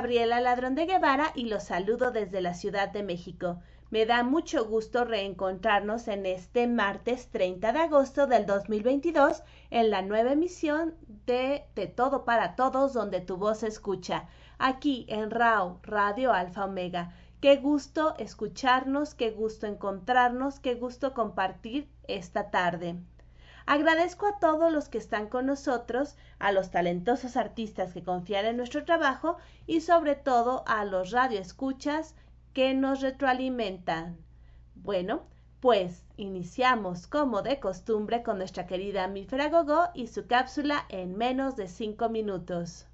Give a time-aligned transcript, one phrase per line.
[0.00, 3.60] Gabriela Ladrón de Guevara y los saludo desde la Ciudad de México.
[3.90, 10.00] Me da mucho gusto reencontrarnos en este martes 30 de agosto del 2022 en la
[10.00, 10.94] nueva emisión
[11.26, 14.26] de De Todo para Todos donde tu voz se escucha,
[14.58, 17.12] aquí en RAO, Radio Alfa Omega.
[17.42, 22.96] Qué gusto escucharnos, qué gusto encontrarnos, qué gusto compartir esta tarde.
[23.66, 28.56] Agradezco a todos los que están con nosotros, a los talentosos artistas que confían en
[28.56, 32.16] nuestro trabajo y sobre todo a los radioescuchas
[32.52, 34.18] que nos retroalimentan.
[34.74, 35.22] Bueno,
[35.60, 41.54] pues iniciamos como de costumbre con nuestra querida Mifra Gogo y su cápsula en menos
[41.54, 42.86] de cinco minutos.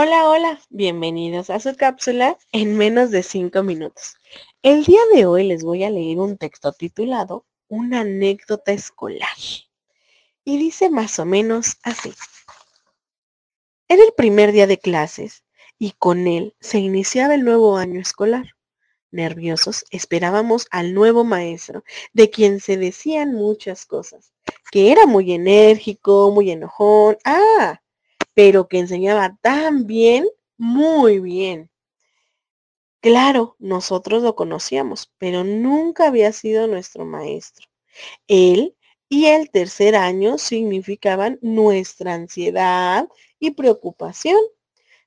[0.00, 4.14] Hola, hola, bienvenidos a su cápsula en menos de cinco minutos.
[4.62, 9.36] El día de hoy les voy a leer un texto titulado Una anécdota escolar.
[10.44, 12.14] Y dice más o menos así.
[13.88, 15.42] Era el primer día de clases
[15.80, 18.54] y con él se iniciaba el nuevo año escolar.
[19.10, 21.82] Nerviosos esperábamos al nuevo maestro,
[22.12, 24.32] de quien se decían muchas cosas,
[24.70, 27.18] que era muy enérgico, muy enojón.
[27.24, 27.80] Ah,
[28.38, 30.24] pero que enseñaba tan bien,
[30.58, 31.70] muy bien.
[33.00, 37.66] Claro, nosotros lo conocíamos, pero nunca había sido nuestro maestro.
[38.28, 38.76] Él
[39.08, 43.08] y el tercer año significaban nuestra ansiedad
[43.40, 44.38] y preocupación,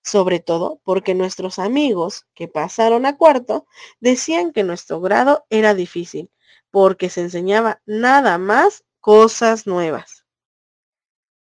[0.04, 3.66] sobre todo porque nuestros amigos que pasaron a cuarto
[4.02, 6.32] decían que nuestro grado era difícil,
[6.72, 10.21] porque se enseñaba nada más cosas nuevas.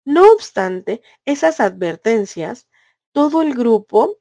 [0.05, 2.67] No obstante esas advertencias,
[3.11, 4.17] todo el grupo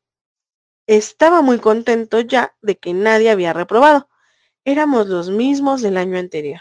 [0.87, 4.09] estaba muy contento ya de que nadie había reprobado.
[4.65, 6.61] Éramos los mismos del año anterior.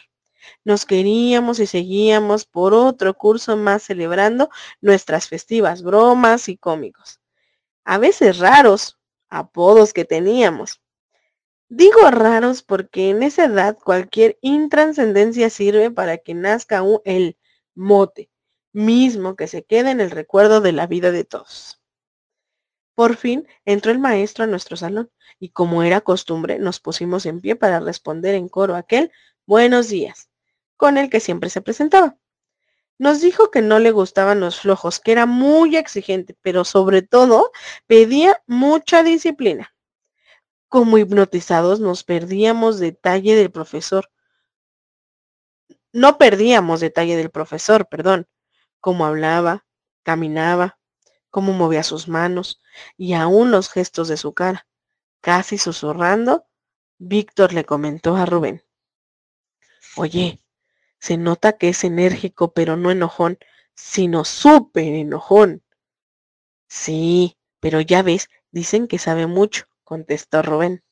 [0.63, 4.50] Nos queríamos y seguíamos por otro curso más celebrando
[4.81, 7.22] nuestras festivas bromas y cómicos.
[7.83, 8.97] A veces raros,
[9.29, 10.81] apodos que teníamos.
[11.69, 17.38] Digo raros porque en esa edad cualquier intranscendencia sirve para que nazca un, el
[17.75, 18.29] mote,
[18.77, 21.81] mismo que se quede en el recuerdo de la vida de todos.
[22.93, 27.41] Por fin entró el maestro a nuestro salón y como era costumbre nos pusimos en
[27.41, 29.11] pie para responder en coro aquel
[29.47, 30.29] buenos días,
[30.75, 32.17] con el que siempre se presentaba.
[32.99, 37.51] Nos dijo que no le gustaban los flojos, que era muy exigente, pero sobre todo
[37.88, 39.73] pedía mucha disciplina.
[40.67, 44.11] Como hipnotizados nos perdíamos detalle del profesor.
[45.91, 48.27] No perdíamos detalle del profesor, perdón
[48.79, 49.65] cómo hablaba,
[50.03, 50.79] caminaba,
[51.29, 52.61] cómo movía sus manos
[52.97, 54.67] y aún los gestos de su cara.
[55.21, 56.47] Casi susurrando,
[56.97, 58.63] Víctor le comentó a Rubén.
[59.95, 60.41] Oye,
[60.99, 63.38] se nota que es enérgico, pero no enojón,
[63.75, 65.63] sino súper enojón.
[66.67, 70.83] Sí, pero ya ves, dicen que sabe mucho, contestó Rubén.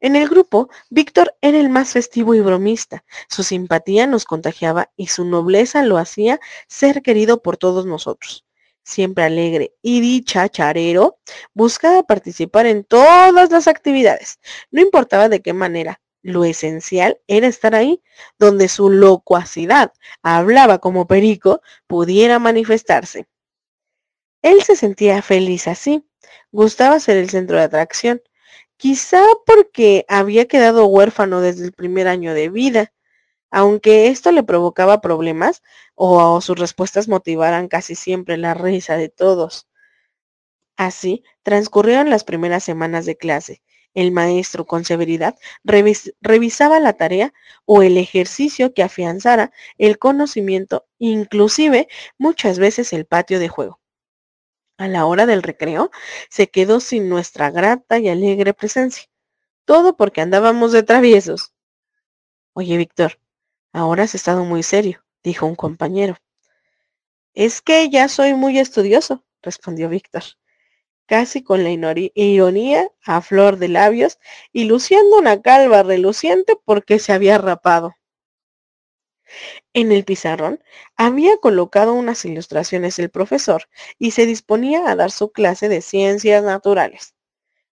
[0.00, 3.04] En el grupo, Víctor era el más festivo y bromista.
[3.28, 8.44] Su simpatía nos contagiaba y su nobleza lo hacía ser querido por todos nosotros.
[8.82, 11.18] Siempre alegre y dicharero,
[11.52, 14.40] buscaba participar en todas las actividades,
[14.70, 16.00] no importaba de qué manera.
[16.22, 18.02] Lo esencial era estar ahí,
[18.38, 19.92] donde su locuacidad,
[20.22, 23.26] hablaba como perico, pudiera manifestarse.
[24.42, 26.04] Él se sentía feliz así,
[26.50, 28.22] gustaba ser el centro de atracción,
[28.78, 32.92] Quizá porque había quedado huérfano desde el primer año de vida,
[33.50, 35.62] aunque esto le provocaba problemas
[35.96, 39.66] o sus respuestas motivaran casi siempre la risa de todos.
[40.76, 43.62] Así transcurrieron las primeras semanas de clase.
[43.94, 47.34] El maestro con severidad revisaba la tarea
[47.64, 53.80] o el ejercicio que afianzara el conocimiento, inclusive muchas veces el patio de juego
[54.78, 55.90] a la hora del recreo,
[56.30, 59.04] se quedó sin nuestra grata y alegre presencia.
[59.64, 61.52] Todo porque andábamos de traviesos.
[62.54, 63.20] Oye, Víctor,
[63.72, 66.16] ahora has estado muy serio, dijo un compañero.
[67.34, 70.22] Es que ya soy muy estudioso, respondió Víctor,
[71.06, 74.18] casi con la ironía a flor de labios
[74.52, 77.97] y luciendo una calva reluciente porque se había rapado.
[79.72, 80.62] En el pizarrón
[80.96, 86.42] había colocado unas ilustraciones del profesor y se disponía a dar su clase de ciencias
[86.42, 87.14] naturales.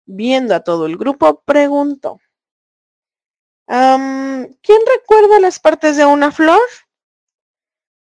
[0.05, 2.19] Viendo a todo el grupo, preguntó.
[3.67, 6.61] ¿Quién recuerda las partes de una flor?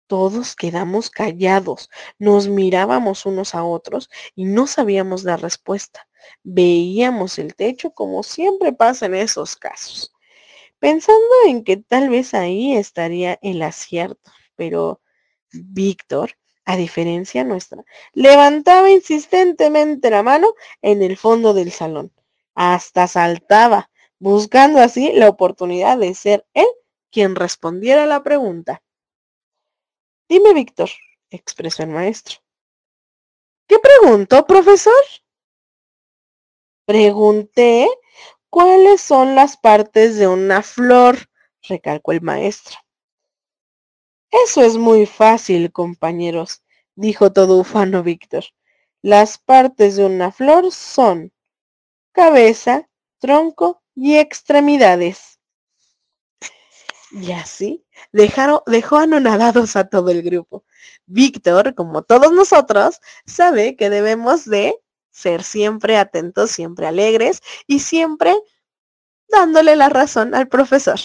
[0.08, 6.08] Todos quedamos callados, nos mirábamos unos a otros y no sabíamos la respuesta.
[6.42, 10.12] Veíamos el techo como siempre pasa en esos casos,
[10.80, 15.02] pensando en que tal vez ahí estaría el acierto, pero
[15.52, 16.32] Víctor,
[16.66, 17.84] a diferencia nuestra,
[18.14, 22.12] levantaba insistentemente la mano en el fondo del salón.
[22.56, 23.90] Hasta saltaba,
[24.20, 26.68] buscando así la oportunidad de ser él
[27.12, 28.84] quien respondiera a la pregunta.
[30.28, 30.90] Dime, Víctor,
[31.32, 32.38] expresó el maestro.
[33.68, 34.94] ¿Qué preguntó, profesor?
[36.86, 37.88] Pregunté
[38.50, 41.18] cuáles son las partes de una flor,
[41.68, 42.78] recalcó el maestro.
[44.32, 46.64] Eso es muy fácil, compañeros,
[46.96, 48.46] dijo todo ufano Víctor.
[49.02, 51.32] Las partes de una flor son
[52.12, 55.40] cabeza, tronco y extremidades.
[57.12, 60.64] Y así dejaron, dejó anonadados a todo el grupo.
[61.06, 64.80] Víctor, como todos nosotros, sabe que debemos de
[65.12, 68.36] ser siempre atentos, siempre alegres y siempre
[69.30, 71.00] dándole la razón al profesor.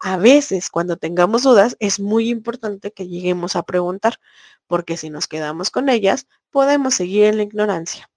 [0.00, 4.18] A veces, cuando tengamos dudas, es muy importante que lleguemos a preguntar,
[4.66, 8.10] porque si nos quedamos con ellas, podemos seguir en la ignorancia.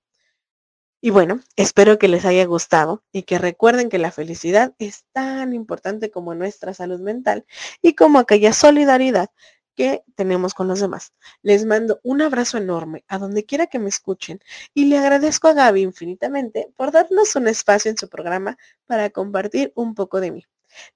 [1.04, 5.54] Y bueno, espero que les haya gustado y que recuerden que la felicidad es tan
[5.54, 7.46] importante como nuestra salud mental
[7.82, 9.32] y como aquella solidaridad
[9.82, 11.12] que tenemos con los demás.
[11.42, 14.40] Les mando un abrazo enorme a donde quiera que me escuchen
[14.76, 19.72] y le agradezco a Gaby infinitamente por darnos un espacio en su programa para compartir
[19.74, 20.46] un poco de mí.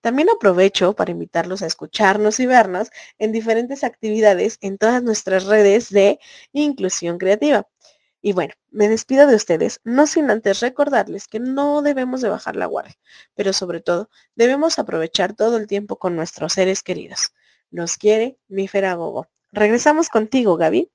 [0.01, 5.89] También aprovecho para invitarlos a escucharnos y vernos en diferentes actividades en todas nuestras redes
[5.89, 6.19] de
[6.53, 7.67] inclusión creativa.
[8.21, 12.55] Y bueno, me despido de ustedes, no sin antes recordarles que no debemos de bajar
[12.55, 12.99] la guardia,
[13.33, 17.31] pero sobre todo debemos aprovechar todo el tiempo con nuestros seres queridos.
[17.75, 19.27] Nos quiere mi Feragogo.
[19.51, 20.89] Regresamos contigo, Gaby.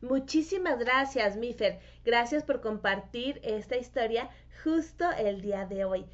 [0.00, 1.80] Muchísimas gracias, Mifer.
[2.04, 4.30] Gracias por compartir esta historia
[4.62, 6.06] justo el día de hoy.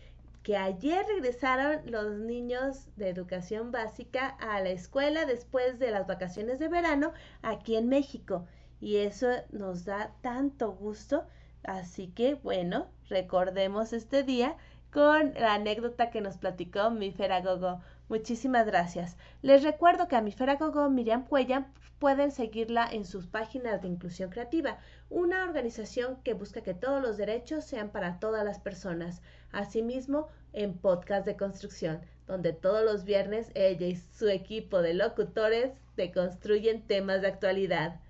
[0.43, 6.59] Que ayer regresaron los niños de educación básica a la escuela después de las vacaciones
[6.59, 7.13] de verano
[7.43, 8.47] aquí en México
[8.81, 11.27] y eso nos da tanto gusto.
[11.63, 14.57] Así que bueno, recordemos este día
[14.91, 17.83] con la anécdota que nos platicó mi Feragogo.
[18.09, 19.17] Muchísimas gracias.
[19.43, 21.67] Les recuerdo que a mi Feragogo Miriam Cuella
[21.99, 24.79] pueden seguirla en sus páginas de inclusión creativa,
[25.09, 29.23] una organización que busca que todos los derechos sean para todas las personas.
[29.53, 35.73] Asimismo, en podcast de construcción, donde todos los viernes ella y su equipo de locutores
[35.97, 38.01] deconstruyen temas de actualidad.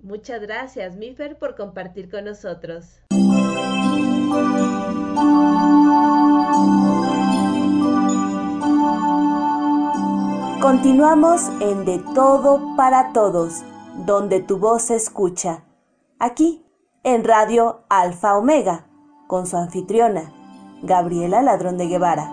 [0.00, 3.00] Muchas gracias, Mifer, por compartir con nosotros.
[10.62, 13.64] Continuamos en De Todo para Todos,
[14.06, 15.64] donde tu voz se escucha.
[16.20, 16.64] Aquí,
[17.02, 18.86] en Radio Alfa Omega,
[19.26, 20.32] con su anfitriona,
[20.84, 22.28] Gabriela Ladrón de Guevara.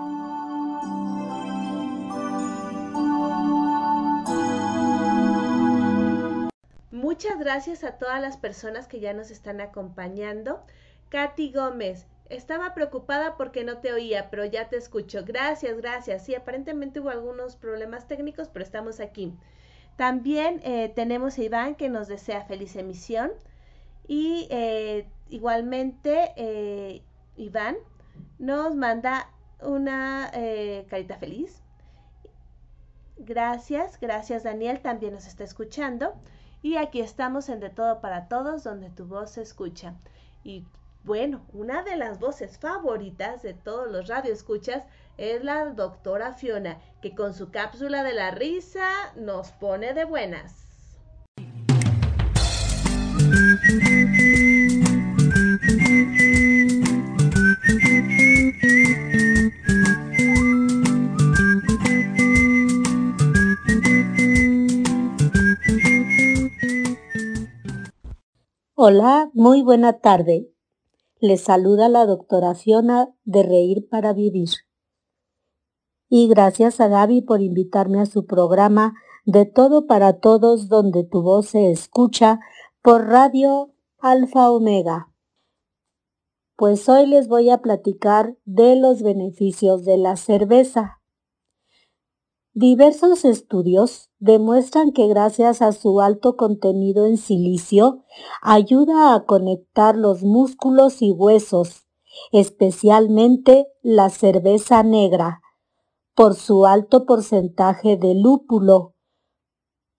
[6.91, 10.61] Muchas gracias a todas las personas que ya nos están acompañando.
[11.09, 15.23] Katy Gómez, estaba preocupada porque no te oía, pero ya te escucho.
[15.25, 16.25] Gracias, gracias.
[16.25, 19.33] Sí, aparentemente hubo algunos problemas técnicos, pero estamos aquí.
[19.95, 23.31] También eh, tenemos a Iván que nos desea feliz emisión.
[24.07, 27.03] Y eh, igualmente, eh,
[27.35, 27.77] Iván
[28.37, 29.29] nos manda
[29.61, 30.31] una
[30.89, 31.61] carita feliz.
[33.17, 36.13] Gracias, gracias Daniel, también nos está escuchando.
[36.61, 39.95] Y aquí estamos en De Todo para Todos, donde tu voz se escucha.
[40.43, 40.65] Y
[41.03, 44.83] bueno, una de las voces favoritas de todos los radioescuchas
[45.17, 50.65] es la doctora Fiona, que con su cápsula de la risa nos pone de buenas.
[68.75, 70.47] Hola, muy buena tarde.
[71.21, 72.53] Les saluda la doctora
[73.25, 74.47] de Reír para Vivir.
[76.07, 78.93] Y gracias a Gaby por invitarme a su programa
[79.25, 82.39] De Todo para Todos donde tu voz se escucha
[82.81, 85.13] por Radio Alfa Omega.
[86.55, 90.98] Pues hoy les voy a platicar de los beneficios de la cerveza.
[92.61, 98.03] Diversos estudios demuestran que gracias a su alto contenido en silicio
[98.41, 101.87] ayuda a conectar los músculos y huesos,
[102.33, 105.39] especialmente la cerveza negra,
[106.13, 108.93] por su alto porcentaje de lúpulo,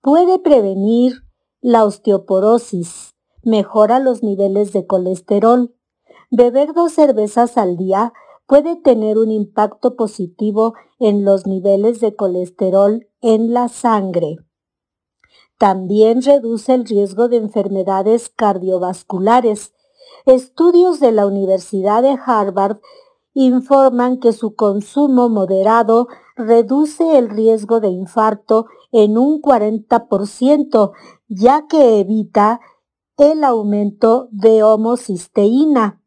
[0.02, 1.14] Puede prevenir
[1.62, 5.74] la osteoporosis, mejora los niveles de colesterol.
[6.30, 8.12] Beber dos cervezas al día
[8.50, 14.38] puede tener un impacto positivo en los niveles de colesterol en la sangre.
[15.56, 19.72] También reduce el riesgo de enfermedades cardiovasculares.
[20.26, 22.78] Estudios de la Universidad de Harvard
[23.34, 30.90] informan que su consumo moderado reduce el riesgo de infarto en un 40%,
[31.28, 32.58] ya que evita
[33.16, 35.99] el aumento de homocisteína,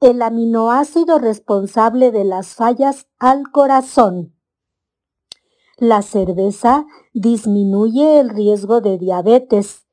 [0.00, 4.34] el aminoácido responsable de las fallas al corazón.
[5.76, 9.86] La cerveza disminuye el riesgo de diabetes.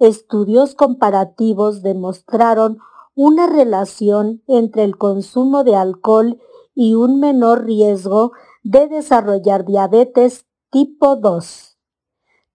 [0.00, 2.78] Estudios comparativos demostraron
[3.14, 6.40] una relación entre el consumo de alcohol
[6.74, 8.32] y un menor riesgo
[8.64, 11.78] de desarrollar diabetes tipo 2.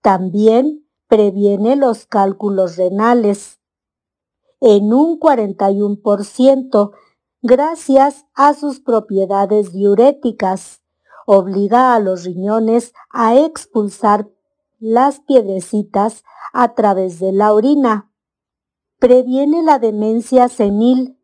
[0.01, 3.58] También previene los cálculos renales
[4.61, 6.91] en un 41%
[7.41, 10.81] gracias a sus propiedades diuréticas.
[11.25, 14.29] Obliga a los riñones a expulsar
[14.79, 16.23] las piedrecitas
[16.53, 18.09] a través de la orina
[18.99, 21.17] previene la demencia senil,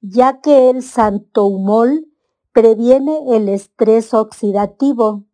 [0.00, 2.06] ya que el santoumol
[2.52, 5.24] previene el estrés oxidativo.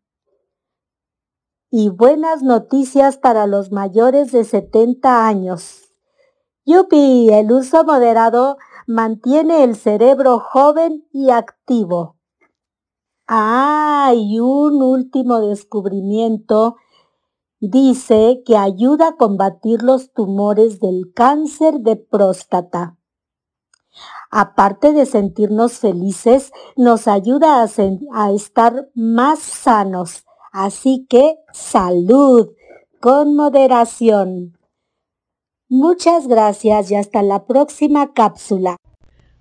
[1.71, 5.82] Y buenas noticias para los mayores de 70 años.
[6.65, 12.17] Yupi, el uso moderado mantiene el cerebro joven y activo.
[13.27, 16.77] Ah, y un último descubrimiento
[17.65, 22.97] Dice que ayuda a combatir los tumores del cáncer de próstata.
[24.33, 30.25] Aparte de sentirnos felices, nos ayuda a, estar más sanos.
[30.51, 32.49] Así que salud,
[32.99, 34.59] con moderación.
[35.75, 38.77] Muchas gracias y hasta la próxima cápsula.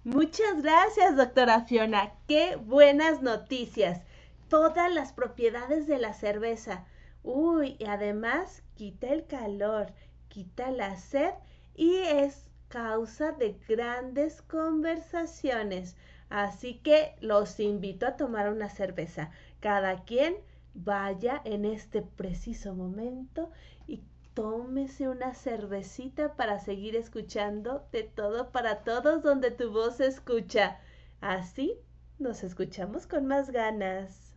[0.05, 2.13] Muchas gracias, doctora Fiona.
[2.25, 3.99] Qué buenas noticias.
[4.47, 6.85] Todas las propiedades de la cerveza
[7.21, 9.87] Uy, y además quita el calor,
[10.29, 11.33] quita la sed
[11.75, 15.97] y es causa de grandes conversaciones.
[16.29, 19.31] Así que los invito a tomar una cerveza.
[19.59, 20.37] Cada quien
[20.73, 23.51] vaya en este preciso momento
[24.41, 30.79] tómese una cervecita para seguir escuchando de todo para todos donde tu voz se escucha.
[31.21, 31.75] Así
[32.17, 34.33] nos escuchamos con más ganas.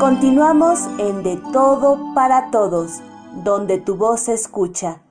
[0.00, 3.02] Continuamos en De Todo para Todos,
[3.44, 5.02] donde tu voz se escucha.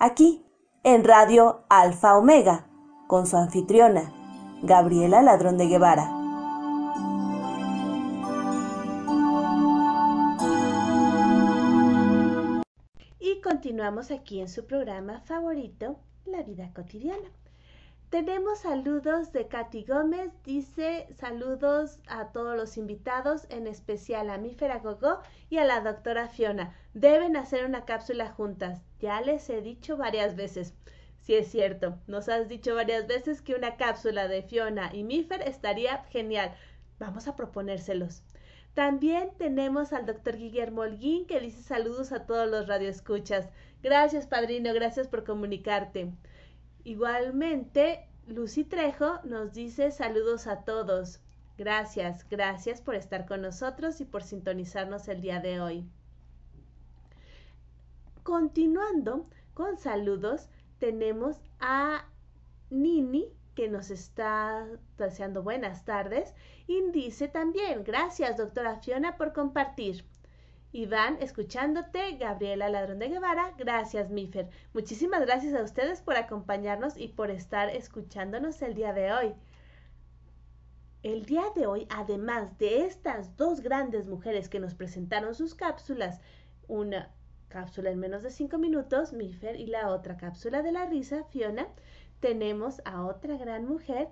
[0.00, 0.44] Aquí,
[0.82, 2.66] en Radio Alfa Omega,
[3.06, 4.12] con su anfitriona,
[4.64, 6.15] Gabriela Ladrón de Guevara.
[13.36, 17.28] Y continuamos aquí en su programa favorito, La Vida Cotidiana.
[18.08, 24.78] Tenemos saludos de Katy Gómez, dice saludos a todos los invitados, en especial a Mífera
[24.78, 25.18] Gogó
[25.50, 26.74] y a la doctora Fiona.
[26.94, 30.72] Deben hacer una cápsula juntas, ya les he dicho varias veces.
[31.20, 35.42] Sí es cierto, nos has dicho varias veces que una cápsula de Fiona y Mífer
[35.42, 36.54] estaría genial.
[36.98, 38.22] Vamos a proponérselos.
[38.76, 43.48] También tenemos al doctor Guillermo Holguín que dice saludos a todos los radioescuchas.
[43.82, 46.12] Gracias, padrino, gracias por comunicarte.
[46.84, 51.20] Igualmente, Lucy Trejo nos dice saludos a todos.
[51.56, 55.88] Gracias, gracias por estar con nosotros y por sintonizarnos el día de hoy.
[58.24, 62.04] Continuando con saludos, tenemos a
[62.68, 64.64] Nini que nos está
[64.98, 66.34] deseando buenas tardes
[66.68, 70.04] y dice también, gracias doctora Fiona por compartir.
[70.72, 74.50] Iván, escuchándote, Gabriela Ladrón de Guevara, gracias Mifer.
[74.74, 79.34] Muchísimas gracias a ustedes por acompañarnos y por estar escuchándonos el día de hoy.
[81.02, 86.20] El día de hoy, además de estas dos grandes mujeres que nos presentaron sus cápsulas,
[86.68, 87.10] una
[87.48, 91.68] cápsula en menos de cinco minutos, Mifer, y la otra cápsula de la risa, Fiona,
[92.20, 94.08] tenemos a otra gran mujer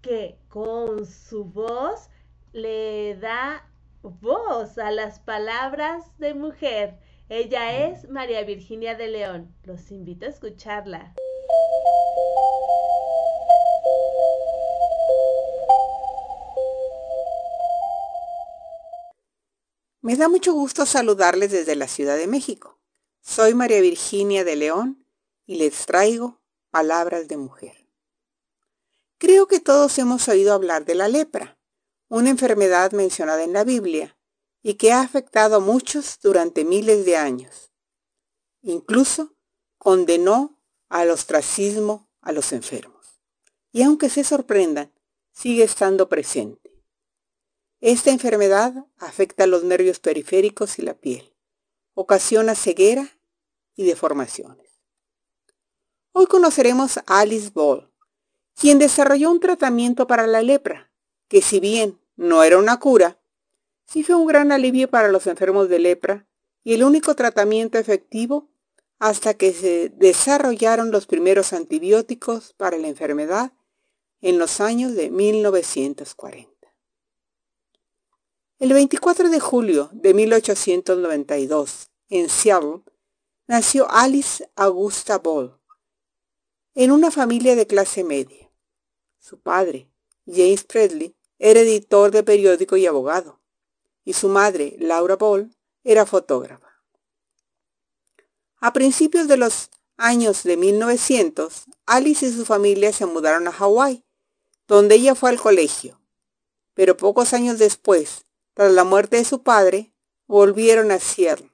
[0.00, 2.10] que con su voz
[2.52, 3.68] le da
[4.02, 6.98] voz a las palabras de mujer.
[7.28, 9.54] Ella es María Virginia de León.
[9.62, 11.14] Los invito a escucharla.
[20.02, 22.78] Me da mucho gusto saludarles desde la Ciudad de México.
[23.22, 25.06] Soy María Virginia de León
[25.46, 26.43] y les traigo
[26.74, 27.86] palabras de mujer.
[29.18, 31.56] Creo que todos hemos oído hablar de la lepra,
[32.08, 34.18] una enfermedad mencionada en la Biblia
[34.60, 37.70] y que ha afectado a muchos durante miles de años.
[38.60, 39.36] Incluso
[39.78, 43.20] condenó al ostracismo a los enfermos.
[43.70, 44.92] Y aunque se sorprendan,
[45.30, 46.72] sigue estando presente.
[47.80, 51.36] Esta enfermedad afecta a los nervios periféricos y la piel.
[51.94, 53.16] Ocasiona ceguera
[53.76, 54.63] y deformaciones.
[56.16, 57.90] Hoy conoceremos a Alice Ball,
[58.54, 60.92] quien desarrolló un tratamiento para la lepra,
[61.26, 63.18] que si bien no era una cura,
[63.84, 66.24] sí fue un gran alivio para los enfermos de lepra
[66.62, 68.48] y el único tratamiento efectivo
[69.00, 73.50] hasta que se desarrollaron los primeros antibióticos para la enfermedad
[74.20, 76.48] en los años de 1940.
[78.60, 82.82] El 24 de julio de 1892, en Seattle,
[83.48, 85.58] nació Alice Augusta Ball,
[86.74, 88.50] en una familia de clase media.
[89.18, 89.88] Su padre,
[90.26, 93.40] James Presley, era editor de periódico y abogado,
[94.04, 95.54] y su madre, Laura Ball,
[95.84, 96.82] era fotógrafa.
[98.58, 104.04] A principios de los años de 1900, Alice y su familia se mudaron a Hawái,
[104.66, 106.00] donde ella fue al colegio.
[106.72, 109.92] Pero pocos años después, tras la muerte de su padre,
[110.26, 111.52] volvieron a Seattle.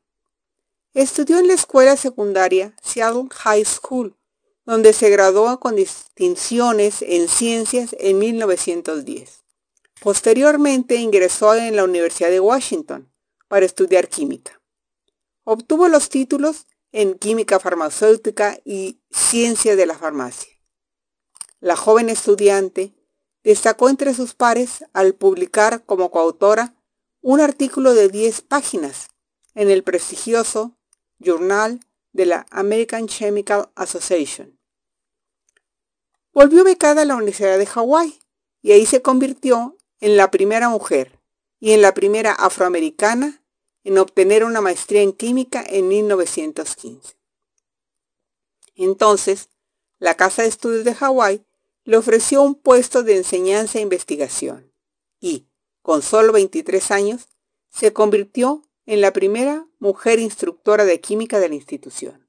[0.95, 4.17] Estudió en la escuela secundaria Seattle High School,
[4.71, 9.43] donde se graduó con distinciones en ciencias en 1910.
[10.01, 13.13] Posteriormente ingresó en la Universidad de Washington
[13.49, 14.63] para estudiar química.
[15.43, 20.53] Obtuvo los títulos en química farmacéutica y ciencia de la farmacia.
[21.59, 22.95] La joven estudiante
[23.43, 26.77] destacó entre sus pares al publicar como coautora
[27.23, 29.09] un artículo de 10 páginas
[29.57, 30.79] en el prestigioso
[31.19, 31.81] Journal
[32.13, 34.60] de la American Chemical Association.
[36.33, 38.19] Volvió becada a la Universidad de Hawái
[38.63, 41.19] y ahí se convirtió en la primera mujer
[41.59, 43.43] y en la primera afroamericana
[43.85, 47.17] en obtener una maestría en química en 1915.
[48.77, 49.49] Entonces,
[49.99, 51.45] la Casa de Estudios de Hawái
[51.85, 54.73] le ofreció un puesto de enseñanza e investigación
[55.19, 55.49] y,
[55.83, 57.29] con solo 23 años,
[57.71, 62.29] se convirtió en la primera mujer instructora de química de la institución.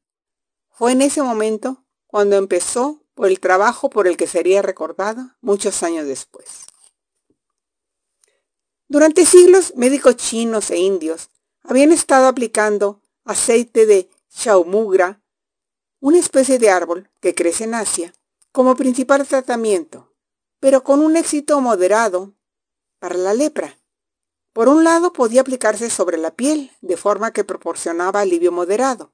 [0.69, 5.83] Fue en ese momento cuando empezó por el trabajo por el que sería recordada muchos
[5.83, 6.65] años después.
[8.87, 11.29] Durante siglos, médicos chinos e indios
[11.61, 15.21] habían estado aplicando aceite de chaumugra,
[15.99, 18.11] una especie de árbol que crece en Asia,
[18.51, 20.11] como principal tratamiento,
[20.59, 22.33] pero con un éxito moderado
[22.97, 23.77] para la lepra.
[24.51, 29.13] Por un lado podía aplicarse sobre la piel, de forma que proporcionaba alivio moderado,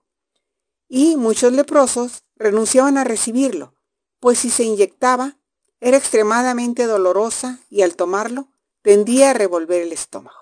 [0.87, 3.73] y muchos leprosos renunciaban a recibirlo,
[4.19, 5.37] pues si se inyectaba,
[5.79, 8.47] era extremadamente dolorosa y al tomarlo
[8.81, 10.37] tendía a revolver el estómago.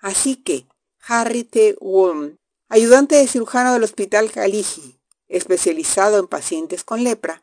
[0.00, 0.66] Así que,
[1.06, 1.76] Harry T.
[1.80, 7.42] Woolman, ayudante de cirujano del Hospital Caligi, especializado en pacientes con lepra,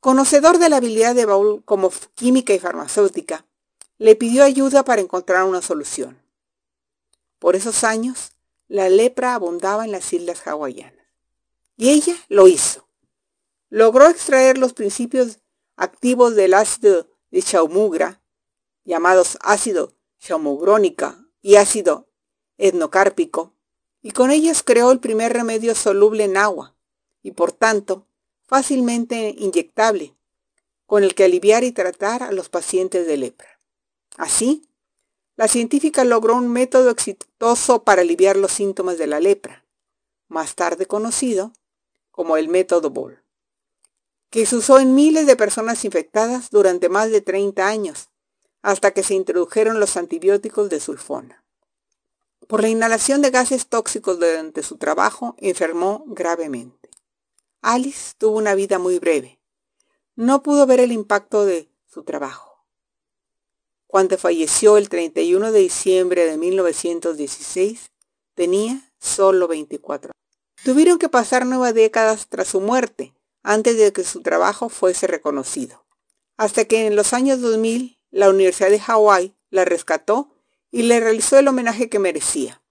[0.00, 3.46] conocedor de la habilidad de Baul como química y farmacéutica,
[3.98, 6.20] le pidió ayuda para encontrar una solución.
[7.38, 8.32] Por esos años,
[8.68, 11.06] la lepra abundaba en las islas hawaianas.
[11.76, 12.86] Y ella lo hizo.
[13.74, 15.40] Logró extraer los principios
[15.74, 18.22] activos del ácido de chaumugra,
[18.84, 22.06] llamados ácido chaumugrónica y ácido
[22.56, 23.52] etnocárpico,
[24.00, 26.76] y con ellas creó el primer remedio soluble en agua,
[27.20, 28.06] y por tanto
[28.46, 30.14] fácilmente inyectable,
[30.86, 33.60] con el que aliviar y tratar a los pacientes de lepra.
[34.16, 34.68] Así,
[35.34, 39.66] la científica logró un método exitoso para aliviar los síntomas de la lepra,
[40.28, 41.52] más tarde conocido
[42.12, 43.23] como el método Boll,
[44.34, 48.08] que se usó en miles de personas infectadas durante más de 30 años,
[48.62, 51.44] hasta que se introdujeron los antibióticos de sulfona.
[52.48, 56.90] Por la inhalación de gases tóxicos durante su trabajo, enfermó gravemente.
[57.62, 59.38] Alice tuvo una vida muy breve.
[60.16, 62.66] No pudo ver el impacto de su trabajo.
[63.86, 67.86] Cuando falleció el 31 de diciembre de 1916,
[68.34, 70.64] tenía solo 24 años.
[70.64, 73.13] Tuvieron que pasar nueve décadas tras su muerte
[73.44, 75.84] antes de que su trabajo fuese reconocido.
[76.36, 80.30] Hasta que en los años 2000 la Universidad de Hawái la rescató
[80.72, 82.62] y le realizó el homenaje que merecía.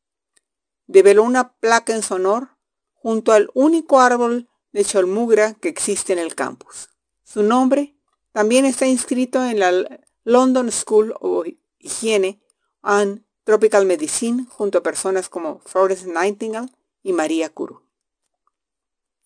[0.87, 2.49] Develó una placa en su honor
[2.91, 6.89] junto al único árbol de cholmugra que existe en el campus.
[7.23, 7.95] Su nombre
[8.31, 11.47] también está inscrito en la London School of
[11.79, 12.41] Hygiene
[12.81, 16.69] and Tropical Medicine junto a personas como Florence Nightingale
[17.03, 17.82] y María Curie.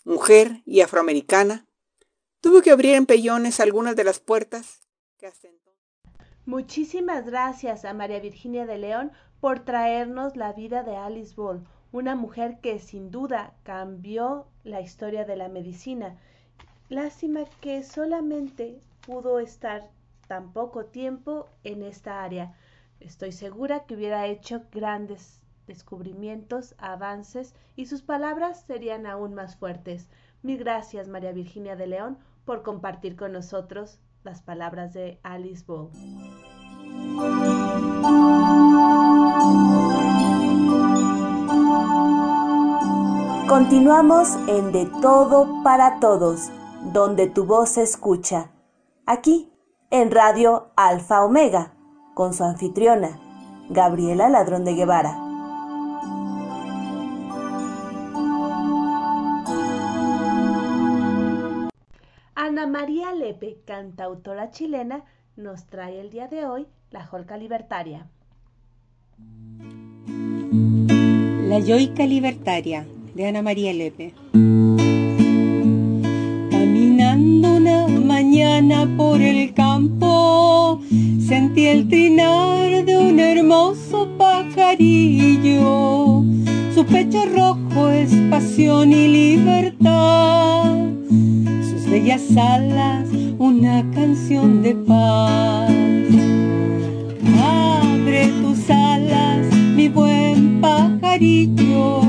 [0.08, 1.66] Mujer y afroamericana,
[2.40, 5.50] Tuvo que abrir en pellones algunas de las puertas que hasta
[6.46, 12.16] Muchísimas gracias a María Virginia de León por traernos la vida de Alice Ball, una
[12.16, 16.18] mujer que sin duda cambió la historia de la medicina.
[16.88, 19.90] Lástima que solamente pudo estar
[20.30, 22.56] tan poco tiempo en esta área.
[23.02, 30.10] Estoy segura que hubiera hecho grandes descubrimientos, avances y sus palabras serían aún más fuertes.
[30.42, 35.90] Mil gracias, María Virginia de León, por compartir con nosotros las palabras de Alice Ball.
[43.48, 46.50] Continuamos en De Todo para Todos,
[46.94, 48.52] donde tu voz se escucha.
[49.06, 49.54] Aquí,
[49.90, 51.74] en Radio Alfa Omega,
[52.14, 53.20] con su anfitriona,
[53.70, 55.27] Gabriela Ladrón de Guevara.
[62.58, 65.04] Ana María Lepe, cantautora chilena,
[65.36, 68.08] nos trae el día de hoy la Jolca Libertaria.
[71.48, 74.16] La Yoica Libertaria de Ana María Lepe.
[76.50, 80.82] Caminando una mañana por el campo,
[81.28, 85.54] sentí el trinar de un hermoso pajarillo.
[86.74, 90.48] Su pecho rojo es pasión y libertad
[92.00, 95.72] bellas alas una canción de paz.
[97.42, 102.02] Abre tus alas, mi buen pajarillo.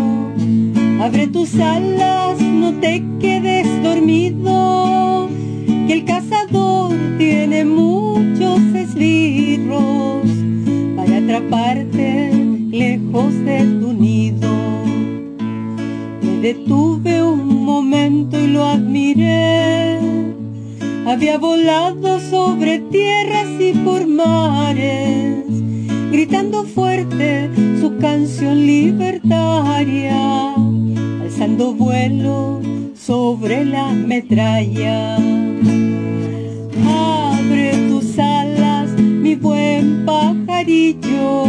[1.01, 5.31] Abre tus alas, no te quedes dormido,
[5.87, 10.29] que el cazador tiene muchos esbirros
[10.97, 12.31] para atraparte
[12.71, 14.51] lejos de tu nido.
[16.21, 20.01] Me detuve un y lo admiré.
[21.07, 25.45] Había volado sobre tierras y por mares,
[26.11, 27.49] gritando fuerte
[27.81, 30.55] su canción libertaria,
[31.23, 32.61] alzando vuelo
[32.97, 35.17] sobre la metralla.
[36.85, 41.45] Abre tus alas, mi buen pajarillo,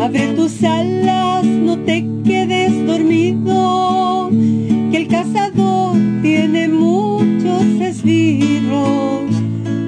[0.00, 4.15] abre tus alas, no te quedes dormido,
[4.96, 9.30] el cazador tiene muchos esbirros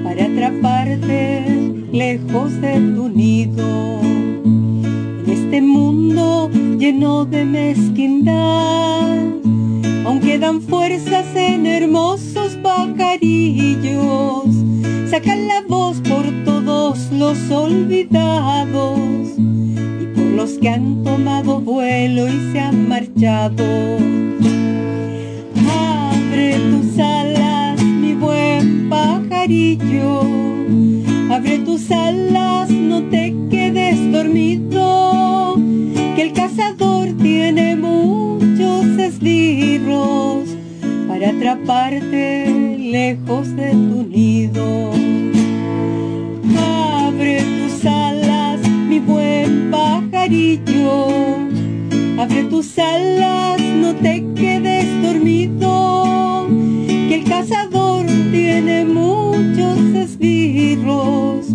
[0.05, 1.47] para atraparte
[1.91, 4.01] lejos de tu nido.
[4.05, 9.17] En este mundo lleno de mezquindad,
[10.05, 14.45] aún quedan fuerzas en hermosos pajarillos,
[15.09, 18.99] sacan la voz por todos los olvidados
[19.39, 24.09] y por los que han tomado vuelo y se han marchado.
[26.39, 30.23] Abre tus alas, mi buen pajarillo.
[31.33, 35.57] Abre tus alas, no te quedes dormido.
[36.15, 40.45] Que el cazador tiene muchos esbirros
[41.09, 42.47] para atraparte
[42.79, 44.93] lejos de tu nido.
[46.57, 51.09] Abre tus alas, mi buen pajarillo.
[52.17, 55.78] Abre tus alas, no te quedes dormido,
[57.39, 61.47] cazador tiene muchos esbirros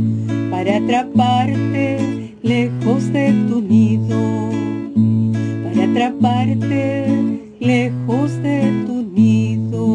[0.50, 4.50] para atraparte lejos de tu nido,
[5.65, 9.88] para atraparte lejos de tu nido.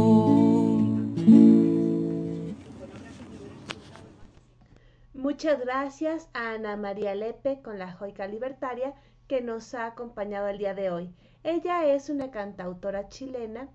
[5.14, 8.92] Muchas gracias a Ana María Lepe con la Joica Libertaria
[9.27, 11.14] que nos ha acompañado el día de hoy.
[11.44, 13.70] Ella es una cantautora chilena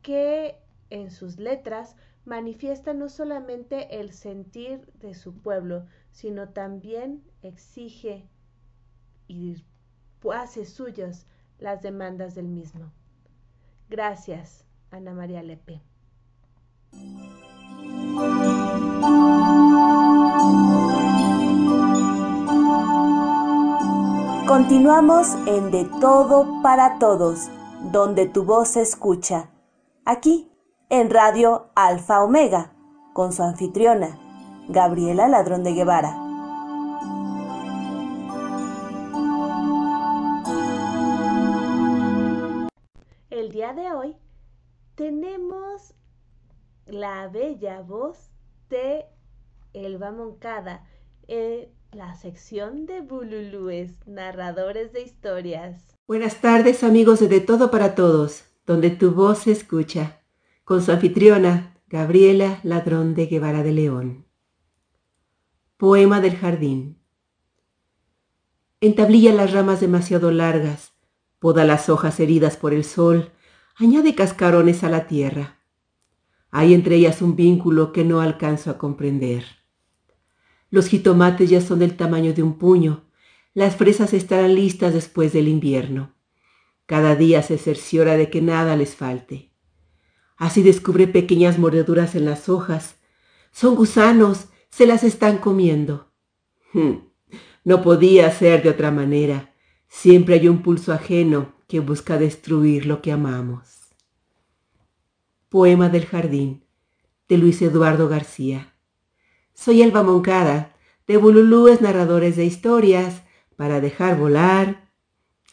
[0.00, 0.56] que
[0.90, 8.28] en sus letras manifiesta no solamente el sentir de su pueblo, sino también exige
[9.26, 9.64] y
[10.34, 11.26] hace suyas
[11.58, 12.92] las demandas del mismo.
[13.88, 15.82] Gracias, Ana María Lepe.
[24.46, 27.48] Continuamos en De Todo para Todos,
[27.92, 29.50] donde tu voz se escucha.
[30.04, 30.49] Aquí,
[30.90, 32.72] en Radio Alfa Omega,
[33.12, 34.18] con su anfitriona,
[34.68, 36.16] Gabriela Ladrón de Guevara.
[43.30, 44.16] El día de hoy
[44.96, 45.94] tenemos
[46.86, 48.32] la bella voz
[48.68, 49.06] de
[49.72, 50.84] Elba Moncada.
[51.28, 55.96] Eh, la sección de Bululúes, narradores de historias.
[56.08, 60.19] Buenas tardes amigos de De Todo para Todos, donde tu voz se escucha,
[60.70, 64.26] con su anfitriona, Gabriela Ladrón de Guevara de León.
[65.76, 67.00] Poema del jardín.
[68.80, 70.92] Entablilla las ramas demasiado largas,
[71.40, 73.32] poda las hojas heridas por el sol,
[73.74, 75.58] añade cascarones a la tierra.
[76.52, 79.44] Hay entre ellas un vínculo que no alcanzo a comprender.
[80.70, 83.10] Los jitomates ya son del tamaño de un puño,
[83.54, 86.14] las fresas estarán listas después del invierno.
[86.86, 89.49] Cada día se cerciora de que nada les falte.
[90.40, 92.96] Así descubre pequeñas mordeduras en las hojas.
[93.52, 96.10] Son gusanos, se las están comiendo.
[96.72, 96.92] Hmm,
[97.62, 99.52] no podía ser de otra manera.
[99.86, 103.90] Siempre hay un pulso ajeno que busca destruir lo que amamos.
[105.50, 106.64] Poema del Jardín,
[107.28, 108.72] de Luis Eduardo García.
[109.52, 110.74] Soy Elba Moncada,
[111.06, 113.24] de Bululúes Narradores de Historias,
[113.56, 114.90] para dejar volar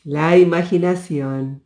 [0.05, 1.65] la imaginación.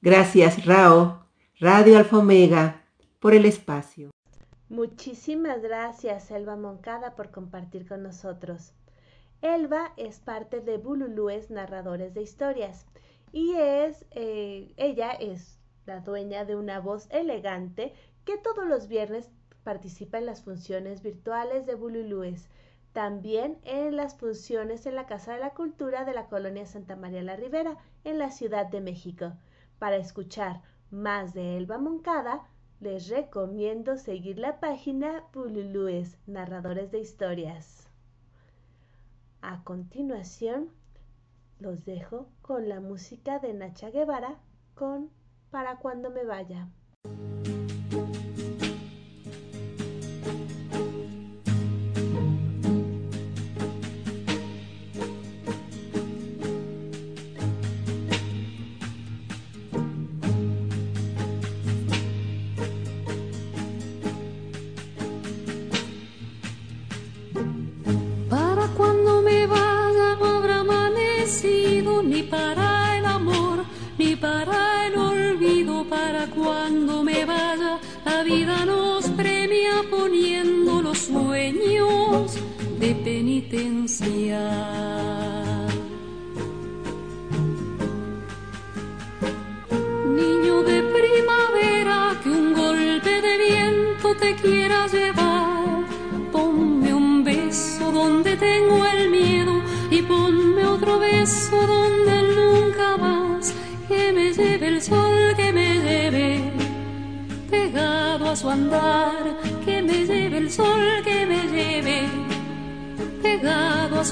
[0.00, 1.27] Gracias, Rao.
[1.60, 2.84] Radio Alfa Omega,
[3.18, 4.12] por el espacio.
[4.68, 8.74] Muchísimas gracias, Elba Moncada, por compartir con nosotros.
[9.42, 12.86] Elba es parte de Bululúes Narradores de Historias
[13.32, 17.92] y es, eh, ella es la dueña de una voz elegante
[18.24, 19.28] que todos los viernes
[19.64, 22.48] participa en las funciones virtuales de Bululúes,
[22.92, 27.22] también en las funciones en la Casa de la Cultura de la Colonia Santa María
[27.22, 29.32] la Ribera, en la Ciudad de México,
[29.80, 32.46] para escuchar más de Elba Moncada,
[32.80, 37.88] les recomiendo seguir la página Pululúes, Narradores de Historias.
[39.42, 40.70] A continuación,
[41.58, 44.38] los dejo con la música de Nacha Guevara
[44.74, 45.10] con
[45.50, 46.68] Para cuando me vaya.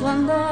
[0.06, 0.45] cuando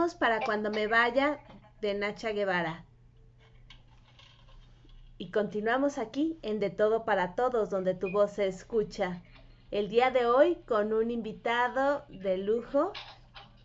[0.00, 1.40] para cuando me vaya
[1.82, 2.86] de Nacha Guevara.
[5.18, 9.22] Y continuamos aquí en De Todo para Todos, donde tu voz se escucha.
[9.70, 12.94] El día de hoy con un invitado de lujo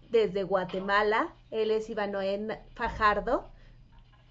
[0.09, 1.33] desde Guatemala.
[1.51, 3.49] Él es Ivanoen Fajardo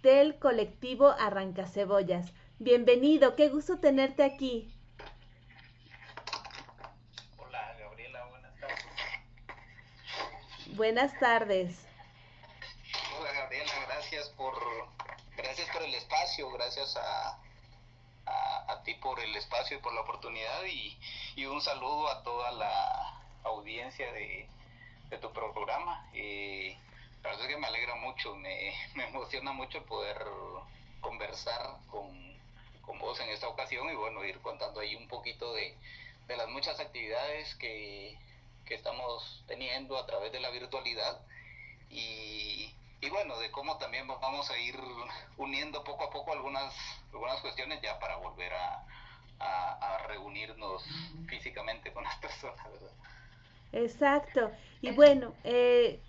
[0.03, 2.35] del colectivo Arrancacebollas.
[2.59, 4.69] Bienvenido, qué gusto tenerte aquí.
[7.39, 8.85] Hola Gabriela, buenas tardes.
[10.77, 11.94] Buenas tardes.
[14.37, 14.55] Por
[15.37, 17.39] gracias por el espacio, gracias a,
[18.27, 20.99] a, ti por el espacio y por la oportunidad y,
[21.37, 24.49] y un saludo a toda la audiencia de,
[25.11, 26.09] de tu programa.
[26.15, 26.77] Eh,
[27.23, 30.19] la verdad es que me alegra mucho, me, me emociona mucho poder
[31.01, 32.37] conversar con,
[32.83, 35.77] con, vos en esta ocasión y bueno, ir contando ahí un poquito de,
[36.27, 38.19] de las muchas actividades que,
[38.67, 41.21] que, estamos teniendo a través de la virtualidad
[41.91, 44.77] y, y, bueno, de cómo también vamos a ir
[45.37, 46.75] uniendo poco a poco algunas,
[47.13, 48.85] algunas cuestiones ya para volver a,
[49.39, 50.85] a, a reunirnos
[51.29, 52.93] físicamente con las personas, ¿verdad?
[53.73, 54.53] Exacto.
[54.81, 56.01] Y bueno, eh,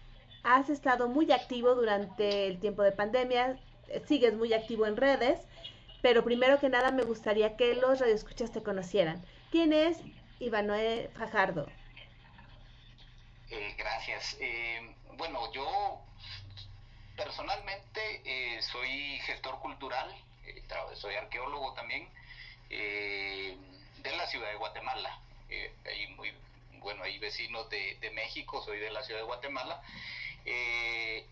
[0.44, 3.60] has estado muy activo durante el tiempo de pandemia,
[4.08, 5.40] sigues muy activo en redes,
[6.02, 9.26] pero primero que nada me gustaría que los radioescuchas te conocieran.
[9.50, 9.98] ¿Quién es
[10.40, 11.68] Ivanoe Fajardo?
[13.50, 14.38] Eh, gracias.
[14.40, 16.00] Eh, bueno, yo
[17.16, 20.14] personalmente eh, soy gestor cultural,
[20.96, 22.08] soy arqueólogo también
[22.70, 25.20] de la ciudad de Guatemala.
[25.86, 26.34] ahí muy
[26.86, 29.82] bueno, hay vecinos de, de, México, soy de la ciudad de Guatemala,
[30.46, 31.26] eh,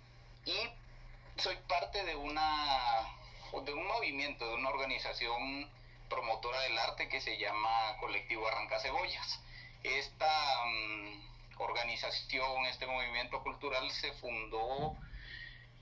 [0.46, 3.08] y soy parte de una
[3.64, 5.70] de un movimiento, de una organización
[6.10, 9.40] promotora del arte que se llama Colectivo Arranca Cebollas.
[9.84, 11.22] Esta um,
[11.60, 14.98] organización, este movimiento cultural se fundó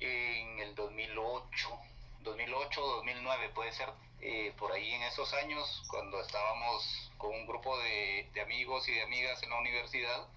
[0.01, 1.79] en el 2008,
[2.23, 3.89] 2008 2009 puede ser
[4.21, 9.03] eh, por ahí en esos años cuando estábamos con un grupo de, amigos y de
[9.03, 10.27] amigas en la universidad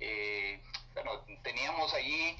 [0.00, 0.60] eh,
[0.92, 2.36] bueno teníamos allí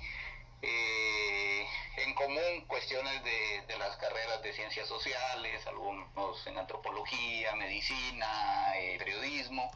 [0.62, 1.66] eh,
[1.98, 9.70] en común cuestiones de, las carreras de ciencias sociales algunos en antropología medicina periodismo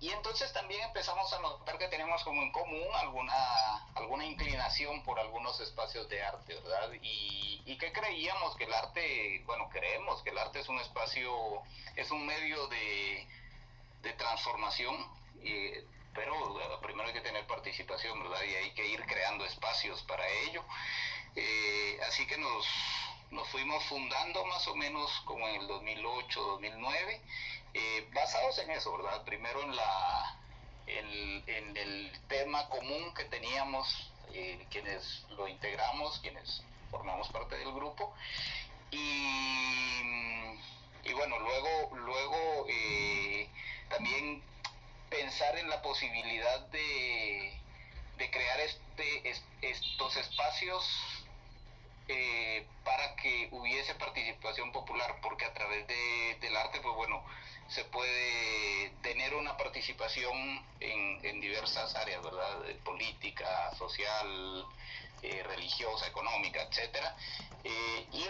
[0.00, 5.18] y entonces también empezamos a notar que tenemos como en común alguna, alguna inclinación por
[5.18, 6.92] algunos espacios de arte, ¿verdad?
[7.02, 11.62] Y, y que creíamos que el arte, bueno, creemos que el arte es un espacio,
[11.96, 13.26] es un medio de,
[14.02, 14.94] de transformación,
[15.42, 15.72] y,
[16.14, 18.42] pero primero hay que tener participación, ¿verdad?
[18.44, 20.64] Y hay que ir creando espacios para ello.
[21.34, 22.66] Eh, así que nos,
[23.30, 27.20] nos fuimos fundando más o menos como en el 2008, 2009
[27.74, 29.24] eh, basados en eso, ¿verdad?
[29.24, 30.36] Primero en, la,
[30.86, 38.14] en, el tema común que teníamos, eh, quienes lo integramos, quienes formamos parte del grupo,
[38.90, 38.96] y,
[41.04, 43.48] y bueno, luego, luego eh,
[43.88, 44.42] también
[45.10, 47.52] pensar en la posibilidad de,
[48.16, 50.84] de crear este, est, estos espacios
[52.08, 57.22] eh, para que hubiese participación popular, porque a través de, del arte, pues bueno,
[57.68, 62.64] se puede tener una participación en, en diversas áreas, ¿verdad?
[62.84, 64.66] política, social,
[65.22, 67.14] eh, religiosa, económica, etcétera.
[67.64, 68.24] Eh, y,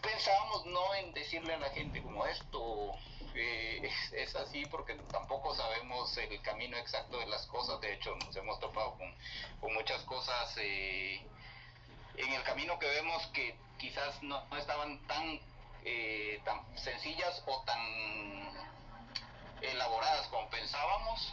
[0.00, 2.92] pensábamos no en decirle a la gente como esto
[3.34, 7.80] eh, es, es, así porque tampoco sabemos el camino exacto de las cosas.
[7.80, 9.14] De hecho, nos hemos topado con,
[9.60, 15.40] con muchas cosas en el camino que vemos que quizás no, no estaban tan
[15.84, 17.78] eh, tan sencillas o tan
[19.60, 21.32] elaboradas como pensábamos.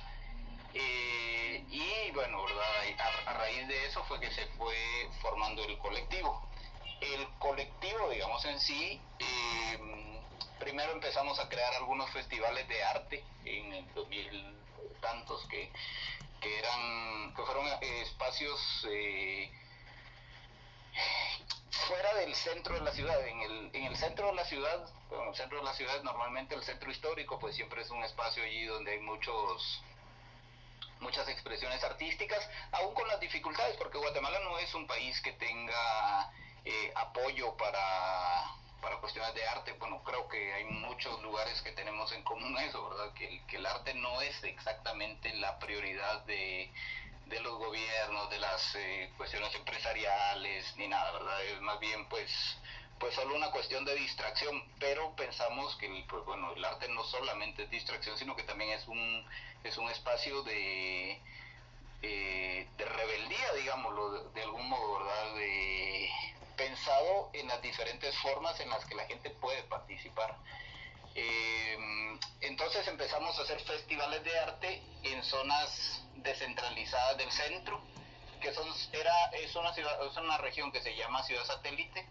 [0.74, 2.40] Eh, y bueno.
[2.42, 6.42] A, a, raíz de eso fue que se fue formando el colectivo.
[7.00, 9.80] El colectivo, digamos en sí, eh,
[10.60, 14.58] primero empezamos a crear algunos festivales de arte en el 2000
[15.02, 15.72] tantos que,
[16.42, 18.86] que eran que fueron espacios
[21.88, 25.34] fuera del centro de la ciudad, en el, en el centro de la ciudad, bueno,
[25.34, 28.92] centro de la ciudad normalmente el centro histórico pues siempre es un espacio allí donde
[28.92, 29.82] hay muchos
[31.00, 36.32] muchas expresiones artísticas, aún con las dificultades, porque Guatemala no es un país que tenga
[36.64, 38.46] eh, apoyo para,
[38.82, 42.88] para cuestiones de arte, bueno, creo que hay muchos lugares que tenemos en común eso,
[42.88, 43.14] ¿verdad?
[43.16, 46.72] Que, que el arte no es exactamente la prioridad de,
[47.32, 51.44] de los gobiernos, de las eh, cuestiones empresariales, ni nada, ¿verdad?
[51.46, 52.30] Es más bien pues
[53.00, 57.04] pues solo una cuestión de distracción, pero pensamos que el, pues, bueno, el arte no
[57.04, 59.26] solamente es distracción, sino que también es un,
[59.64, 61.20] es un espacio de,
[62.04, 65.34] eh, de rebeldía, digámoslo, de, algún modo, ¿verdad?
[65.34, 66.12] De,
[66.56, 70.38] pensado en las diferentes formas en las que la gente puede participar.
[71.16, 71.78] Eh,
[72.42, 77.82] entonces empezamos a hacer festivales de arte en zonas descentralizadas del centro,
[78.42, 82.08] que son, era, es, una ciudad, es una región que se llama Ciudad Satélite,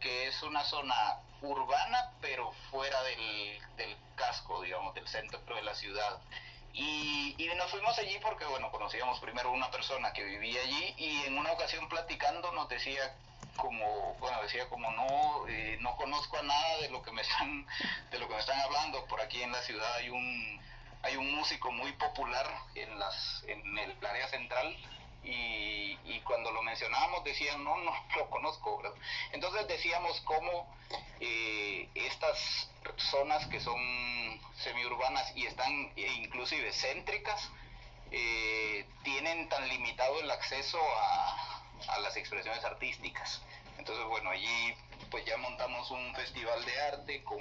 [0.00, 5.74] que es una zona urbana, pero fuera del, del casco, digamos, del centro de la
[5.74, 6.18] ciudad.
[6.72, 11.22] Y, y, nos fuimos allí porque, bueno, conocíamos primero una persona que vivía allí y
[11.26, 13.14] en una ocasión platicando nos decía
[13.56, 17.66] como, bueno, decía como no, eh, no conozco a nada de lo que me están,
[18.10, 19.04] de lo que me están hablando.
[19.06, 20.60] Por aquí en la ciudad hay un,
[21.02, 24.76] hay un músico muy popular en las, en el área central
[25.22, 28.82] y, y, cuando lo mencionábamos decían, no, no lo conozco,
[29.32, 30.68] Entonces decíamos cómo
[31.20, 32.68] eh, estas
[33.10, 33.80] zonas que son
[34.56, 37.50] semiurbanas y están inclusive céntricas,
[38.10, 43.42] eh, tienen tan limitado el acceso a, a las expresiones artísticas.
[43.78, 44.74] Entonces, bueno, allí
[45.10, 47.40] pues ya montamos un festival de arte con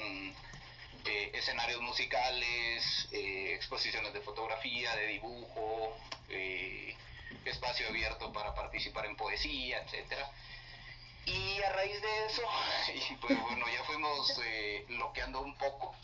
[1.05, 5.97] eh, escenarios musicales, eh, exposiciones de fotografía, de dibujo,
[6.29, 6.95] eh,
[7.45, 10.29] espacio abierto para participar en poesía, etcétera.
[11.25, 12.41] Y a raíz de eso,
[13.21, 14.39] pues bueno, ya fuimos
[14.87, 15.95] bloqueando un poco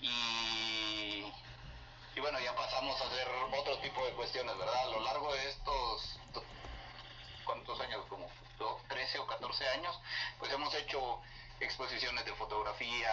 [0.00, 1.24] y,
[2.14, 4.82] y bueno, ya pasamos a hacer otro tipo de cuestiones, ¿verdad?
[4.82, 6.18] A lo largo de estos,
[7.48, 8.04] ¿cuántos años?
[8.10, 8.28] Como
[8.88, 9.98] 13 o 14 años,
[10.38, 11.18] pues hemos hecho
[11.60, 13.10] exposiciones de fotografía,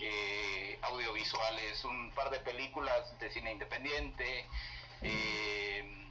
[0.00, 4.46] eh, audiovisuales, un par de películas de cine independiente,
[5.00, 6.06] eh,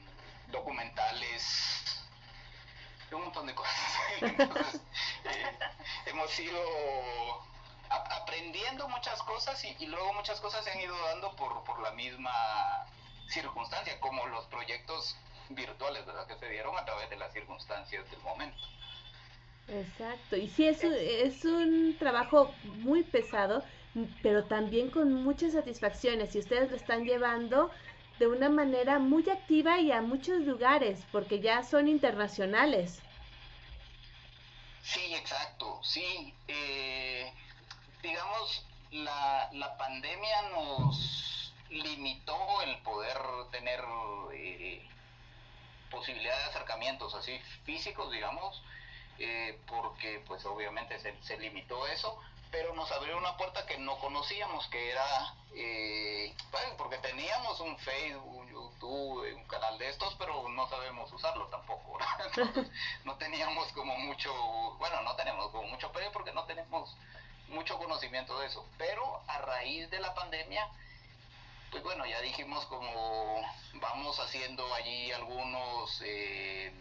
[0.48, 2.04] documentales,
[3.12, 3.74] un montón de cosas.
[5.24, 5.58] Eh,
[6.04, 6.60] hemos ido
[7.88, 12.86] aprendiendo muchas cosas y, luego muchas cosas se han ido dando por, por la misma
[13.30, 15.16] circunstancia, como los proyectos
[15.50, 16.26] virtuales, ¿verdad?
[16.26, 18.62] Que se dieron a través de las circunstancias del momento.
[19.68, 23.64] Exacto, y sí, es un, es un trabajo muy pesado,
[24.22, 27.70] pero también con muchas satisfacciones y ustedes lo están llevando
[28.18, 33.00] de una manera muy activa y a muchos lugares, porque ya son internacionales.
[34.82, 36.34] Sí, exacto, sí.
[36.46, 37.32] Eh,
[38.02, 43.16] digamos, la, la pandemia nos limitó el poder
[43.50, 43.80] tener
[44.34, 44.86] eh,
[45.90, 48.62] posibilidad de acercamientos así físicos, digamos,
[49.18, 52.18] eh, porque pues obviamente se, se, limitó eso,
[52.50, 56.34] pero nos abrió una puerta que no conocíamos, que era, eh,
[56.76, 61.98] porque teníamos un Facebook, un YouTube, un canal de estos, pero no sabemos usarlo tampoco,
[63.04, 64.32] no teníamos como mucho,
[64.78, 66.96] bueno, no tenemos como mucho pero porque no tenemos
[67.48, 70.68] mucho conocimiento de eso, pero a raíz de la pandemia,
[71.74, 73.42] pues bueno, ya dijimos como
[73.80, 76.72] vamos haciendo allí algunos eh,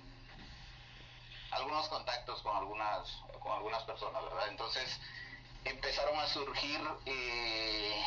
[1.50, 4.50] algunos contactos con algunas con algunas personas, ¿verdad?
[4.50, 5.00] Entonces
[5.66, 8.04] empezaron a surgir eh,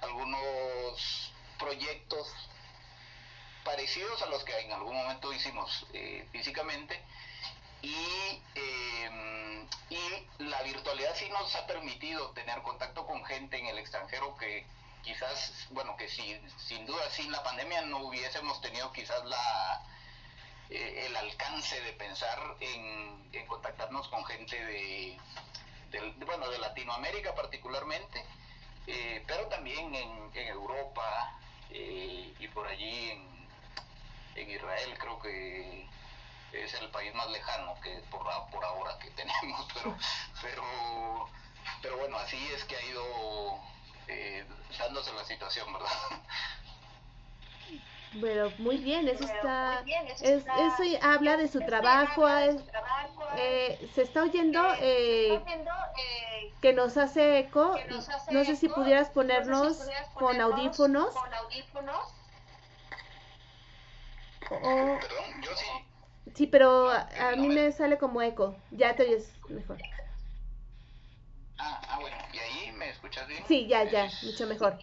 [0.00, 2.32] algunos proyectos
[3.62, 6.98] parecidos a los que en algún momento hicimos eh, físicamente
[7.82, 7.94] y,
[9.90, 14.64] y la virtualidad sí nos ha permitido tener contacto con gente en el extranjero que
[15.02, 19.82] quizás, bueno, que sin, sin duda sin la pandemia no hubiésemos tenido quizás la,
[20.70, 25.20] eh, el alcance de pensar en, en contactarnos con gente de,
[26.24, 28.24] bueno, de Latinoamérica particularmente,
[28.86, 31.38] eh, pero también en, en Europa
[31.70, 33.48] eh, y por allí en,
[34.36, 35.86] en Israel creo que
[36.52, 39.96] es el país más lejano que por, por ahora que tenemos, pero,
[40.40, 41.28] pero,
[41.80, 43.71] pero bueno, así es que ha ido
[44.08, 44.44] eh,
[44.78, 45.88] dándose la situación, ¿verdad?
[48.14, 49.82] Bueno, muy bien, eso está,
[50.20, 52.28] eso, habla de su trabajo,
[53.38, 55.42] eh, se está oyendo eh,
[56.60, 57.74] que nos hace eco,
[58.30, 61.14] no sé si pudieras ponernos con audífonos.
[64.48, 65.66] Perdón, yo sí.
[66.34, 69.78] Sí, pero a, mí me sale como eco, ya te oyes mejor.
[71.58, 72.31] Ah, ah, bueno, ¿y ahí
[72.82, 73.42] me escuchas bien?
[73.46, 74.78] Sí, ya, ya, mucho mejor.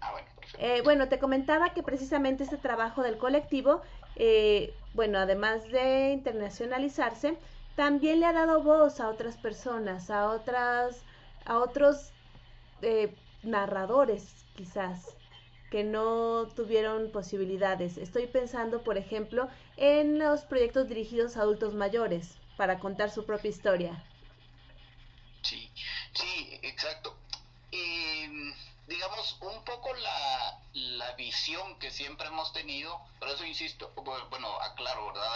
[0.00, 0.26] Ah, bueno,
[0.58, 3.82] eh, bueno, te comentaba que precisamente este trabajo del colectivo,
[4.16, 7.36] eh, bueno, además de internacionalizarse,
[7.76, 11.04] también le ha dado voz a otras personas, a otras,
[11.44, 12.12] a otros
[12.82, 15.16] eh, narradores, quizás,
[15.70, 17.98] que no tuvieron posibilidades.
[17.98, 23.50] Estoy pensando, por ejemplo, en los proyectos dirigidos a adultos mayores para contar su propia
[23.50, 24.07] historia.
[26.18, 27.16] Sí, exacto.
[27.70, 28.54] Em,
[28.88, 33.92] digamos, un poco la, la, visión que siempre hemos tenido, por eso insisto,
[34.30, 35.30] bueno, aclaro, ¿verdad?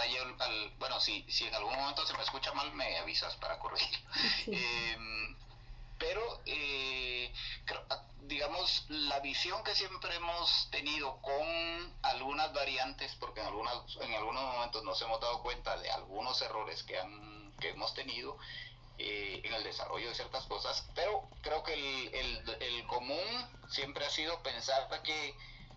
[0.79, 3.99] bueno, si, si en algún momento se me escucha mal, me avisas para corregir.
[4.47, 5.37] Em,
[5.99, 7.33] pero, eh,
[8.23, 14.43] digamos, la visión que siempre hemos tenido con algunas variantes, porque en, algunas, en algunos
[14.43, 18.37] momentos nos hemos dado cuenta de algunos errores que, han, que hemos tenido,
[18.99, 23.19] eh, en el desarrollo de ciertas cosas, pero creo que el, el, común
[23.69, 25.35] siempre ha sido pensar que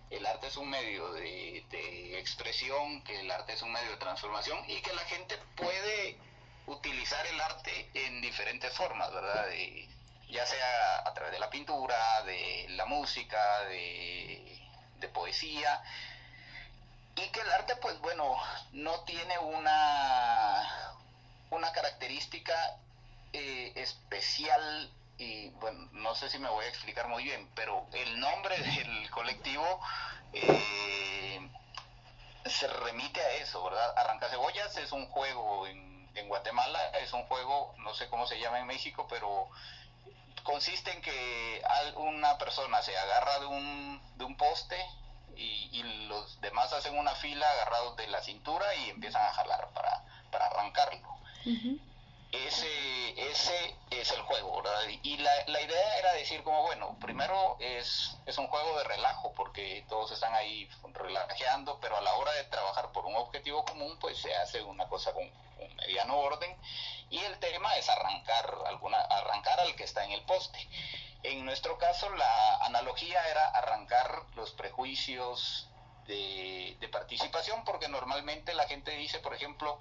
[0.10, 3.98] el arte es un medio de, de, expresión, que el arte es un medio de
[3.98, 6.18] transformación y que la gente puede
[6.68, 9.48] utilizar el arte en diferentes formas, ¿verdad?
[10.30, 14.60] ya sea a través de la pintura, de la música, de,
[15.00, 15.82] de poesía,
[17.16, 18.36] y que el arte, pues bueno,
[18.74, 20.96] no tiene una,
[21.50, 22.78] una característica
[23.38, 28.18] eh, especial y bueno, no sé si me voy a explicar muy bien, pero el
[28.18, 29.82] nombre del colectivo
[30.32, 31.50] eh,
[32.46, 33.94] se remite a eso, ¿verdad?
[33.98, 38.40] Arranca Cebollas es un juego en, en, Guatemala, es un juego, no sé cómo se
[38.40, 39.50] llama en México, pero
[40.44, 41.62] consiste en que
[41.98, 44.78] una persona se agarra de un, de un poste
[45.36, 50.04] y, los demás hacen una fila agarrados de la cintura y empiezan a jalar para,
[50.32, 51.18] para arrancarlo
[52.36, 54.82] ese, ese es el juego, ¿verdad?
[55.04, 59.34] Y la, la, idea era decir como, bueno, primero es, es un juego de relajo,
[59.34, 63.98] porque todos están ahí relajeando, pero a la hora de trabajar por un objetivo común,
[64.00, 66.56] pues se hace una cosa con un mediano orden,
[67.10, 70.60] y el tema es arrancar, alguna, arrancar al que está en el poste.
[71.24, 75.68] En nuestro caso, la analogía era arrancar los prejuicios
[76.08, 79.80] de, de participación, porque normalmente la gente dice, por ejemplo,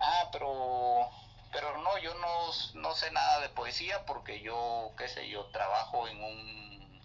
[0.00, 1.10] ah, pero
[1.54, 6.08] pero no, yo no, no sé nada de poesía porque yo, qué sé yo, trabajo
[6.08, 7.02] en un,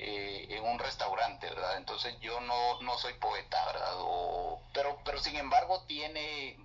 [0.00, 1.76] eh, en un restaurante, ¿verdad?
[1.76, 3.92] Entonces yo no, no soy poeta, ¿verdad?
[4.74, 6.58] pero, pero sin embargo tiene,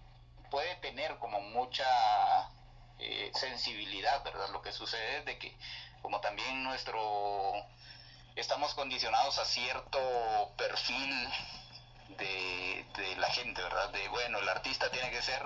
[0.49, 2.49] puede tener como mucha
[2.97, 4.49] eh, sensibilidad, ¿verdad?
[4.49, 5.55] Lo que sucede es de que
[6.01, 7.53] como también nuestro,
[8.35, 9.99] estamos condicionados a cierto
[10.57, 11.29] perfil
[12.17, 13.89] de, de la gente, ¿verdad?
[13.91, 15.43] De, bueno, el artista tiene que ser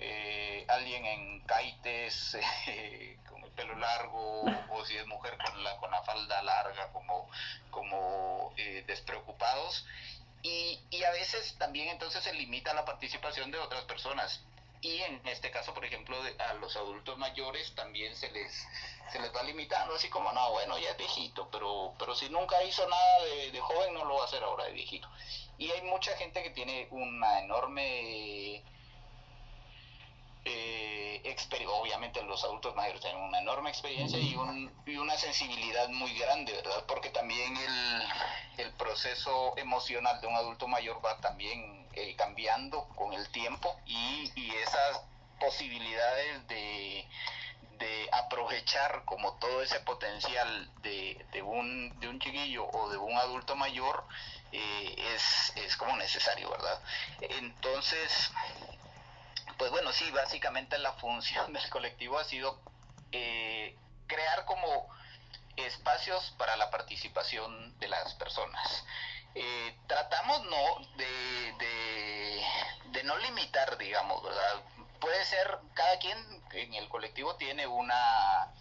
[0.00, 2.36] eh, alguien en caites
[2.66, 6.92] eh, con el pelo largo o si es mujer con la, con la falda larga
[6.92, 7.28] como,
[7.70, 9.86] como eh, despreocupados.
[10.42, 14.40] Y, y, a veces también entonces se limita la participación de otras personas.
[14.80, 18.66] Y en este caso por ejemplo a los adultos mayores también se les
[19.10, 22.62] se les va limitando así como no bueno ya es viejito pero pero si nunca
[22.62, 25.08] hizo nada de, de joven no lo va a hacer ahora de viejito
[25.58, 28.62] y hay mucha gente que tiene una enorme
[30.44, 30.88] eh,
[31.66, 36.84] obviamente los adultos mayores tienen una enorme experiencia y, una sensibilidad muy grande, ¿verdad?
[36.86, 43.28] Porque también el, proceso emocional de un adulto mayor va también eh, cambiando con el
[43.30, 44.30] tiempo y,
[44.62, 45.02] esas
[45.40, 47.06] posibilidades de,
[48.12, 54.04] aprovechar como todo ese potencial de, un, de un chiquillo o de un adulto mayor
[54.52, 56.80] eh, es, es como necesario, ¿verdad?
[57.20, 58.30] Entonces,
[59.58, 62.58] pues bueno, sí, básicamente la función del colectivo ha sido
[63.12, 64.88] eh, crear como
[65.56, 68.84] espacios para la participación de las personas.
[69.34, 72.42] Eh, tratamos no de,
[73.04, 74.62] no limitar, digamos, ¿verdad?
[75.00, 76.18] Puede ser, cada quien
[76.52, 78.52] en el colectivo tiene una,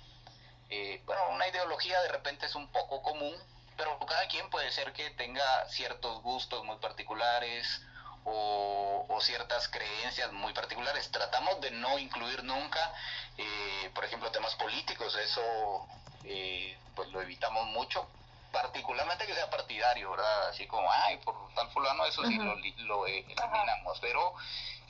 [0.70, 3.34] eh, bueno, una ideología de repente es un poco común,
[3.76, 7.82] pero cada quien puede ser que tenga ciertos gustos muy particulares,
[8.28, 11.10] o, ciertas creencias muy particulares.
[11.12, 12.94] Tratamos de no incluir nunca,
[13.36, 15.88] eh, por ejemplo, temas políticos, eso
[16.24, 18.08] eh, pues lo evitamos mucho,
[18.52, 20.50] particularmente que sea partidario, ¿verdad?
[20.50, 22.56] Así como, ay, por tal fulano, eso sí lo,
[22.86, 24.36] lo eliminamos, pero...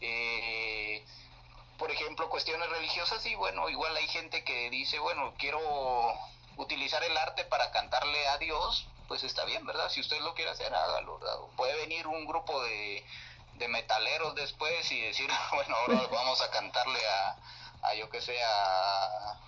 [0.01, 1.03] Eh,
[1.77, 5.59] por ejemplo, cuestiones religiosas, y bueno, igual hay gente que dice, bueno, quiero
[6.57, 9.89] utilizar el arte para cantarle a Dios, pues está bien, ¿verdad?
[9.89, 11.37] Si usted lo quiere hacer, hágalo, ¿verdad?
[11.55, 13.03] Puede venir un grupo de,
[13.55, 17.37] de metaleros después y decir, bueno, ahora vamos a cantarle a,
[17.83, 19.39] a yo que sé, a,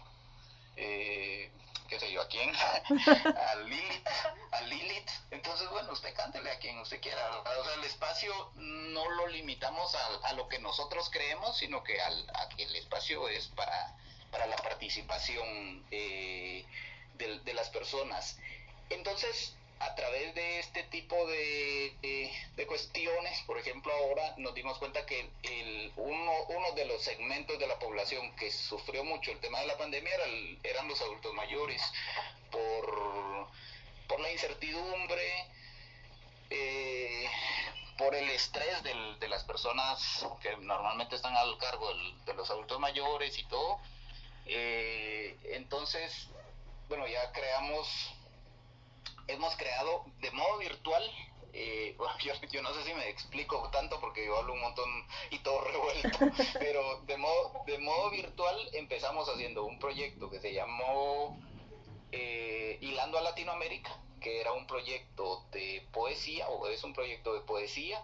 [0.75, 1.51] eh,
[1.87, 4.07] qué sé yo, a quién, a Lilith,
[4.51, 5.09] a Lilith.
[5.31, 7.39] Entonces, bueno, usted cántele a quien usted quiera.
[7.39, 11.99] O sea, el espacio no lo limitamos a, a lo que nosotros creemos, sino que
[12.01, 13.95] al, a que el espacio es para,
[14.31, 16.65] para la participación eh,
[17.15, 18.37] de, de las personas.
[18.89, 22.31] Entonces, a través de este tipo de,
[22.67, 27.67] cuestiones, por ejemplo, ahora nos dimos cuenta que el, uno, uno de los segmentos de
[27.67, 30.11] la población que sufrió mucho el tema de la pandemia
[30.63, 31.81] eran los adultos mayores
[32.51, 35.47] por la incertidumbre,
[36.49, 37.29] eh,
[37.97, 41.91] por el estrés de las personas que normalmente están al cargo
[42.25, 43.79] de los adultos mayores y todo.
[44.45, 46.27] Eh, entonces,
[46.87, 47.87] bueno, ya creamos,
[49.29, 51.03] hemos creado de modo virtual
[51.53, 51.95] eh,
[52.51, 54.89] yo, no sé si me explico tanto porque yo hablo un montón
[55.31, 56.19] y todo revuelto,
[56.59, 61.39] pero de modo, de modo virtual empezamos haciendo un proyecto que se llamó
[62.11, 67.41] eh, Hilando a Latinoamérica, que era un proyecto de poesía, o es un proyecto de
[67.41, 68.03] poesía,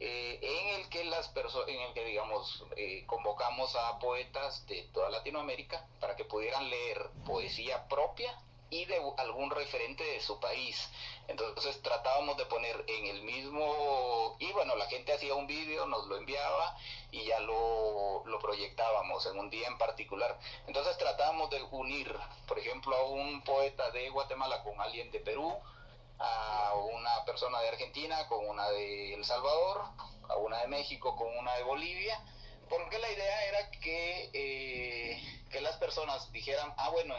[0.00, 4.82] eh, en el que las personas, en el que digamos eh, convocamos a poetas de
[4.92, 8.32] toda Latinoamérica para que pudieran leer poesía propia
[8.70, 10.90] y de algún referente de su país.
[11.26, 16.06] Entonces tratábamos de poner en el mismo, y bueno, la gente hacía un vídeo, nos
[16.06, 16.76] lo enviaba
[17.10, 20.38] y ya lo, lo proyectábamos en un día en particular.
[20.66, 22.14] Entonces tratábamos de unir,
[22.46, 25.54] por ejemplo, a un poeta de Guatemala con alguien de Perú,
[26.18, 29.82] a una persona de Argentina con una de El Salvador,
[30.28, 32.20] a una de México con una de Bolivia,
[32.68, 37.14] porque la idea era que, eh, que las personas dijeran, ah, bueno,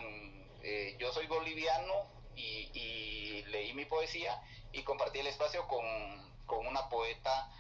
[0.64, 4.42] eh, yo soy boliviano y, y, leí mi poesía
[4.72, 5.86] y compartí el espacio con,
[6.46, 7.52] con una poeta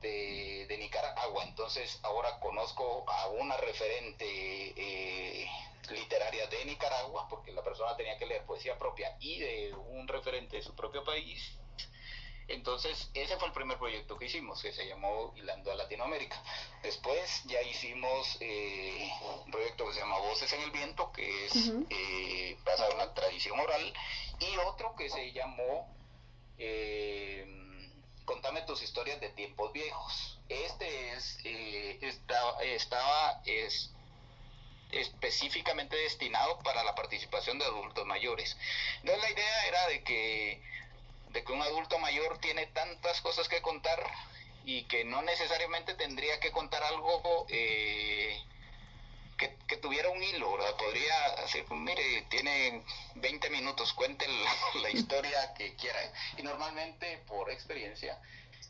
[0.00, 1.44] de, de, Nicaragua.
[1.44, 5.48] Entonces ahora conozco a una referente eh,
[5.90, 10.56] literaria de Nicaragua, porque la persona tenía que leer poesía propia y de un referente
[10.56, 11.58] de su propio país.
[12.48, 16.42] Entonces, ese fue el primer proyecto que hicimos, que se llamó Hilando a Latinoamérica.
[16.82, 19.10] Después ya hicimos eh,
[19.44, 23.12] un proyecto que se llama Voces en el Viento, que es eh, basado en la
[23.12, 23.92] tradición oral,
[24.40, 25.94] y otro que se llamó
[26.58, 27.46] eh,
[28.24, 30.38] Contame tus historias de tiempos viejos.
[30.50, 31.38] Este es,
[32.02, 33.90] estaba, estaba es,
[34.92, 38.56] específicamente destinado para la participación de adultos mayores.
[39.00, 40.62] Entonces la idea era de que,
[41.30, 44.02] de que un adulto mayor tiene tantas cosas que contar
[44.64, 48.38] y que no necesariamente tendría que contar algo eh,
[49.38, 50.76] que, tuviera un hilo, ¿verdad?
[50.76, 52.82] Podría decir, mire, tiene
[53.14, 54.26] 20 minutos, cuente
[54.82, 55.98] la, historia que quiera.
[56.36, 58.20] Y normalmente, por experiencia,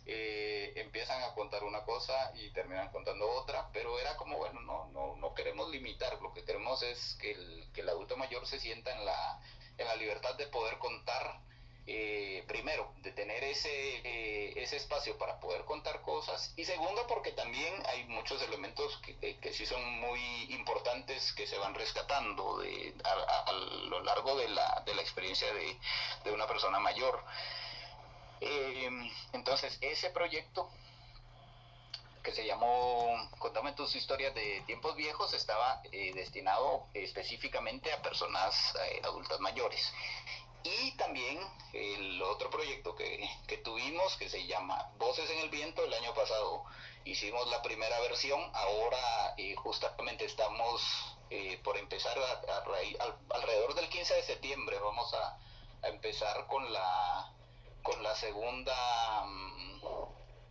[0.05, 4.89] eh, empiezan a contar una cosa y terminan contando otra, pero era como, bueno, no,
[4.93, 8.61] no, no queremos limitar, lo que queremos es que el, que el adulto mayor se
[8.61, 9.41] sienta en la,
[9.79, 11.41] en la libertad de poder contar,
[11.91, 13.71] eh, primero, de tener ese,
[14.05, 19.39] eh, ese espacio para poder contar cosas, y segundo, porque también hay muchos elementos que,
[19.39, 20.21] que sí son muy
[20.51, 25.51] importantes que se van rescatando de, a, a, lo largo de la, de la experiencia
[25.55, 25.79] de,
[26.25, 27.25] de una persona mayor.
[28.43, 28.91] Eh,
[29.33, 30.71] entonces, ese proyecto
[32.23, 38.75] que se llamó Contame tus historias de tiempos viejos estaba eh, destinado específicamente a personas
[38.75, 39.93] eh, adultas mayores.
[40.65, 41.39] Y también
[41.73, 46.15] el otro proyecto que, que, tuvimos que se llama Voces en el Viento, el año
[46.15, 46.65] pasado
[47.05, 50.83] hicimos la primera versión, ahora eh, justamente estamos
[51.31, 52.17] eh, por empezar
[53.31, 55.39] alrededor del 15 de septiembre, vamos a,
[55.83, 57.33] empezar con la
[57.83, 59.91] con la segunda um,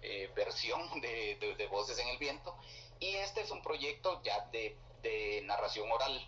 [0.01, 2.55] eh, versión de, de, de, Voces en el Viento.
[2.99, 6.27] Y este es un proyecto ya de, de narración oral.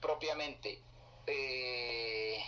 [0.00, 0.82] Propiamente,
[1.26, 2.42] eh,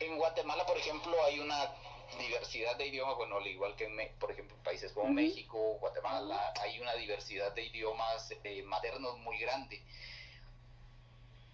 [0.00, 1.70] en Guatemala, por ejemplo, hay una
[2.18, 5.14] diversidad de idiomas, bueno, al igual que, en, por ejemplo, países como uh -huh.
[5.14, 9.82] México, Guatemala, hay una diversidad de idiomas eh, maternos muy grande.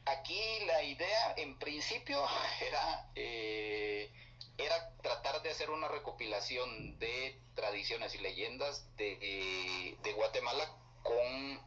[0.07, 2.23] Aquí la idea, en principio,
[2.61, 4.11] era eh,
[4.59, 10.71] era tratar de hacer una recopilación de tradiciones y leyendas de, eh, de Guatemala
[11.03, 11.61] con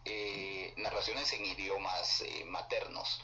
[0.78, 3.20] narraciones en idiomas maternos.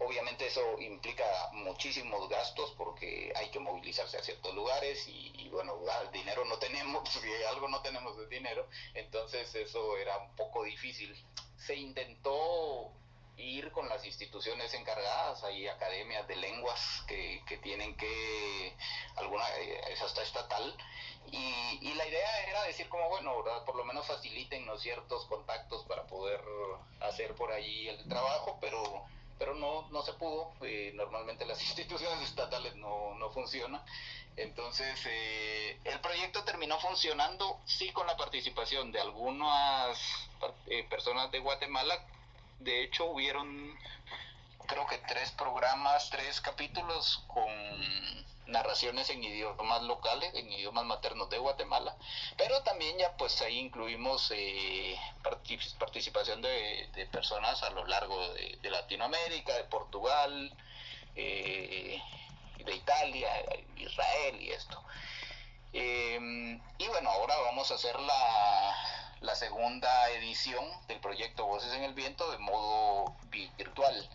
[0.00, 5.74] Obviamente eso implica muchísimos gastos porque hay que movilizarse a ciertos lugares y, bueno,
[6.12, 11.14] dinero no tenemos, si algo no tenemos de dinero, entonces eso era un poco difícil.
[11.56, 12.92] Se intentó
[13.36, 18.74] ir con las instituciones encargadas, hay academias de lenguas que, que tienen que,
[19.16, 19.48] alguna
[19.90, 20.76] es hasta estatal,
[21.30, 26.06] y, y, la idea era decir como, bueno, por lo menos facilítennos ciertos contactos para
[26.06, 26.40] poder
[27.00, 29.06] hacer por ahí el trabajo, pero
[29.38, 33.80] pero no, no se pudo, eh, normalmente las instituciones estatales no, no funcionan,
[34.36, 39.98] entonces eh, el proyecto terminó funcionando sí con la participación de algunas
[40.66, 42.04] eh, personas de Guatemala.
[42.60, 43.76] De hecho, hubieron
[44.66, 47.48] creo que tres programas, tres capítulos con
[48.48, 51.96] narraciones en idiomas locales, en idiomas maternos de Guatemala,
[52.36, 54.98] pero también ya pues ahí incluimos eh,
[55.78, 60.52] participación de, personas a lo largo de, de Latinoamérica, de Portugal,
[61.14, 62.00] eh,
[62.64, 63.30] de Italia,
[63.76, 64.82] Israel y esto.
[65.72, 68.74] Em, y bueno, ahora vamos a hacer la,
[69.20, 74.08] la segunda edición del proyecto Voces en el Viento de modo virtual.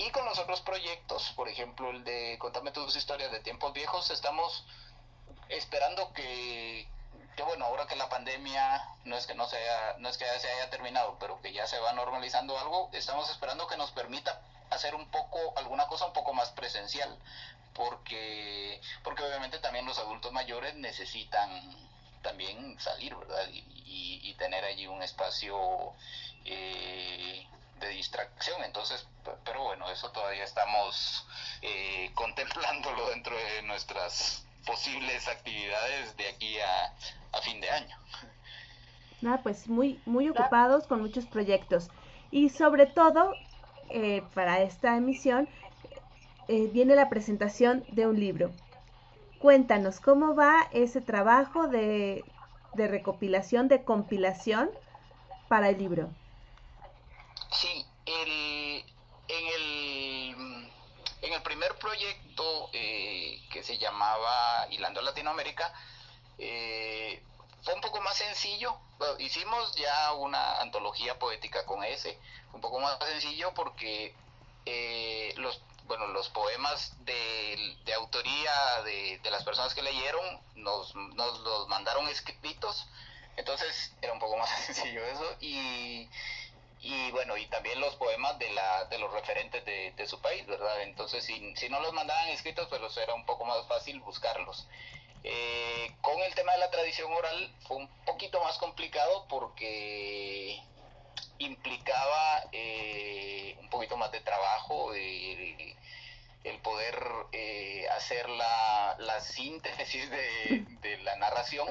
[0.00, 4.10] Y con los otros proyectos, por ejemplo el de Contame tus historias de tiempos viejos,
[4.10, 4.64] estamos
[5.50, 6.88] esperando que,
[7.36, 10.40] que bueno, ahora que la pandemia no es que no sea, no es que ya
[10.40, 14.40] se haya terminado, pero que ya se va normalizando algo, estamos esperando que nos permita
[14.70, 17.14] hacer un poco, alguna cosa un poco más presencial,
[17.74, 21.76] porque, porque obviamente también los adultos mayores necesitan
[22.22, 23.46] también salir, ¿verdad?
[23.52, 25.92] Y, tener allí un espacio
[26.46, 27.46] eh,
[27.80, 28.62] de distracción.
[28.64, 29.06] Entonces,
[29.44, 31.26] pero bueno, eso todavía estamos
[31.62, 36.94] eh, contemplándolo dentro de nuestras posibles actividades de aquí a,
[37.36, 37.96] a fin de año.
[39.20, 41.90] Nada, pues muy, muy ocupados con muchos proyectos.
[42.30, 43.34] Y sobre todo,
[43.90, 45.48] eh, para esta emisión,
[46.72, 48.50] viene la presentación de un libro.
[49.40, 52.22] Cuéntanos, ¿cómo va ese trabajo de,
[52.74, 54.68] recopilación, de compilación
[55.48, 56.10] para el libro?
[58.10, 58.84] El,
[59.28, 60.70] en, el,
[61.22, 65.72] en el primer proyecto eh, que se llamaba Hilando Latinoamérica,
[66.38, 67.22] eh,
[67.62, 68.76] fue un poco más sencillo.
[69.18, 72.18] hicimos ya una antología poética con ese,
[72.52, 74.14] un poco más sencillo porque
[74.66, 80.94] eh, los bueno, los poemas de, de autoría de, de, las personas que leyeron nos,
[80.94, 82.86] nos los mandaron escritos,
[83.36, 85.36] entonces era un poco más sencillo eso.
[85.40, 86.08] Y,
[86.82, 90.82] y bueno, y también los poemas de, la, de los referentes de, su país, ¿verdad?
[90.82, 94.66] Entonces, si, si, no los mandaban escritos, pues era un poco más fácil buscarlos.
[95.22, 100.62] Eh, con el tema de la tradición oral fue un poquito más complicado porque
[101.38, 105.76] implicaba eh, un poquito más de trabajo, de,
[106.44, 106.98] el poder
[107.32, 111.68] eh, hacer la, la síntesis de, de, la narración,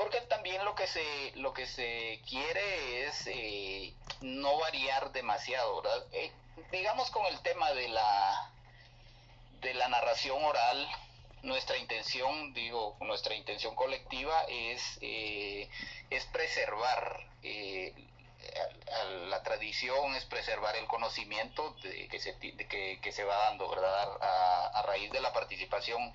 [0.00, 3.92] porque también lo que se, lo que se quiere es eh,
[4.22, 6.06] no variar demasiado, ¿verdad?
[6.12, 6.32] Eh,
[6.72, 8.50] digamos con el tema de la,
[9.60, 10.88] de la narración oral,
[11.42, 17.20] nuestra intención, digo, nuestra intención colectiva es, es preservar
[19.28, 24.08] la tradición es preservar el conocimiento de, que, se, que, se va dando, ¿verdad?
[24.20, 26.12] A, raíz de la participación.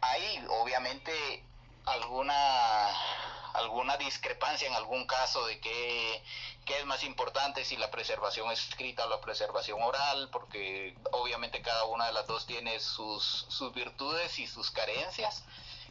[0.00, 1.42] Hay, obviamente,
[1.86, 2.88] alguna
[3.54, 6.22] alguna discrepancia en algún caso de qué,
[6.66, 12.06] es más importante, si la preservación escrita o la preservación oral, porque obviamente cada una
[12.06, 15.44] de las dos tiene sus, sus virtudes y sus carencias,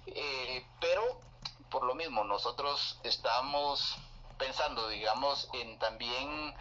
[0.07, 1.21] eh, pero
[1.69, 3.95] por lo mismo nosotros estamos
[4.37, 6.53] pensando, digamos, en también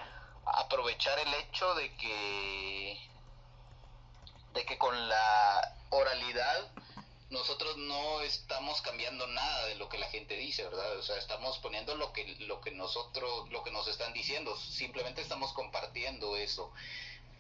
[0.46, 3.10] aprovechar el hecho de que
[4.54, 6.70] de que con la oralidad
[7.32, 10.96] nosotros no estamos cambiando nada de lo que la gente dice, ¿verdad?
[10.98, 15.22] O sea, estamos poniendo lo que lo que nosotros lo que nos están diciendo, simplemente
[15.22, 16.72] estamos compartiendo eso.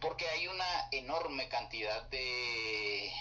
[0.00, 3.12] Porque hay una enorme cantidad de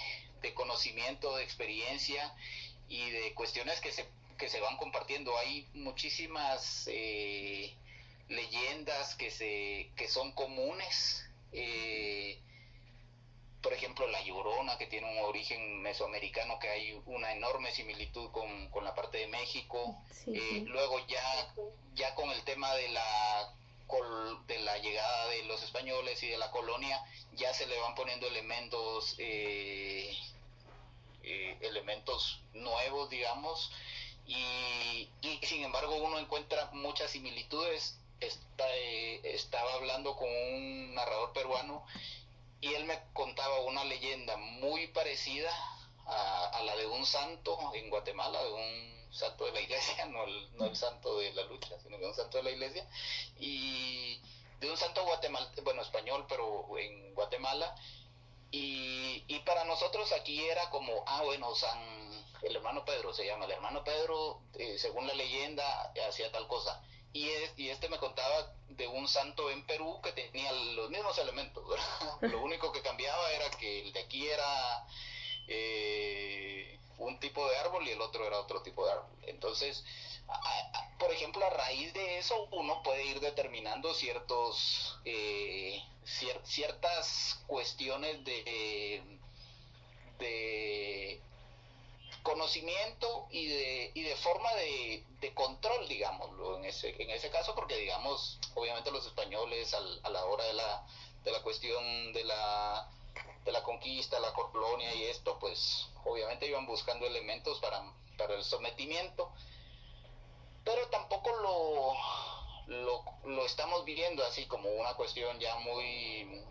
[0.41, 2.33] de conocimiento, de experiencia
[2.89, 4.07] y de cuestiones que se
[4.37, 5.37] que se van compartiendo.
[5.37, 7.75] Hay muchísimas eh,
[8.27, 11.29] leyendas que, se, que son comunes.
[11.51, 12.39] Eh,
[13.61, 18.69] por ejemplo, la Llorona, que tiene un origen mesoamericano, que hay una enorme similitud con,
[18.69, 19.97] con la parte de México.
[20.27, 21.53] Eh, luego ya,
[21.95, 23.53] ya con el tema de la
[24.47, 27.03] de la llegada de los españoles y de la colonia,
[27.33, 29.17] ya se le van poniendo elementos
[31.61, 33.71] elementos nuevos, digamos,
[34.27, 35.09] y,
[35.43, 37.97] sin embargo uno encuentra muchas similitudes.
[38.19, 41.83] Eh, estaba hablando con un narrador peruano
[42.61, 45.51] y él me contaba una leyenda muy parecida
[46.05, 50.57] a, la de un santo en Guatemala, de un santo de la iglesia, no el,
[50.57, 52.87] no el santo de la lucha, sino de un santo de la iglesia,
[53.39, 54.19] y
[54.59, 57.75] de un santo guatemalteco, bueno, español, pero en Guatemala,
[58.51, 62.01] y, y para nosotros aquí era como, ah, bueno, San
[62.41, 66.81] el hermano Pedro se llama, el hermano Pedro, eh, según la leyenda, hacía tal cosa.
[67.13, 71.63] Y, y este me contaba de un santo en Perú que tenía los mismos elementos.
[72.21, 74.87] Lo único que cambiaba era que el de aquí era
[75.47, 79.11] eh, un tipo de árbol y el otro era otro tipo de árbol.
[79.23, 79.83] Entonces,
[80.97, 85.81] por ejemplo, a raíz de eso uno puede ir determinando ciertos eh,
[86.43, 89.01] ciertas cuestiones de,
[90.19, 91.21] de
[92.23, 97.55] conocimiento y de, y de forma de, de, control, digámoslo, en ese, en ese caso,
[97.55, 100.85] porque digamos, obviamente los españoles a la hora de la,
[101.23, 102.89] de la cuestión de la
[103.45, 107.83] de la conquista, la colonia y esto, pues obviamente iban buscando elementos para,
[108.17, 109.31] para el sometimiento,
[110.63, 116.43] pero tampoco lo, lo, lo, estamos viendo así como una cuestión ya muy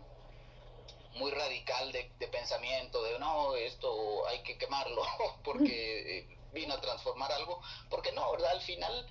[1.15, 5.01] muy radical de, de pensamiento, de no, esto hay que quemarlo
[5.43, 8.51] porque eh, vino a transformar algo, porque no, ¿verdad?
[8.51, 9.07] Al final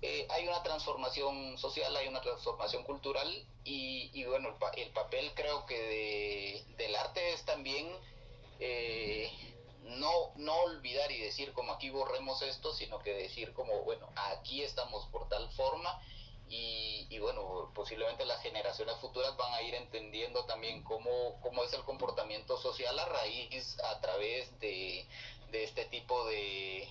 [0.00, 3.28] eh, hay una transformación social, hay una transformación cultural
[3.64, 7.88] y, y bueno, el, el, papel creo que de, del arte es también
[8.58, 9.30] eh,
[9.82, 14.62] no, no olvidar y decir como aquí borremos esto, sino que decir como, bueno, aquí
[14.62, 16.00] estamos por tal forma
[16.52, 21.72] y, y, bueno, posiblemente las generaciones futuras van a ir entendiendo también cómo, cómo es
[21.72, 25.06] el comportamiento social a raíz, a través de,
[25.50, 26.86] de este tipo de,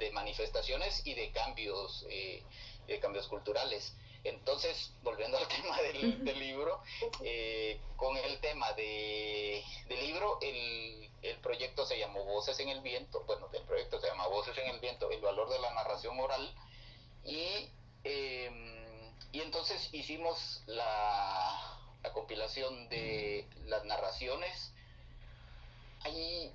[0.00, 2.42] de manifestaciones y de cambios, eh,
[2.88, 3.94] de cambios culturales.
[4.24, 6.82] Entonces, volviendo al tema del, libro,
[7.22, 12.80] eh, con el tema de, del libro, el, el, proyecto se llamó Voces en el
[12.80, 16.18] Viento, bueno, el proyecto se llama Voces en el Viento, el valor de la narración
[16.18, 16.52] oral,
[17.24, 17.70] y,
[18.02, 18.85] eh,
[19.32, 24.72] y entonces hicimos la, la compilación de las narraciones.
[26.02, 26.52] Hay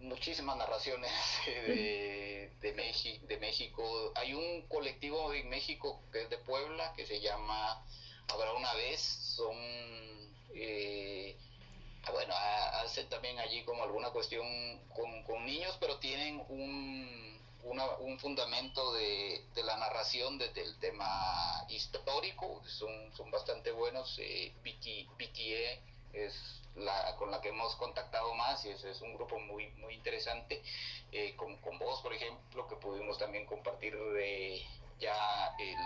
[0.00, 1.10] muchísimas narraciones
[1.46, 4.12] de, de, México, de México.
[4.16, 7.84] Hay un colectivo en México que es de Puebla que se llama
[8.28, 9.00] Habrá una vez.
[9.00, 9.56] Son,
[10.54, 11.36] eh,
[12.12, 12.34] bueno,
[12.84, 14.46] hacen también allí como alguna cuestión
[14.94, 20.78] con, con niños, pero tienen un, una, un fundamento de, de, la narración desde el
[20.78, 22.62] tema histórico.
[22.66, 24.18] Son, son bastante buenos.
[24.18, 25.08] Eh, Vicky
[25.52, 25.80] E
[26.12, 29.94] es la, con la que hemos contactado más y ese es un grupo muy, muy
[29.94, 30.62] interesante,
[31.12, 34.62] eh, con, con, vos, por ejemplo, que pudimos también compartir eh,
[35.00, 35.76] ya el,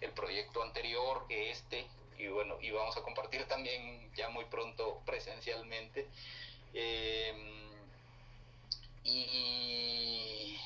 [0.00, 1.86] el, proyecto anterior que este,
[2.18, 6.08] y bueno, y vamos a compartir también ya muy pronto presencialmente.
[6.74, 7.34] Eh,
[9.04, 10.58] y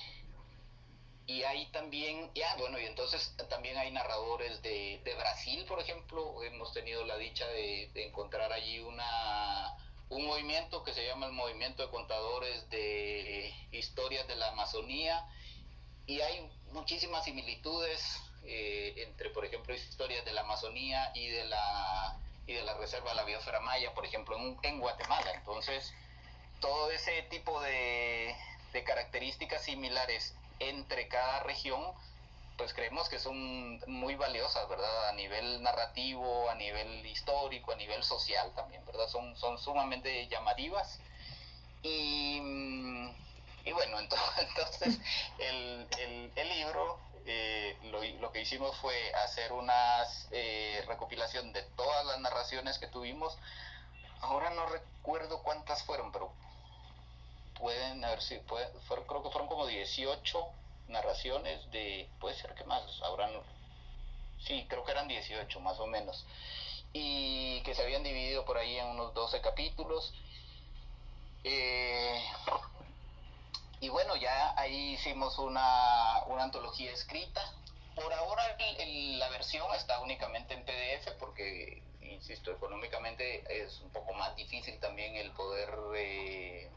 [1.27, 6.43] y hay también, ya bueno, y entonces también hay narradores de, de Brasil, por ejemplo,
[6.43, 9.77] hemos tenido la dicha de, de, encontrar allí una,
[10.09, 15.25] un movimiento que se llama el Movimiento de Contadores de Historias de la Amazonía,
[16.07, 22.19] y hay muchísimas similitudes eh, entre, por ejemplo, historias de la Amazonía y de la,
[22.47, 25.33] y de la Reserva de la Biosfera Maya, por ejemplo, en, en Guatemala.
[25.35, 25.95] Entonces,
[26.61, 28.35] todo ese tipo de,
[28.73, 30.35] de características similares
[30.69, 31.83] entre cada región,
[32.57, 35.09] pues creemos que son muy valiosas, ¿verdad?
[35.09, 39.09] A nivel narrativo, a nivel histórico, a nivel social también, ¿verdad?
[39.09, 41.01] Son, son sumamente llamativas.
[41.83, 42.37] Y,
[43.65, 43.99] y bueno,
[44.39, 45.01] entonces,
[45.39, 51.63] el, el, el libro, eh, lo, lo, que hicimos fue hacer una eh, recopilación de
[51.77, 53.37] todas las narraciones que tuvimos.
[54.21, 56.33] Ahora no recuerdo cuántas fueron, pero
[57.63, 60.47] pueden haber sido, puede, creo que fueron como 18
[60.89, 63.31] narraciones de, puede ser que más, habrán,
[64.45, 66.27] sí, creo que eran 18 más o menos,
[66.93, 70.13] y que se habían dividido por ahí en unos 12 capítulos.
[71.45, 72.21] Eh,
[73.81, 77.43] y bueno, ya ahí hicimos una, una antología escrita.
[77.95, 78.43] Por ahora
[79.19, 85.15] la versión está únicamente en PDF porque, insisto, económicamente es un poco más difícil también
[85.15, 86.69] el poder eh,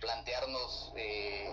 [0.00, 1.52] plantearnos eh,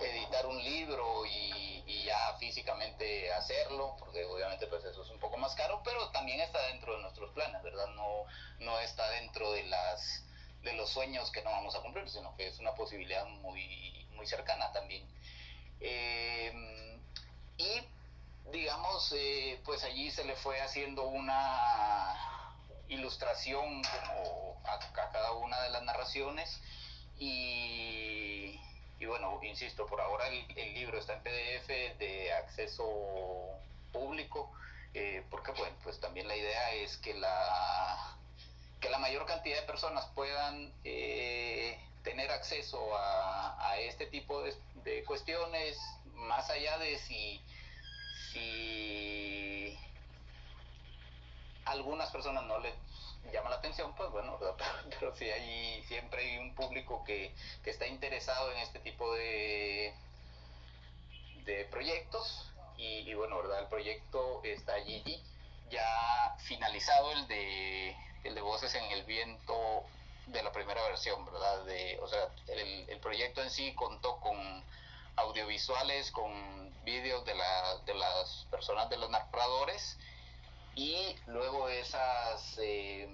[0.00, 1.62] editar un libro y,
[2.04, 6.60] ya físicamente hacerlo, porque obviamente pues eso es un poco más caro, pero también está
[6.66, 7.86] dentro de nuestros planes, ¿verdad?
[7.94, 8.24] No,
[8.58, 10.22] no está dentro de las
[10.62, 14.26] de los sueños que no vamos a cumplir, sino que es una posibilidad muy, muy
[14.26, 15.06] cercana también.
[15.80, 16.98] Eh,
[17.56, 22.54] y digamos, eh, pues allí se le fue haciendo una
[22.88, 26.60] ilustración como a cada una de las narraciones
[27.18, 28.58] y,
[28.98, 32.84] y, bueno, insisto, por ahora el, el, libro está en PDF de acceso
[33.92, 34.50] público,
[34.94, 38.16] eh, porque bueno, pues también la idea es que la,
[38.80, 44.54] que la mayor cantidad de personas puedan eh, tener acceso a, a este tipo de,
[44.84, 45.78] de, cuestiones,
[46.14, 47.40] más allá de si,
[48.32, 49.78] si
[51.64, 52.74] algunas personas no les
[53.32, 54.56] llama la atención, pues bueno, pero,
[54.98, 59.94] pero sí hay, siempre hay un público que, que está interesado en este tipo de,
[61.44, 63.60] de proyectos y, y, bueno, ¿verdad?
[63.60, 65.22] El proyecto está allí
[65.70, 69.84] ya finalizado el de, el de Voces en el Viento
[70.26, 71.64] de la primera versión, ¿verdad?
[71.64, 74.64] De, o sea, el, el proyecto en sí contó con
[75.16, 79.98] audiovisuales, con vídeos de, la, de las personas, de los narradores,
[80.76, 83.08] y luego esas eh,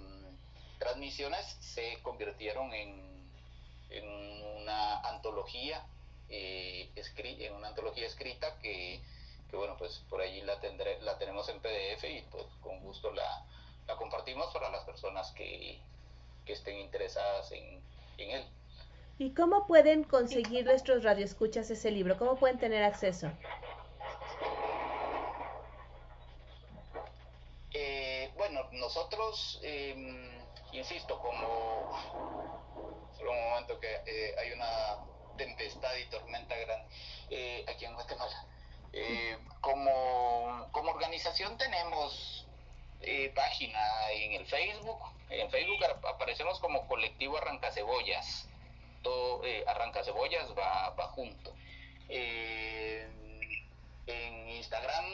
[0.79, 3.01] transmisiones se convirtieron en,
[3.91, 4.07] en
[4.63, 5.85] una antología
[6.29, 9.01] eh, en una antología escrita que,
[9.51, 13.11] que, bueno pues por allí la tendré la tenemos en PDF y pues con gusto
[13.13, 13.45] la,
[13.87, 15.79] la compartimos para las personas que,
[16.47, 17.81] que estén interesadas en,
[18.19, 18.45] en él.
[19.19, 22.17] ¿Y cómo pueden conseguir nuestros radioescuchas ese libro?
[22.17, 23.31] ¿Cómo pueden tener acceso?
[27.73, 29.95] Eh, bueno, nosotros, eh,
[30.73, 32.51] insisto, como...
[33.17, 34.99] Solo un momento que eh, hay una
[35.37, 36.87] tempestad y tormenta grande
[37.29, 38.47] eh, aquí en Guatemala.
[38.93, 42.47] Eh, como, como organización tenemos
[43.03, 45.01] eh, página en el Facebook.
[45.29, 48.49] En Facebook aparecemos como colectivo Arrancacebollas.
[49.03, 51.55] Todo eh, Arrancacebollas va, va junto.
[52.09, 53.11] En
[54.49, 55.05] Instagram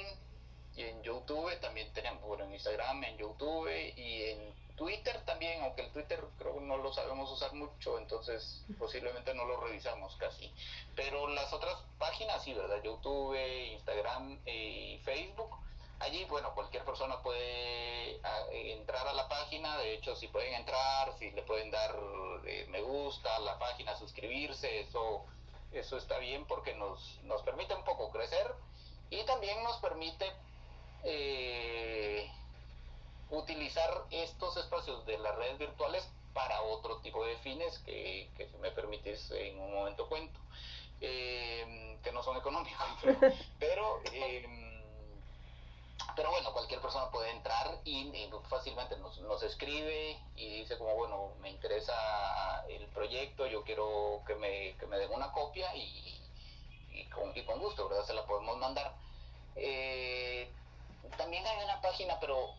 [0.76, 5.82] y en YouTube también tenemos, bueno, en Instagram, en YouTube y en Twitter también, aunque
[5.82, 10.52] el Twitter creo que no lo sabemos usar mucho, entonces posiblemente no lo revisamos casi.
[10.94, 12.82] Pero las otras páginas sí, ¿verdad?
[12.82, 13.36] YouTube,
[13.72, 15.56] Instagram y Facebook
[16.00, 21.12] allí, bueno, cualquier persona puede a, entrar a la página, de hecho, si pueden entrar,
[21.18, 21.94] si le pueden dar
[22.46, 25.24] eh, me gusta a la página, suscribirse, eso,
[25.72, 28.54] eso está bien porque nos, nos permite un poco crecer
[29.10, 30.26] y también nos permite
[31.04, 32.30] eh,
[33.30, 38.70] utilizar estos espacios de las redes virtuales para otro tipo de fines que, si me
[38.70, 40.38] permitís en un momento cuento,
[41.00, 42.86] eh, que no son económicos,
[43.58, 44.00] pero...
[44.02, 44.66] pero eh,
[46.16, 50.94] pero bueno, cualquier persona puede entrar y, y fácilmente nos, nos, escribe y dice como,
[50.94, 56.18] bueno, me interesa el proyecto, yo quiero que me, que me den una copia y,
[56.90, 58.06] y, con, y con gusto, ¿verdad?
[58.06, 58.94] Se la podemos mandar.
[59.56, 60.50] Eh,
[61.16, 62.54] también hay una página, pero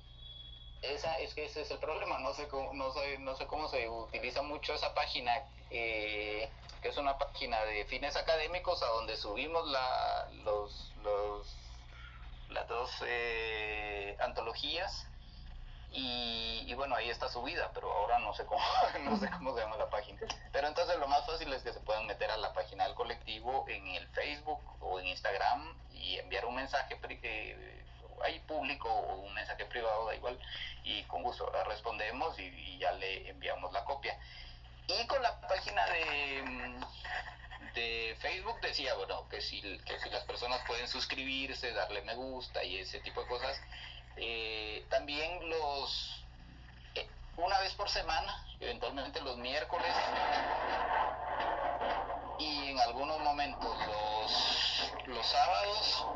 [0.81, 3.67] esa es que ese es el problema, no sé cómo, no sé, no sé cómo
[3.67, 5.33] se utiliza mucho esa página,
[5.69, 6.49] eh,
[6.81, 11.47] que es una página de fines académicos a donde subimos la, los, los
[12.49, 15.05] las dos eh, antologías
[15.91, 18.61] y, y, bueno ahí está subida pero ahora no sé cómo
[19.03, 20.19] no sé cómo se llama la página.
[20.51, 23.65] Pero entonces lo más fácil es que se puedan meter a la página del colectivo
[23.67, 27.85] en el Facebook o en Instagram y enviar un mensaje eh,
[28.23, 30.39] ahí público o un mensaje privado da igual
[30.83, 34.17] y con gusto ahora respondemos y, ya le enviamos la copia
[34.87, 36.77] y con la página de
[37.77, 42.63] de Facebook decía, bueno, que si, que si las personas pueden suscribirse, darle me gusta
[42.63, 43.61] y ese tipo de cosas.
[44.17, 46.23] Eh, también los,
[46.95, 47.07] eh,
[47.37, 49.93] una vez por semana, eventualmente los miércoles
[52.39, 56.07] y en algunos momentos los, los sábados,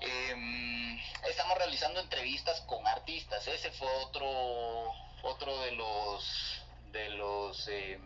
[0.00, 3.46] eh, estamos realizando entrevistas con artistas.
[3.46, 4.92] Ese fue otro,
[5.22, 7.98] otro de los, de los, eh,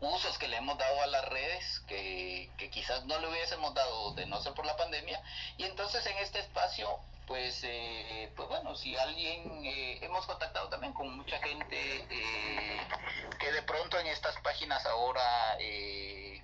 [0.00, 4.12] usos que le hemos dado a las redes que, que, quizás no le hubiésemos dado
[4.14, 5.22] de no ser por la pandemia
[5.56, 10.92] y entonces en este espacio pues eh, pues bueno si alguien eh, hemos contactado también
[10.92, 12.80] con mucha gente eh,
[13.38, 16.35] que de pronto en estas páginas ahora eh,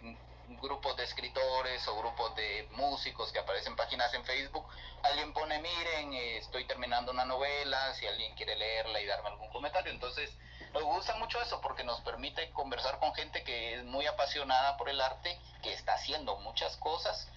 [0.63, 4.65] grupos de escritores o grupos de músicos que aparecen páginas en Facebook,
[5.03, 9.93] alguien pone, miren, estoy terminando una novela, si alguien quiere leerla y darme algún comentario.
[9.93, 10.31] Entonces,
[10.73, 14.89] nos gusta mucho eso porque nos permite conversar con gente que es muy apasionada por
[14.89, 17.29] el arte, que está haciendo muchas cosas,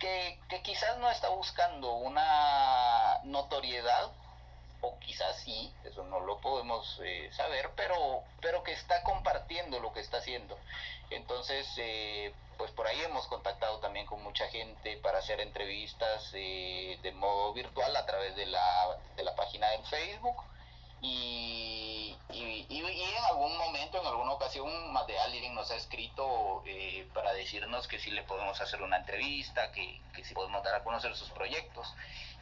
[0.00, 4.10] que, que quizás no está buscando una notoriedad,
[4.80, 9.92] o quizás sí, eso no lo podemos eh, saber, pero, pero que está compartiendo lo
[9.92, 10.58] que está haciendo.
[11.10, 16.98] Entonces, eh, pues por ahí hemos contactado también con mucha gente para hacer entrevistas eh,
[17.02, 20.36] de modo virtual a través de la, de la página del Facebook.
[21.00, 27.08] Y, y, en algún momento, en alguna ocasión, más de alguien nos ha escrito eh,
[27.14, 30.82] para decirnos que sí le podemos hacer una entrevista, que, que sí podemos dar a
[30.82, 31.94] conocer sus proyectos.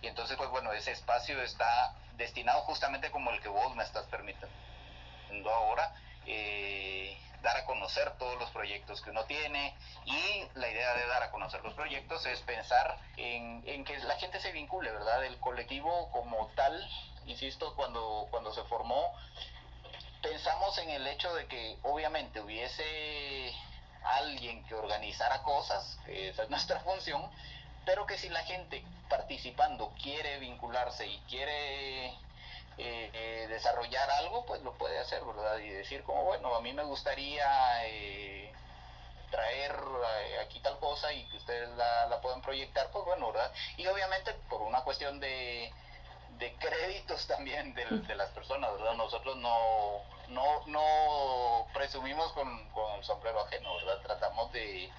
[0.02, 4.06] Y entonces, pues bueno, ese espacio está destinado justamente como el que vos me estás
[4.06, 5.94] permitiendo ahora,
[6.26, 9.74] eh, dar a conocer todos los proyectos que uno tiene
[10.04, 14.40] y la idea de dar a conocer los proyectos es pensar en, que la gente
[14.40, 15.24] se vincule, ¿verdad?
[15.24, 16.88] El colectivo como tal,
[17.26, 19.14] insisto, cuando, cuando se formó,
[20.22, 23.54] pensamos en el hecho de que obviamente hubiese
[24.02, 27.30] alguien que organizara cosas, esa es nuestra función,
[27.86, 32.12] pero que si la gente participando quiere vincularse y quiere eh,
[32.78, 35.56] eh, desarrollar algo, pues lo puede hacer, ¿verdad?
[35.58, 38.52] Y decir como, bueno, a mí me gustaría eh,
[39.30, 39.72] traer
[40.44, 43.52] aquí tal cosa y que ustedes la, la puedan proyectar, pues bueno, ¿verdad?
[43.76, 45.72] Y obviamente por una cuestión de,
[46.38, 48.94] de créditos también de, las personas, ¿verdad?
[48.94, 54.02] Nosotros no, no, no presumimos con, con el sombrero ajeno, ¿verdad?
[54.02, 54.90] Tratamos de,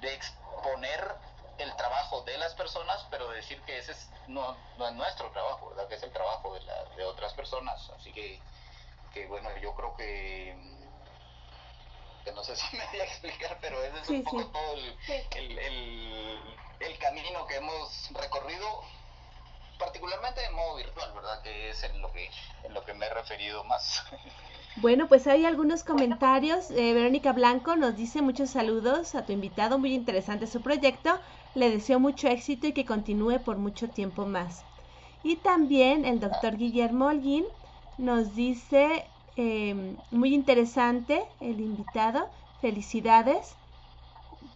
[0.00, 1.14] de, exponer
[1.58, 5.70] el trabajo de las personas, pero decir que ese es, no, no es nuestro trabajo,
[5.70, 5.88] ¿verdad?
[5.88, 7.90] Que es el trabajo de, la, de otras personas.
[7.96, 8.40] Así que,
[9.12, 10.56] que, bueno, yo creo que,
[12.24, 14.48] que no sé si me voy a explicar, pero ese es Sí, un poco sí.
[14.52, 14.96] todo el,
[15.36, 16.40] el, el,
[16.80, 18.84] el camino que hemos recorrido,
[19.78, 21.42] particularmente en modo virtual, ¿verdad?
[21.42, 22.30] Que es en lo que,
[22.64, 24.04] en lo que me he referido más.
[24.80, 26.70] Bueno, pues hay algunos comentarios.
[26.70, 31.18] Eh, Verónica Blanco nos dice muchos saludos a tu invitado, muy interesante su proyecto.
[31.56, 34.62] Le deseo mucho éxito y que continúe por mucho tiempo más.
[35.24, 37.44] Y también el doctor Guillermo Holguín
[37.98, 39.04] nos dice,
[39.36, 42.28] eh, muy interesante el invitado,
[42.60, 43.56] felicidades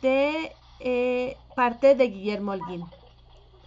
[0.03, 2.85] de eh, parte de Guillermo Holguín,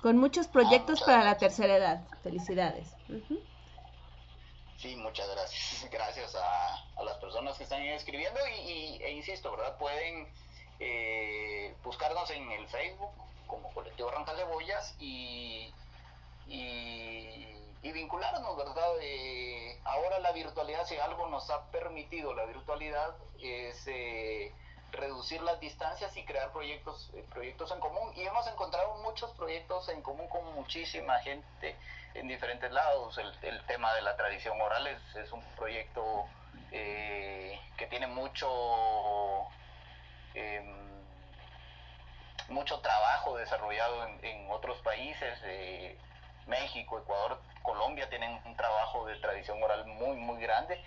[0.01, 2.08] con muchos proyectos para la tercera edad.
[2.24, 2.95] Felicidades.
[4.78, 5.90] Sí, muchas gracias.
[5.92, 9.78] Gracias a, las personas que están escribiendo y, y- e insisto, ¿verdad?
[9.78, 10.28] Pueden
[10.80, 13.12] eh, buscarnos en el Facebook
[13.48, 15.74] como Colectivo Arranca Cebollas y,
[16.48, 17.48] y,
[17.82, 18.92] y vincularnos, ¿verdad?
[19.02, 24.54] Eh, ahora la virtualidad, si algo nos ha permitido la virtualidad, es eh,
[24.96, 28.12] reducir las distancias y crear proyectos, eh, proyectos en común.
[28.16, 31.76] Y hemos encontrado muchos proyectos en común con muchísima gente
[32.13, 33.17] en diferentes lados.
[33.17, 36.26] El, tema de la tradición oral es, es un proyecto
[36.72, 39.47] eh, que tiene mucho...
[40.34, 40.86] em,
[42.50, 45.97] mucho trabajo desarrollado en, en otros países, eh,
[46.46, 50.80] México, Ecuador, Colombia tienen un trabajo de tradición oral muy, muy grande.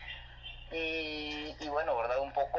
[0.70, 2.20] Y, y bueno, ¿verdad?
[2.20, 2.58] Un poco,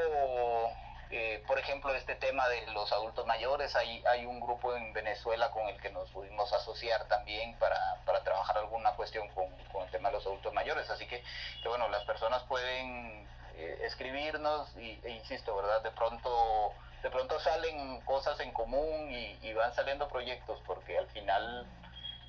[1.12, 5.50] eh, por ejemplo, este tema de los adultos mayores, hay, hay un grupo en Venezuela
[5.52, 9.92] con el que nos pudimos asociar también para, para trabajar alguna cuestión con, con el
[9.92, 10.90] tema de los adultos mayores.
[10.90, 11.24] Así que,
[11.66, 15.82] bueno, las personas pueden eh, escribirnos y, e insisto, ¿verdad?
[15.82, 21.08] De pronto, de pronto salen cosas en común y, y van saliendo proyectos porque al
[21.08, 21.66] final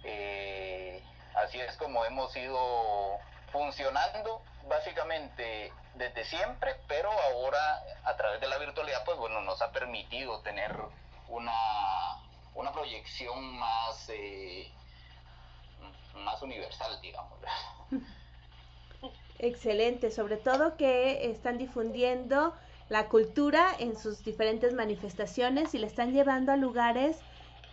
[0.05, 1.03] eh,
[1.35, 3.19] así es como hemos ido
[3.53, 9.73] funcionando básicamente desde siempre, pero ahora a través de la virtualidad, pues bueno, nos ha
[9.73, 10.75] permitido tener
[11.29, 11.53] una,
[12.55, 14.71] una proyección más, eh,
[16.17, 17.39] más universal, digamos.
[19.39, 22.55] Excelente, sobre todo que están difundiendo
[22.91, 27.19] la cultura en sus diferentes manifestaciones y la están llevando a lugares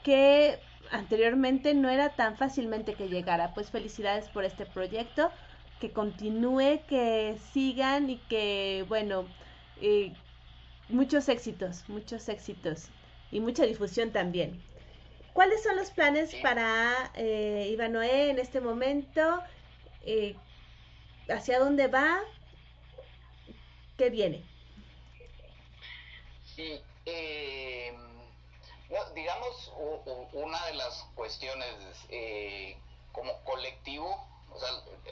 [0.04, 0.60] que
[0.92, 3.54] anteriormente no era tan fácilmente que llegara.
[3.54, 5.32] Pues felicidades por este proyecto,
[5.80, 9.26] que continúe, que sigan y que, bueno,
[9.82, 10.12] eh,
[10.90, 12.90] muchos éxitos, muchos éxitos
[13.32, 14.62] y mucha difusión también.
[15.34, 19.44] ¿Cuáles son los planes para eh, Ivanoé en este momento?
[20.06, 20.36] Eh,
[21.30, 22.20] ¿Hacia dónde va?
[23.98, 24.44] ¿Qué viene?
[26.56, 27.94] Sí, eh,
[28.90, 29.72] no, digamos,
[30.34, 31.76] una de las cuestiones
[32.10, 32.76] eh,
[33.12, 34.70] como colectivo, o sea,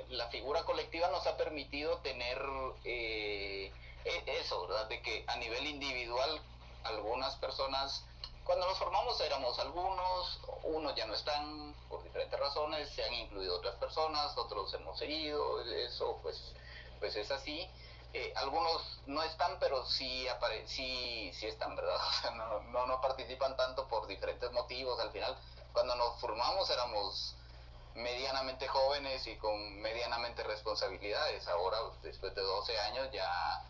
[0.10, 2.42] la figura colectiva nos ha permitido tener
[2.84, 3.72] eh,
[4.06, 4.88] e- eso, ¿verdad?
[4.88, 6.42] De que a nivel individual
[6.84, 8.04] algunas personas,
[8.44, 13.58] cuando nos formamos éramos algunos, unos ya no están por diferentes razones, se han incluido
[13.58, 16.54] otras personas, otros hemos seguido, eso pues,
[17.00, 17.68] pues es así.
[18.14, 21.98] Eh, algunos no están, pero sí, apare sí, sí están, ¿verdad?
[22.10, 25.00] O sea, no, no, no participan tanto por diferentes motivos.
[25.00, 25.36] Al final,
[25.74, 27.36] cuando nos formamos éramos
[27.96, 31.48] medianamente jóvenes y con medianamente responsabilidades.
[31.48, 33.64] Ahora, después de 12 años, ya,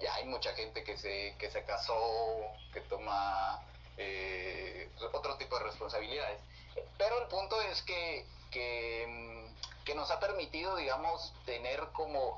[0.00, 2.42] ya hay mucha gente que se, que se casó,
[2.72, 3.62] que toma
[3.96, 6.40] eh, otro tipo de responsabilidades.
[6.98, 9.48] Pero el punto es que, que,
[9.84, 12.36] que nos ha permitido, digamos, tener como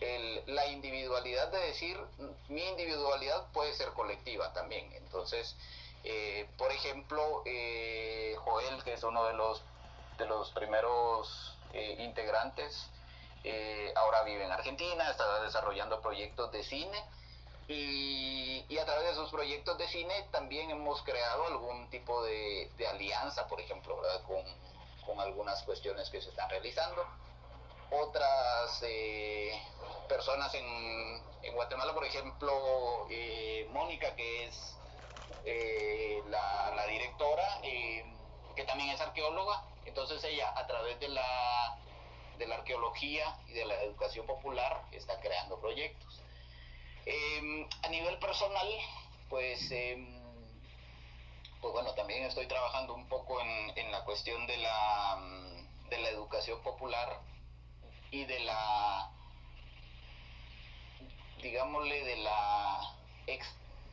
[0.00, 1.98] el, la individualidad de decir,
[2.48, 4.92] mi individualidad puede ser colectiva también.
[4.94, 5.56] Entonces,
[6.04, 9.62] eh, por ejemplo, eh, Joel, que es uno de los,
[10.20, 12.86] de los primeros eh, integrantes,
[13.42, 17.04] eh, ahora vive en Argentina, está desarrollando proyectos de cine.
[17.66, 23.46] Y, a través de sus proyectos de cine también hemos creado algún tipo de, alianza,
[23.46, 24.00] por ejemplo.
[24.26, 24.42] Con,
[25.04, 27.04] con algunas cuestiones que se están realizando
[27.90, 29.60] otras eh,
[30.08, 33.06] personas en, en, Guatemala, por ejemplo,
[33.70, 34.76] Mónica, que es
[36.28, 41.76] la, directora, que también es arqueóloga, entonces ella a través de la,
[42.38, 46.22] de la arqueología y de la educación popular está creando proyectos.
[47.06, 48.68] Em, a nivel personal,
[49.28, 50.06] pues, em,
[51.60, 55.18] pues bueno, también estoy trabajando un poco en, la cuestión de la,
[55.88, 57.20] de la educación popular
[58.12, 59.10] y de la,
[61.42, 62.94] digámosle, de la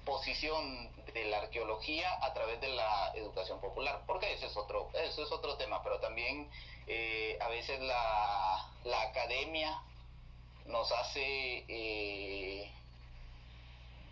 [0.07, 5.23] exposición de la arqueología a través de la educación popular, porque ese es otro, eso
[5.23, 6.49] es otro tema, pero también
[6.87, 9.81] eh, a veces la, la, academia
[10.65, 12.71] nos hace eh,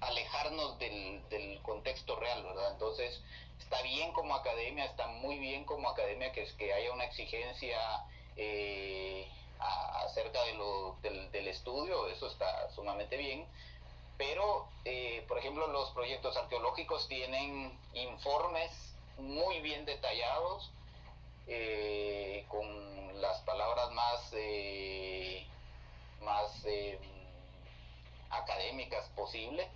[0.01, 2.73] alejarnos del, del, contexto real, ¿verdad?
[2.73, 3.21] Entonces,
[3.59, 7.79] está bien como academia, está muy bien como academia que, es, que haya una exigencia
[8.35, 13.45] eh, acerca de lo, del, estudio, eso está sumamente bien,
[14.17, 18.71] pero, eh, por ejemplo, los proyectos arqueológicos tienen informes
[19.17, 20.71] muy bien detallados,
[21.47, 25.45] eh, con las palabras más, eh,
[26.21, 26.99] más eh,
[28.29, 29.67] académicas posible,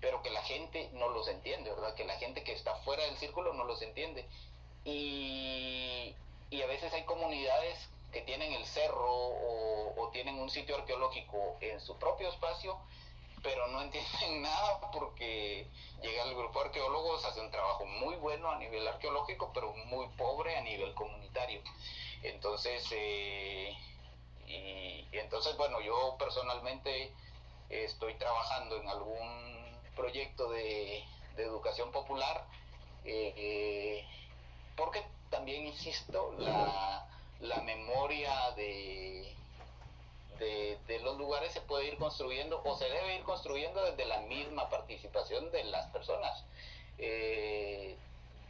[0.00, 1.94] pero que la gente no los entiende, ¿verdad?
[1.94, 4.26] Que la gente que está fuera del círculo no los entiende.
[4.84, 6.14] Y,
[6.50, 7.78] y a veces hay comunidades
[8.12, 12.78] que tienen el cerro o, o tienen un sitio arqueológico en su propio espacio
[13.42, 15.66] pero no entienden nada porque
[16.02, 20.06] llega el grupo de arqueólogos, hace un trabajo muy bueno a nivel arqueológico, pero muy
[20.16, 21.60] pobre a nivel comunitario.
[22.22, 23.76] Entonces, eh,
[24.46, 27.12] y, entonces, bueno, yo personalmente
[27.68, 31.04] estoy trabajando en algún proyecto de,
[31.36, 32.46] de educación popular,
[33.04, 34.06] eh, eh,
[34.76, 37.06] porque también, insisto, la,
[37.40, 39.37] la memoria de
[40.38, 44.20] de, de, los lugares se puede ir construyendo o se debe ir construyendo desde la
[44.20, 46.44] misma participación de las personas.
[46.98, 47.96] Eh,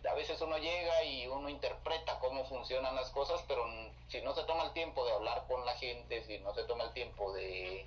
[0.09, 3.65] a veces uno llega y uno interpreta cómo funcionan las cosas, pero
[4.09, 6.85] si no se toma el tiempo de hablar con la gente, si no se toma
[6.85, 7.85] el tiempo de,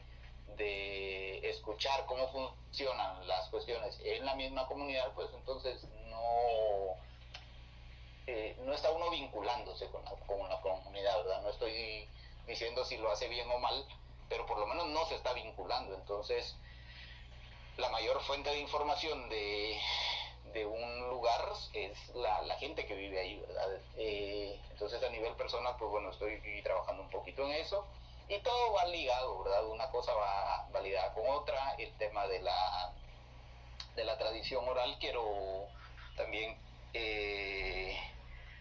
[0.58, 6.96] de escuchar cómo funcionan las cuestiones en la misma comunidad, pues entonces no,
[8.28, 11.42] eh, no está uno vinculándose con con la comunidad, ¿verdad?
[11.42, 12.08] No estoy
[12.52, 13.86] diciendo si lo hace bien o mal,
[14.30, 15.96] pero por lo menos no se está vinculando.
[15.96, 16.56] Entonces,
[17.78, 19.80] la mayor fuente de información de,
[20.54, 21.42] de un lugar
[21.74, 23.70] es la, gente que vive ahí, ¿verdad?
[23.98, 27.86] Eh, entonces, a nivel personal, pues bueno, estoy trabajando un poquito en eso.
[28.28, 29.66] Y todo va ligado, ¿verdad?
[29.66, 31.76] Una cosa va validada con otra.
[31.78, 32.94] El tema de la,
[33.96, 35.68] de la tradición oral, quiero
[36.16, 36.58] también...
[36.94, 37.98] Eh,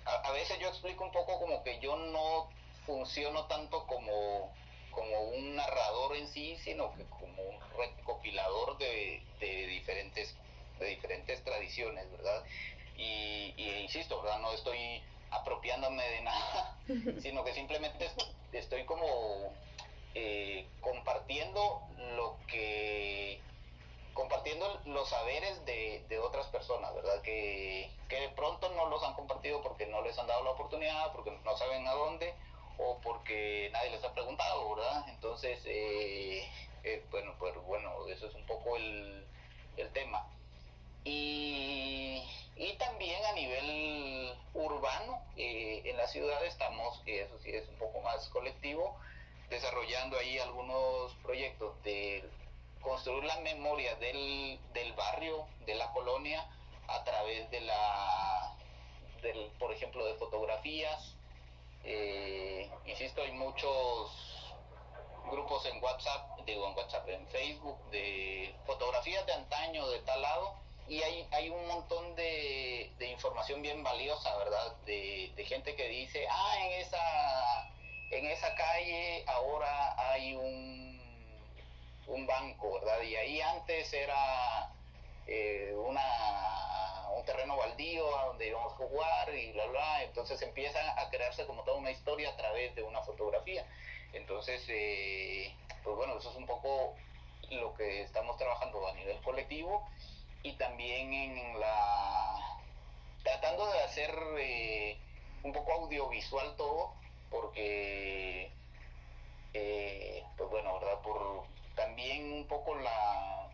[0.05, 2.49] a veces yo explico un poco como que yo no
[2.87, 4.53] funciono tanto como,
[4.91, 10.35] como un narrador en sí, sino que como un recopilador de, de diferentes,
[10.79, 12.45] de diferentes tradiciones, ¿verdad?
[12.97, 14.41] Y, y, insisto, ¿verdad?
[14.41, 16.77] No estoy apropiándome de nada,
[17.23, 18.11] sino que simplemente
[18.53, 19.53] estoy como
[20.15, 21.83] eh, compartiendo
[22.17, 23.41] lo que
[24.13, 27.23] compartiendo los saberes de, de, otras personas, ¿verdad?
[27.23, 31.13] Que, que de pronto no los han compartido porque no les han dado la oportunidad,
[31.13, 32.35] porque no saben a dónde,
[32.81, 35.05] o porque nadie les ha preguntado, ¿verdad?
[35.09, 36.49] Entonces, eh,
[36.83, 39.25] eh, bueno, pues bueno, eso es un poco el,
[39.77, 40.27] el tema.
[41.05, 42.23] Y,
[42.57, 47.77] y, también a nivel urbano, eh, en la ciudad estamos, que eso sí es un
[47.77, 48.97] poco más colectivo,
[49.49, 52.25] desarrollando ahí algunos proyectos de
[52.81, 56.47] construir la memoria del, del barrio, de la colonia,
[56.89, 58.55] a través de la,
[59.23, 61.17] del, por ejemplo, de fotografías,
[61.85, 64.11] eh, insisto, hay muchos
[65.31, 70.55] grupos en WhatsApp, digo en WhatsApp, en Facebook, de fotografías de antaño de tal lado,
[70.89, 74.77] y hay, hay un montón de, de información bien valiosa, ¿verdad?
[74.87, 77.73] De, gente que dice, ah, en esa,
[78.13, 81.01] en esa calle ahora hay un,
[82.07, 83.03] un banco, ¿verdad?
[83.03, 84.71] Y ahí antes era
[85.27, 86.03] eh, una,
[87.17, 90.05] un terreno baldío a donde íbamos a jugar y bla, bla.
[90.05, 93.67] Entonces empieza a crearse como toda una historia a través de una fotografía.
[94.13, 95.55] Entonces, eh,
[95.85, 96.95] pues bueno, eso es un poco
[97.51, 99.89] lo que estamos trabajando a nivel colectivo
[100.43, 102.61] y también en la
[103.23, 104.97] tratando de hacer eh,
[105.43, 106.93] un poco audiovisual todo
[107.31, 108.51] porque
[109.53, 113.51] eh, pues bueno verdad por también un poco la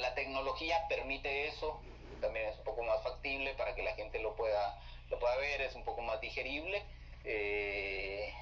[0.00, 1.78] la tecnología permite eso,
[2.20, 4.78] también es un poco más factible para que la gente lo pueda,
[5.08, 6.82] lo pueda ver, es un poco más digerible.
[7.24, 8.32] Eh,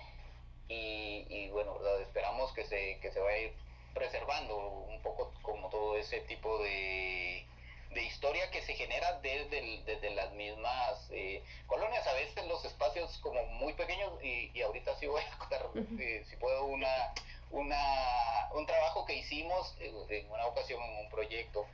[0.69, 2.01] y, y, bueno, ¿verdad?
[2.03, 3.53] esperamos que se, que se vaya a ir
[3.95, 7.47] preservando un poco como todo ese tipo de,
[7.91, 13.19] de historia que se genera desde, desde las mismas eh, colonias, a veces los espacios
[13.19, 15.67] como muy pequeños y, y ahorita sí voy a contar,
[15.99, 17.15] eh, si puedo, una,
[17.51, 21.67] una, un trabajo que hicimos en una ocasión en un proyecto.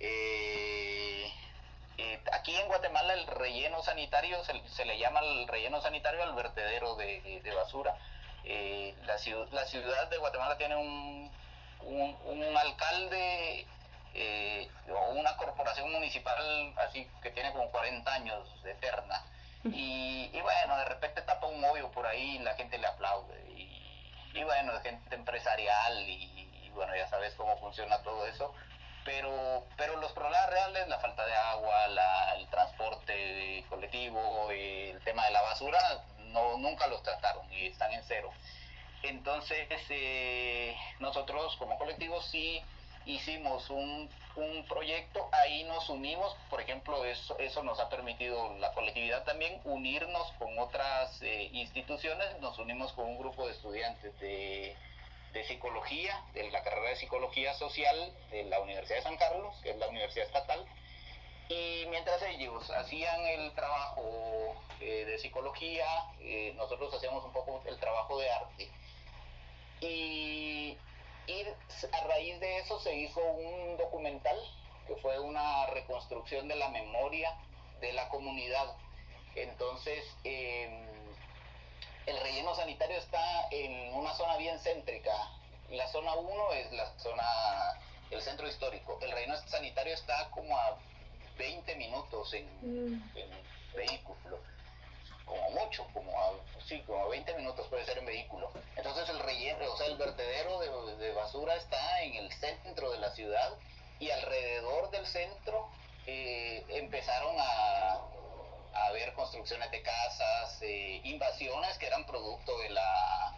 [0.00, 1.32] Eh,
[2.32, 6.94] aquí aquí en Guatemala el relleno sanitario se, le llama el relleno sanitario al vertedero
[6.94, 7.96] de, basura.
[8.44, 11.30] Eh, la, ciudad, la ciudad de Guatemala tiene un,
[11.82, 13.66] un, alcalde
[14.14, 19.24] eh, o una corporación municipal así que tiene como 40 años eterna.
[19.64, 23.34] Y, y bueno, de repente tapa un hoyo por ahí y la gente le aplaude.
[23.56, 23.96] Y,
[24.34, 28.54] y bueno, gente empresarial y, bueno, ya sabes cómo funciona todo eso
[29.06, 31.86] pero, pero los problemas reales, la falta de agua,
[32.36, 35.78] el transporte colectivo, el tema de la basura,
[36.32, 38.30] no, nunca los trataron y están en cero.
[39.04, 42.60] Entonces, eh, nosotros como colectivo sí
[43.06, 48.72] hicimos un, un, proyecto, ahí nos unimos, por ejemplo, eso, eso nos ha permitido la
[48.72, 54.76] colectividad también unirnos con otras eh, instituciones, nos unimos con un grupo de estudiantes de
[55.36, 59.70] de psicología, de la carrera de psicología social de la Universidad de San Carlos, que
[59.70, 60.64] es la universidad estatal,
[61.50, 65.86] y mientras ellos hacían el trabajo eh, de psicología,
[66.20, 68.70] eh, nosotros hacíamos un poco el trabajo de arte.
[69.82, 70.78] Y,
[71.92, 74.38] a raíz de eso se hizo un documental
[74.86, 77.36] que fue una reconstrucción de la memoria
[77.80, 78.74] de la comunidad.
[79.34, 80.85] Entonces, eh,
[82.06, 85.12] el relleno sanitario está en una zona bien céntrica.
[85.70, 87.24] La zona 1 es la zona,
[88.10, 88.98] el centro histórico.
[89.02, 90.78] El relleno sanitario está como a
[91.36, 92.46] 20 minutos en,
[92.94, 93.12] mm.
[93.74, 94.38] vehículo.
[95.24, 96.32] Como mucho, como a,
[96.66, 98.52] sí, como 20 minutos puede ser en vehículo.
[98.76, 103.10] Entonces el relleno, o sea, el vertedero de, basura está en el centro de la
[103.10, 103.52] ciudad
[103.98, 105.68] y alrededor del centro
[106.06, 108.00] eh, empezaron a
[108.84, 113.36] a ver construcciones de casas, eh, invasiones que eran producto de la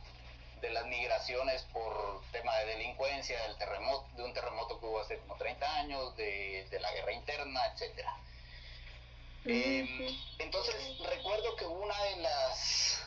[0.61, 5.19] de las migraciones por tema de delincuencia, del terremoto, de un terremoto que hubo hace
[5.19, 8.17] como 30 años, de, la guerra interna, etcétera.
[9.45, 10.09] Em,
[10.39, 13.01] entonces recuerdo que una de las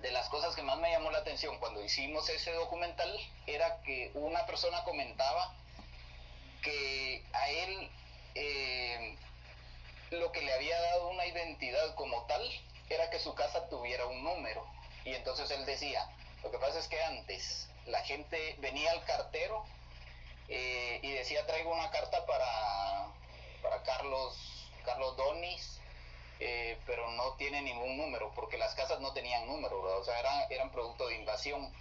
[0.00, 3.16] de las cosas que más me llamó la atención cuando hicimos ese documental
[3.46, 5.54] era que una persona comentaba
[6.62, 7.90] que a él
[8.34, 9.16] eh,
[10.20, 12.42] lo que le había dado una identidad como tal
[12.88, 14.66] era que su casa tuviera un número.
[15.04, 16.08] Y entonces él decía,
[16.42, 19.64] lo que pasa es que antes la gente venía al cartero
[20.48, 23.06] eh, y decía traigo una carta para,
[23.62, 25.80] para Carlos, Carlos Donis,
[26.40, 30.42] eh, pero no tiene ningún número, porque las casas no tenían número, o sea, eran,
[30.50, 31.72] eran producto de invasión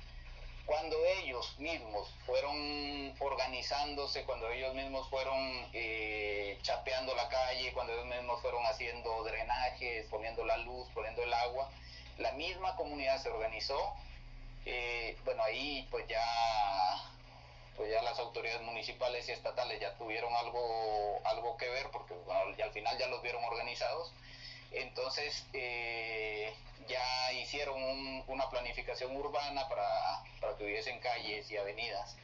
[0.65, 5.38] cuando ellos mismos fueron organizándose, cuando ellos mismos fueron
[5.73, 11.34] eh, chapeando la calle, cuando ellos mismos fueron haciendo drenajes, poniendo la luz, poniendo el
[11.34, 11.69] agua,
[12.18, 13.94] la misma comunidad se organizó.
[14.65, 16.23] Eh, bueno, ahí pues ya,
[17.76, 22.56] pues ya las autoridades municipales y estatales ya tuvieron algo, algo que ver, porque bueno,
[22.64, 24.14] al final ya los vieron organizados.
[24.72, 26.53] Entonces, eh,
[26.88, 27.76] ya hicieron
[28.27, 32.15] una planificación urbana para, para, que hubiesen calles y avenidas.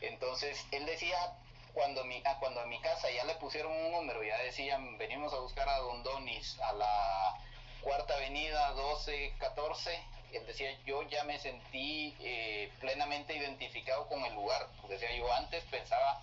[0.00, 1.34] Entonces, él decía,
[1.74, 5.32] cuando, mi, a, cuando a mi casa ya le pusieron un número, ya decían, venimos
[5.32, 7.34] a buscar a Don Donis a la
[7.82, 14.34] cuarta avenida 12, 14, él decía, yo ya me sentí eh, plenamente identificado con el
[14.34, 14.68] lugar.
[14.88, 16.22] Decía, yo antes pensaba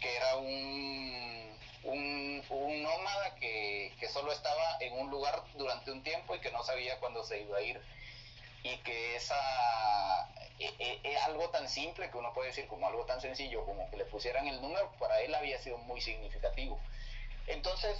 [0.00, 6.02] que era un un, un nómada que, que, solo estaba en un lugar durante un
[6.02, 7.80] tiempo y que no sabía cuándo se iba a ir.
[8.62, 9.36] Y que esa
[10.58, 13.90] e, e, e, algo tan simple que uno puede decir como algo tan sencillo como
[13.90, 16.78] que le pusieran el número, para él había sido muy significativo.
[17.48, 17.98] Entonces,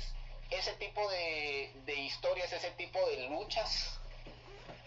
[0.50, 3.98] ese tipo de, de historias, ese tipo de luchas,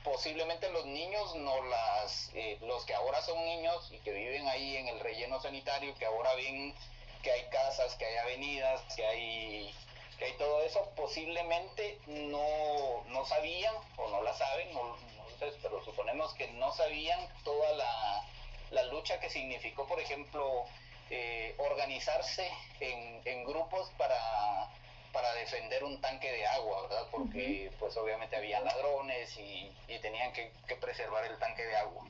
[0.05, 4.77] posiblemente los niños no las, eh, los que ahora son niños y que viven ahí
[4.77, 6.73] en el relleno sanitario, que ahora ven
[7.25, 9.75] que hay casas, que hay avenidas, que hay,
[10.19, 14.95] que hay todo eso, posiblemente no, no sabían o no la saben, no,
[15.39, 18.23] sé, pero suponemos que no sabían toda la,
[18.69, 20.65] la lucha que significó, por ejemplo,
[21.09, 22.47] eh, organizarse
[22.79, 24.69] en, en grupos para,
[25.11, 27.07] para defender un tanque de agua, ¿verdad?
[27.09, 32.03] Porque pues obviamente había ladrones y, y tenían que, que, preservar el tanque de agua.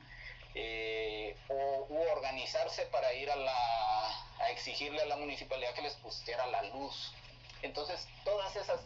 [0.55, 5.93] Eh, o u organizarse para ir a, la, a exigirle a la municipalidad que les
[5.95, 7.13] pusiera la luz.
[7.61, 8.79] Entonces, todas esas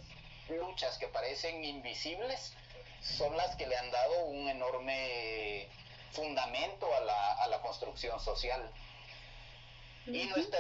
[0.50, 2.54] luchas que parecen invisibles
[3.02, 5.68] son las que le han dado un enorme
[6.12, 8.70] fundamento a la, a la construcción social.
[10.06, 10.60] Y nuestra,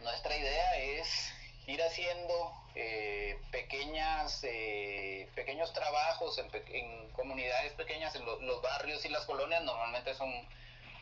[0.00, 1.32] nuestra idea es
[1.66, 9.26] ir haciendo eh, pequeñas, eh, pequeños trabajos en, comunidades pequeñas, en los barrios y las
[9.26, 10.32] colonias, normalmente son,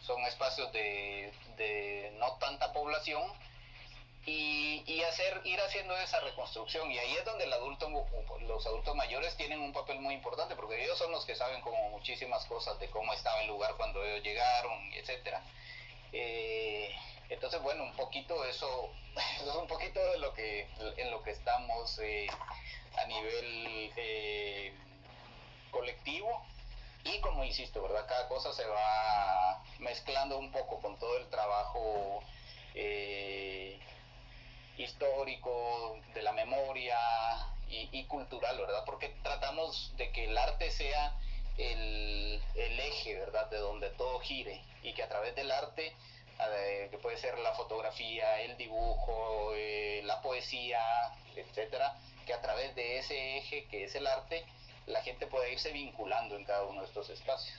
[0.06, 3.22] son espacios de, no tanta población,
[4.24, 6.90] y, y, hacer, ir haciendo esa reconstrucción.
[6.90, 7.88] Y ahí es donde el adulto,
[8.40, 11.90] los adultos mayores tienen un papel muy importante, porque ellos son los que saben como
[11.90, 15.42] muchísimas cosas de cómo estaba el lugar cuando ellos llegaron, etcétera.
[16.12, 16.94] Eh,
[17.28, 18.90] entonces, bueno, un poquito eso,
[19.36, 20.66] eso, es un poquito de lo que,
[20.96, 22.26] en lo que estamos eh,
[22.96, 24.72] a nivel eh,
[25.70, 26.44] colectivo.
[27.06, 28.04] Y como insisto, ¿verdad?
[28.06, 32.20] Cada cosa se va mezclando un poco con todo el trabajo
[32.74, 33.78] eh,
[34.76, 36.98] histórico, de la memoria
[37.68, 38.84] y, cultural, ¿verdad?
[38.84, 41.16] Porque tratamos de que el arte sea
[41.58, 43.48] el, eje, ¿verdad?
[43.50, 45.94] De donde todo gire y que a través del arte,
[46.40, 50.80] eh, que puede ser la fotografía, el dibujo, eh, la poesía,
[51.36, 51.96] etcétera,
[52.26, 54.44] que a través de ese eje que es el arte,
[54.86, 57.58] la gente puede irse vinculando en cada uno de estos espacios.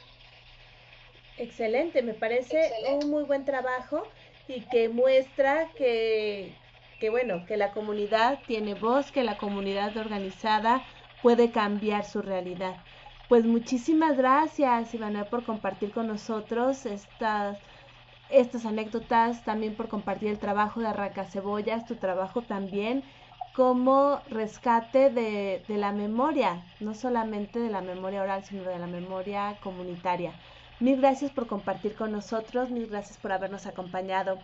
[1.38, 4.08] Excelente, me parece un muy buen trabajo
[4.48, 6.56] y que muestra que,
[7.00, 10.84] que, bueno, que la comunidad tiene voz, que la comunidad organizada
[11.22, 12.78] puede cambiar su realidad.
[13.28, 17.58] Pues muchísimas gracias, Ivana, por compartir con nosotros estas,
[18.30, 23.04] estas anécdotas, también por compartir el trabajo de Arranca Cebollas, tu trabajo también
[23.58, 28.86] como rescate de, de la memoria, no solamente de la memoria oral, sino de la
[28.86, 30.32] memoria comunitaria.
[30.80, 34.38] Mil gracias por compartir con nosotros, mil gracias por habernos acompañado.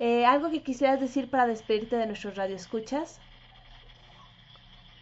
[0.00, 3.18] Eh, ¿Algo que quisieras decir para despedirte de nuestros radioescuchas?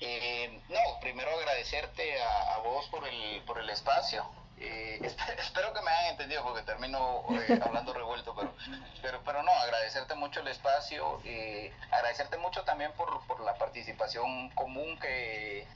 [0.01, 4.25] Eh, no, primero agradecerte a, vos por el, por el espacio.
[4.59, 5.01] Eh,
[5.39, 8.55] espero, que me hayan entendido porque termino eh, hablando revuelto, pero,
[9.03, 14.51] pero, pero no, agradecerte mucho el espacio, eh, agradecerte mucho también por, por la participación
[14.51, 15.67] común que,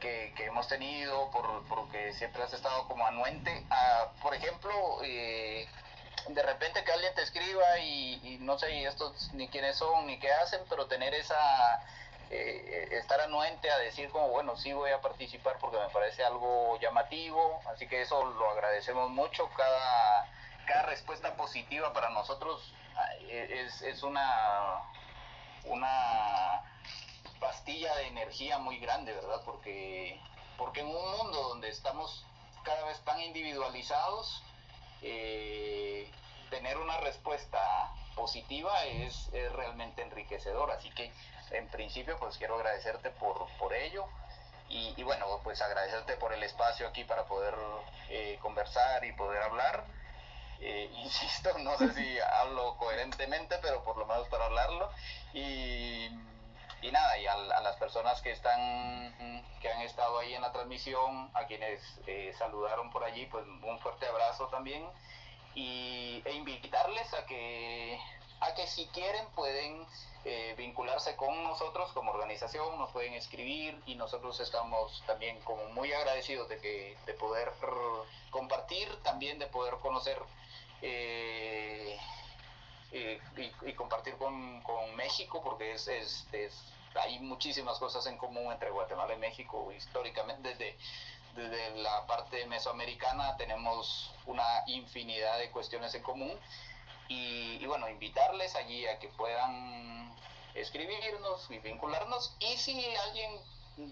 [0.00, 3.64] que, hemos tenido, por, porque siempre has estado como anuente.
[3.70, 4.72] A, por ejemplo,
[5.04, 5.68] eh,
[6.28, 10.32] de repente que alguien te escriba y, no sé estos ni quiénes son ni qué
[10.32, 11.82] hacen, pero tener esa,
[12.30, 16.78] eh, estar anuente a decir como, bueno, sí voy a participar porque me parece algo
[16.80, 20.28] llamativo, así que eso lo agradecemos mucho, cada,
[20.66, 22.72] cada respuesta positiva para nosotros
[23.28, 24.82] es, es una,
[25.64, 26.62] una
[27.40, 29.42] pastilla de energía muy grande, ¿verdad?
[29.44, 30.20] Porque,
[30.56, 32.24] porque en un mundo donde estamos
[32.62, 34.42] cada vez tan individualizados,
[35.02, 36.10] eh,
[36.50, 40.70] tener una respuesta positiva es, realmente enriquecedor.
[40.70, 41.12] Así que
[41.52, 44.06] en principio pues quiero agradecerte por, por ello.
[44.72, 47.56] Y, bueno, pues agradecerte por el espacio aquí para poder
[48.08, 49.84] eh, conversar y poder hablar.
[50.60, 54.90] Eh, insisto, no sé si hablo coherentemente, pero por lo menos para hablarlo.
[55.32, 56.08] Y
[56.82, 61.30] y nada, y a, las personas que están, que han estado ahí en la transmisión,
[61.34, 64.82] a quienes eh, saludaron por allí, pues un fuerte abrazo también
[65.54, 68.00] y, e invitarles a que,
[68.40, 69.86] a que si quieren pueden
[70.24, 75.92] eh, vincularse con nosotros como organización, nos pueden escribir y nosotros estamos también como muy
[75.92, 77.52] agradecidos de que de poder
[78.30, 80.18] compartir, también de poder conocer
[80.82, 81.98] eh,
[82.92, 84.60] y, compartir con,
[84.96, 86.26] México, porque es, es,
[86.94, 89.72] hay muchísimas cosas en común entre Guatemala y México.
[89.72, 90.76] Históricamente, desde,
[91.34, 96.38] desde la parte mesoamericana tenemos una infinidad de cuestiones en común.
[97.10, 100.14] Y, y, bueno, invitarles allí a que puedan
[100.54, 102.34] escribirnos y vincularnos.
[102.40, 103.32] Y si alguien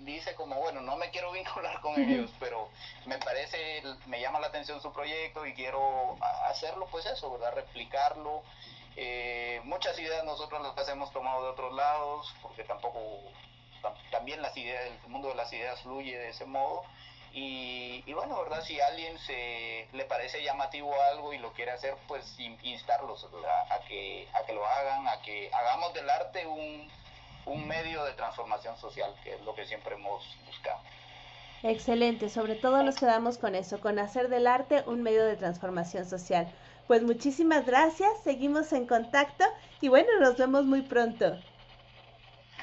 [0.06, 2.70] dice como, bueno, no me quiero vincular con ellos, pero
[3.04, 6.16] me parece, me llama la atención su proyecto y quiero
[6.48, 7.54] hacerlo, pues eso, ¿verdad?
[7.54, 8.42] Replicarlo
[9.00, 12.98] eh, muchas ideas nosotros las hemos tomado de otros lados, porque tampoco,
[14.10, 16.82] también las ideas, el mundo de las ideas fluye de ese modo.
[17.32, 18.62] Y, bueno, ¿verdad?
[18.64, 23.24] Si a alguien se le parece llamativo algo y lo quiere hacer, pues instarlos
[23.70, 26.90] a, que, a que lo hagan, a que hagamos del arte un,
[27.46, 30.80] un medio de transformación social, que es lo que siempre hemos buscado.
[31.62, 36.06] Excelente, sobre todo nos quedamos con eso, con hacer del arte un medio de transformación
[36.06, 36.52] social.
[36.86, 39.44] Pues muchísimas gracias, seguimos en contacto
[39.80, 41.38] y bueno, nos vemos muy pronto.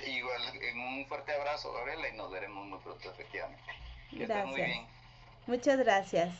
[0.05, 0.41] Igual,
[0.75, 3.84] un fuerte abrazo, Gabriela, y nos veremos muy pronto, efectivamente.
[4.15, 4.47] Gracias.
[4.47, 4.85] Muy bien.
[5.47, 6.33] Muchas gracias.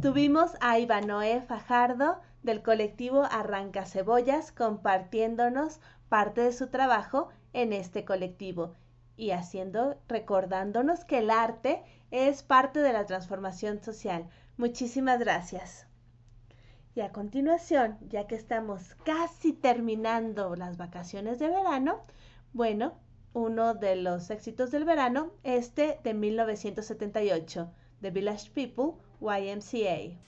[0.00, 8.04] Tuvimos a Ivanoé Fajardo del colectivo Arranca Cebollas compartiéndonos parte de su trabajo en este
[8.04, 8.74] colectivo
[9.16, 14.30] y haciendo, recordándonos que el arte es parte de la transformación social.
[14.56, 15.86] Muchísimas gracias.
[16.94, 22.00] Y a continuación, ya que estamos casi terminando las vacaciones de verano,
[22.52, 22.94] bueno,
[23.32, 27.70] uno de los éxitos del verano, este de 1978,
[28.00, 30.18] The Village People, YMCA.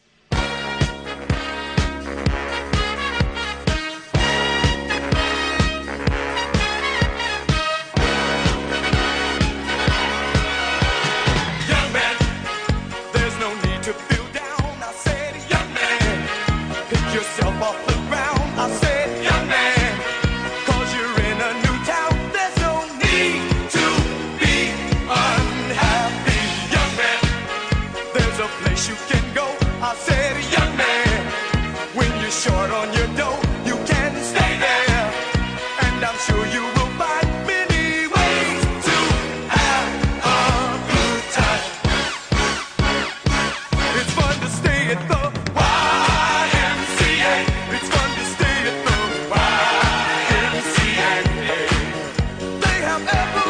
[53.08, 53.41] every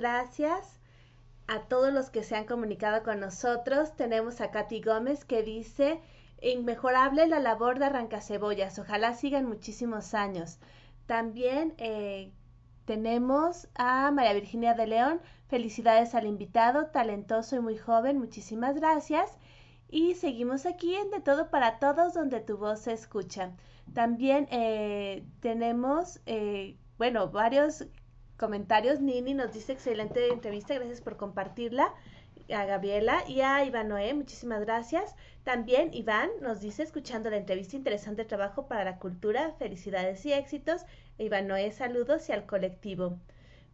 [0.00, 0.80] gracias
[1.46, 3.94] a todos los que se han comunicado con nosotros.
[3.96, 6.00] Tenemos a Katy Gómez que dice,
[6.40, 10.58] inmejorable la labor de arrancacebollas, ojalá sigan muchísimos años.
[11.06, 12.32] También eh,
[12.86, 19.30] tenemos a María Virginia de León, felicidades al invitado, talentoso y muy joven, muchísimas gracias.
[19.90, 23.50] Y seguimos aquí en De Todo para Todos, donde tu voz se escucha.
[23.92, 27.84] También eh, tenemos, eh, bueno, varios
[28.40, 29.00] comentarios.
[29.00, 31.92] Nini nos dice excelente entrevista, gracias por compartirla.
[32.48, 35.14] A Gabriela y a Iván Noé, muchísimas gracias.
[35.44, 40.86] También Iván nos dice, escuchando la entrevista, interesante trabajo para la cultura, felicidades y éxitos.
[41.18, 43.18] Iván Noé, saludos y al colectivo.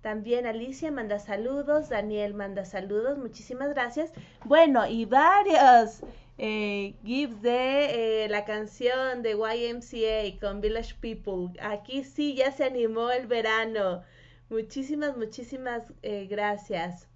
[0.03, 4.13] También Alicia manda saludos, Daniel manda saludos, muchísimas gracias.
[4.45, 6.03] Bueno, y varios
[6.39, 11.59] eh, gifs de eh, la canción de YMCA con Village People.
[11.61, 14.03] Aquí sí ya se animó el verano.
[14.49, 17.09] Muchísimas, muchísimas eh, gracias.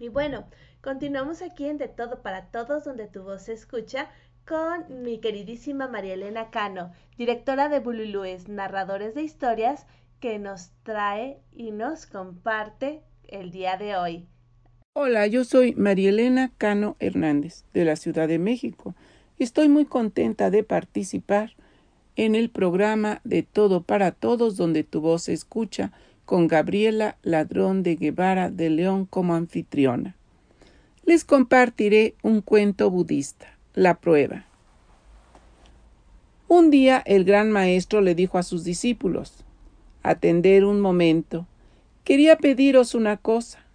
[0.00, 0.46] Y bueno,
[0.80, 4.10] continuamos aquí en De Todo para Todos, donde tu voz se escucha,
[4.46, 9.86] con mi queridísima María Elena Cano, directora de Bululúes, narradores de historias,
[10.20, 14.26] que nos trae y nos comparte el día de hoy.
[14.94, 18.94] Hola, yo soy María Elena Cano Hernández, de la Ciudad de México.
[19.38, 21.56] Estoy muy contenta de participar
[22.16, 25.92] en el programa de Todo para Todos, donde tu voz se escucha,
[26.32, 30.16] con Gabriela Ladrón de Guevara de León como anfitriona.
[31.04, 34.46] Les compartiré un cuento budista, La prueba.
[36.48, 39.44] Un día el gran maestro le dijo a sus discípulos
[40.02, 41.46] Atender un momento.
[42.02, 43.66] Quería pediros una cosa.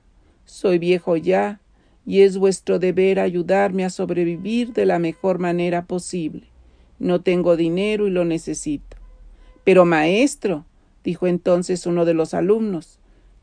[0.45, 1.59] Soy viejo ya,
[2.07, 6.47] y es vuestro deber ayudarme a sobrevivir de la mejor manera posible.
[6.97, 8.97] No tengo dinero y lo necesito.
[9.63, 10.65] Pero maestro,
[11.07, 12.99] dijo entonces uno de los alumnos,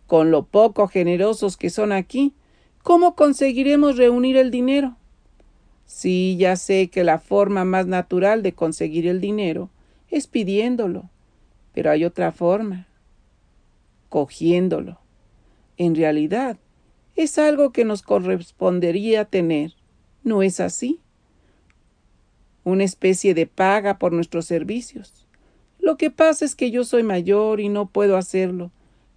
[0.07, 2.35] con lo poco generosos que son aquí,
[2.83, 4.99] ¿cómo conseguiremos reunir el dinero?
[5.87, 9.71] Sí, ya sé que la forma más natural de conseguir el dinero
[10.11, 11.09] es pidiéndolo.
[11.73, 12.87] Pero hay otra forma,
[14.11, 14.99] cogiéndolo.
[15.79, 16.59] En realidad,
[17.17, 19.73] es algo que nos correspondería tener.
[20.23, 21.01] ¿No es así?
[22.63, 25.24] Una especie de paga por nuestros servicios.
[25.85, 28.71] Lo que pasa es que yo soy mayor y no puedo hacerlo,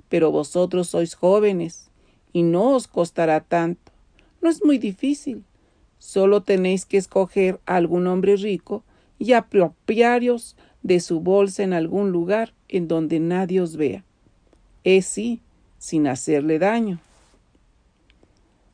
[0.10, 1.90] pero vosotros sois jóvenes
[2.34, 3.94] y no os costará tanto.
[4.42, 5.46] No es muy difícil.
[5.98, 8.84] Solo tenéis que escoger a algún hombre rico
[9.18, 14.04] y apropiaros de su bolsa en algún lugar en donde nadie os vea.
[14.84, 15.40] Es sí,
[15.78, 17.00] sin hacerle daño.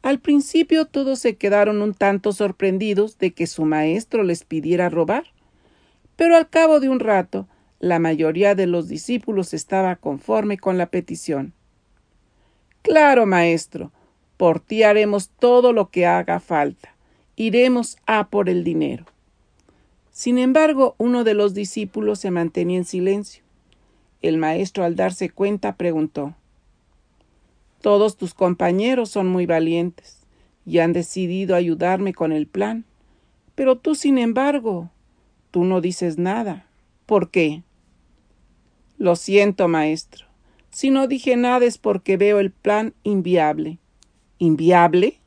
[0.01, 5.25] Al principio todos se quedaron un tanto sorprendidos de que su maestro les pidiera robar,
[6.15, 7.47] pero al cabo de un rato
[7.83, 11.51] la mayoría de los discípulos estaba conforme con la petición.
[12.81, 13.91] Claro, maestro,
[14.37, 16.95] por ti haremos todo lo que haga falta.
[17.35, 19.03] Iremos a por el dinero.
[20.11, 23.43] Sin embargo, uno de los discípulos se mantenía en silencio.
[24.21, 26.35] El maestro, al darse cuenta, preguntó
[27.81, 30.19] Todos tus compañeros son muy valientes
[30.65, 32.85] y han decidido ayudarme con el plan.
[33.55, 34.89] Pero tú, sin embargo,
[35.51, 36.65] tú no dices nada.
[37.05, 37.61] ¿Por qué?
[39.03, 40.27] Lo siento, maestro.
[40.69, 43.77] Si no dije nada es porque veo el plan inviable.
[44.37, 45.17] ¿Inviable?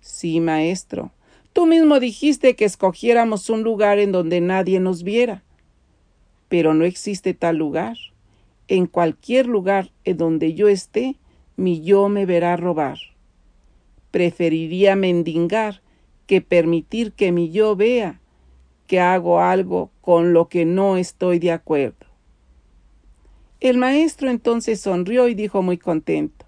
[0.00, 1.10] Sí, maestro.
[1.52, 5.42] Tú mismo dijiste que escogiéramos un lugar en donde nadie nos viera.
[6.48, 7.96] Pero no existe tal lugar.
[8.68, 11.16] En cualquier lugar en donde yo esté,
[11.56, 13.00] mi yo me verá robar.
[14.12, 15.82] Preferiría mendigar
[16.28, 18.20] que permitir que mi yo vea
[18.86, 22.11] que hago algo con lo que no estoy de acuerdo.
[23.62, 26.46] El maestro entonces sonrió y dijo muy contento.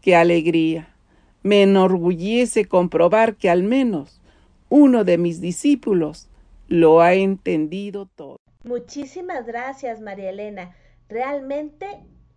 [0.00, 0.94] ¡Qué alegría!
[1.42, 4.20] Me enorgullece comprobar que al menos
[4.68, 6.28] uno de mis discípulos
[6.68, 8.36] lo ha entendido todo.
[8.62, 10.76] Muchísimas gracias, María Elena.
[11.08, 11.88] Realmente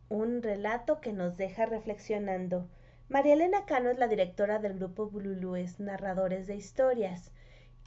[0.09, 2.67] un relato que nos deja reflexionando.
[3.07, 7.29] María Elena Cano es la directora del grupo Bululúes, narradores de historias,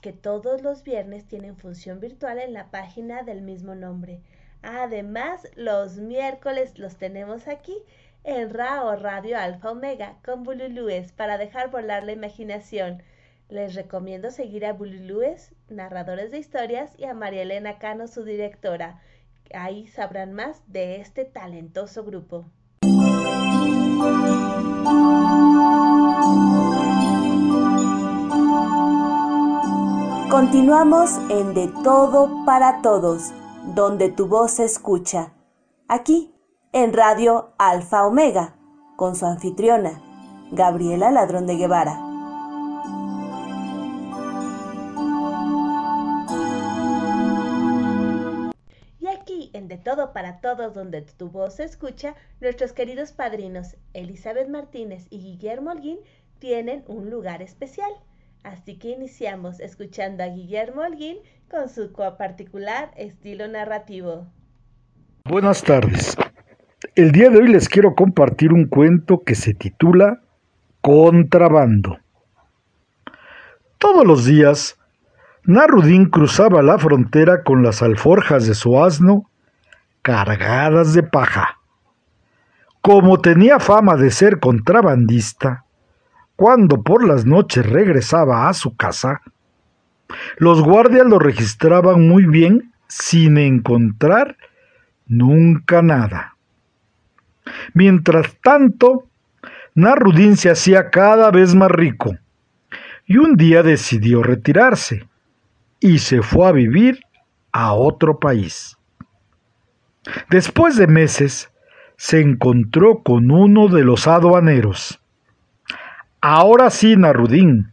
[0.00, 4.20] que todos los viernes tienen función virtual en la página del mismo nombre.
[4.64, 7.76] Además, los miércoles los tenemos aquí
[8.24, 13.02] en RAO Radio Alfa Omega con Bululúes para dejar volar la imaginación.
[13.50, 19.02] Les recomiendo seguir a Bululúes, narradores de historias, y a María Elena Cano, su directora.
[19.52, 22.46] Ahí sabrán más de este talentoso grupo.
[30.30, 33.32] Continuamos en De Todo para Todos,
[33.74, 35.32] donde tu voz se escucha.
[35.88, 36.32] Aquí,
[36.72, 38.54] en Radio Alfa Omega,
[38.96, 40.00] con su anfitriona,
[40.52, 41.98] Gabriela Ladrón de Guevara.
[49.00, 53.76] Y aquí, en De Todo para Todos, donde tu voz se escucha, nuestros queridos padrinos
[53.92, 55.98] Elizabeth Martínez y Guillermo Holguín
[56.38, 57.90] tienen un lugar especial.
[58.44, 61.16] Así que iniciamos escuchando a Guillermo Holguín
[61.54, 64.26] con su particular estilo narrativo.
[65.24, 66.16] Buenas tardes.
[66.96, 70.20] El día de hoy les quiero compartir un cuento que se titula
[70.80, 71.98] Contrabando.
[73.78, 74.76] Todos los días,
[75.44, 79.30] Narudín cruzaba la frontera con las alforjas de su asno
[80.02, 81.60] cargadas de paja.
[82.80, 85.66] Como tenía fama de ser contrabandista,
[86.34, 89.22] cuando por las noches regresaba a su casa,
[90.36, 94.36] los guardias lo registraban muy bien sin encontrar
[95.06, 96.36] nunca nada.
[97.72, 99.08] Mientras tanto,
[99.74, 102.16] Narudín se hacía cada vez más rico
[103.06, 105.08] y un día decidió retirarse
[105.80, 107.00] y se fue a vivir
[107.52, 108.76] a otro país.
[110.30, 111.50] Después de meses,
[111.96, 115.00] se encontró con uno de los aduaneros.
[116.20, 117.70] Ahora sí, Narudín,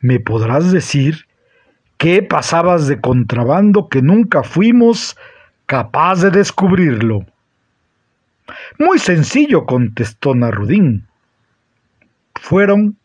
[0.00, 1.27] ¿me podrás decir
[1.98, 5.16] qué pasabas de contrabando que nunca fuimos
[5.66, 7.26] capaz de descubrirlo?
[8.78, 11.06] Muy sencillo, contestó Narudín.
[12.40, 12.96] Fueron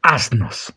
[0.00, 0.72] asnos.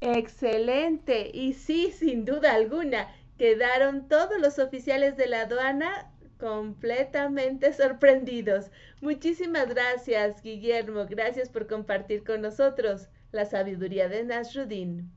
[0.00, 1.30] Excelente.
[1.32, 3.08] Y sí, sin duda alguna,
[3.38, 8.70] quedaron todos los oficiales de la aduana completamente sorprendidos.
[9.00, 11.06] Muchísimas gracias, Guillermo.
[11.08, 15.10] Gracias por compartir con nosotros la sabiduría de Nasruddin.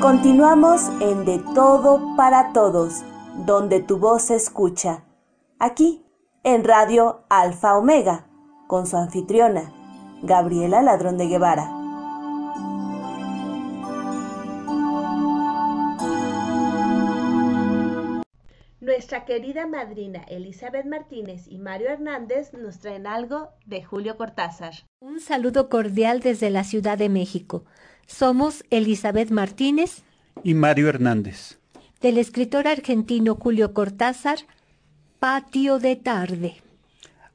[0.00, 3.04] Continuamos en De Todo para Todos,
[3.46, 5.04] donde tu voz se escucha.
[5.60, 6.04] Aquí,
[6.42, 8.26] en Radio Alfa Omega,
[8.66, 9.72] con su anfitriona,
[10.22, 11.77] Gabriela Ladrón de Guevara.
[19.10, 24.74] Nuestra querida madrina Elizabeth Martínez y Mario Hernández nos traen algo de Julio Cortázar.
[25.00, 27.64] Un saludo cordial desde la Ciudad de México.
[28.06, 30.02] Somos Elizabeth Martínez
[30.44, 31.58] y Mario Hernández.
[32.02, 34.40] Del escritor argentino Julio Cortázar,
[35.18, 36.56] Patio de tarde.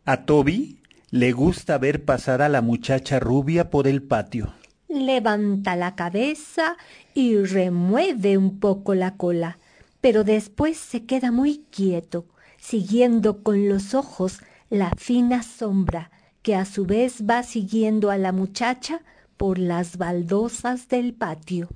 [0.05, 0.77] A Toby
[1.09, 4.53] le gusta ver pasar a la muchacha rubia por el patio.
[4.89, 6.77] Levanta la cabeza
[7.15, 9.57] y remueve un poco la cola
[10.03, 12.25] pero después se queda muy quieto,
[12.57, 16.11] siguiendo con los ojos la fina sombra
[16.41, 19.01] que a su vez va siguiendo a la muchacha
[19.37, 21.69] por las baldosas del patio.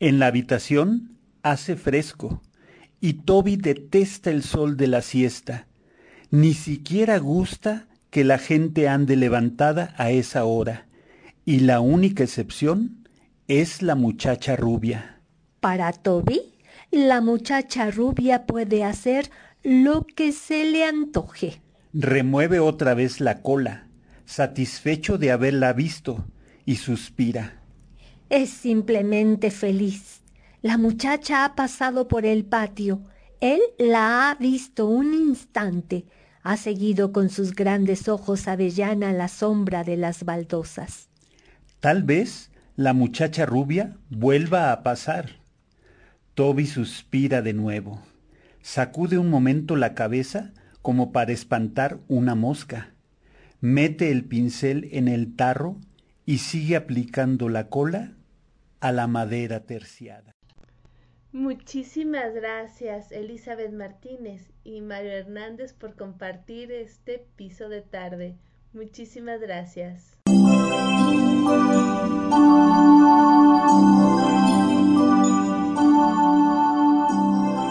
[0.00, 2.40] En la habitación hace fresco
[2.98, 5.66] y Toby detesta el sol de la siesta.
[6.30, 10.86] Ni siquiera gusta que la gente ande levantada a esa hora.
[11.44, 13.06] Y la única excepción
[13.48, 15.20] es la muchacha rubia.
[15.60, 16.54] Para Toby,
[16.90, 19.30] la muchacha rubia puede hacer
[19.62, 21.60] lo que se le antoje.
[21.92, 23.88] Remueve otra vez la cola,
[24.24, 26.26] satisfecho de haberla visto,
[26.64, 27.62] y suspira.
[28.30, 30.22] Es simplemente feliz.
[30.60, 33.00] La muchacha ha pasado por el patio.
[33.40, 36.04] Él la ha visto un instante.
[36.42, 41.08] Ha seguido con sus grandes ojos avellana la sombra de las baldosas.
[41.80, 45.37] Tal vez la muchacha rubia vuelva a pasar.
[46.38, 48.00] Toby suspira de nuevo.
[48.62, 50.52] Sacude un momento la cabeza
[50.82, 52.94] como para espantar una mosca.
[53.60, 55.78] Mete el pincel en el tarro
[56.24, 58.12] y sigue aplicando la cola
[58.78, 60.36] a la madera terciada.
[61.32, 68.36] Muchísimas gracias Elizabeth Martínez y Mario Hernández por compartir este piso de tarde.
[68.72, 70.20] Muchísimas gracias.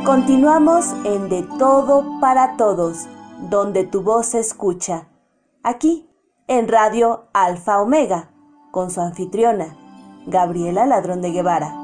[0.08, 3.08] Continuamos en De Todo para Todos,
[3.50, 5.10] donde tu voz se escucha.
[5.64, 6.08] Aquí,
[6.48, 8.32] en Radio Alfa Omega,
[8.72, 9.76] con su anfitriona,
[10.26, 11.76] Gabriela Ladrón de Guevara.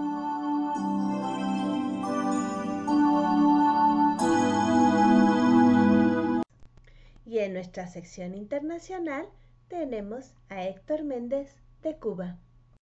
[7.26, 9.26] Y en nuestra sección internacional
[9.68, 12.38] tenemos a Héctor Méndez de Cuba.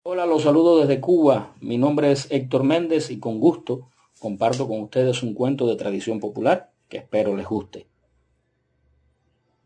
[0.03, 1.55] Hola, los saludo desde Cuba.
[1.61, 3.89] Mi nombre es Héctor Méndez y con gusto
[4.19, 7.87] comparto con ustedes un cuento de tradición popular que espero les guste.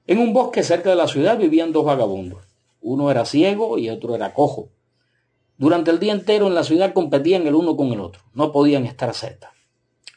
[0.06, 2.44] En un bosque cerca de la ciudad vivían dos vagabundos.
[2.80, 4.70] Uno era ciego y otro era cojo.
[5.56, 8.84] Durante el día entero en la ciudad competían el uno con el otro, no podían
[8.84, 9.52] estar cerca.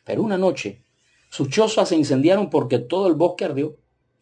[0.03, 0.85] Pero una noche
[1.35, 3.75] sus chozas se incendiaron porque todo el bosque ardió.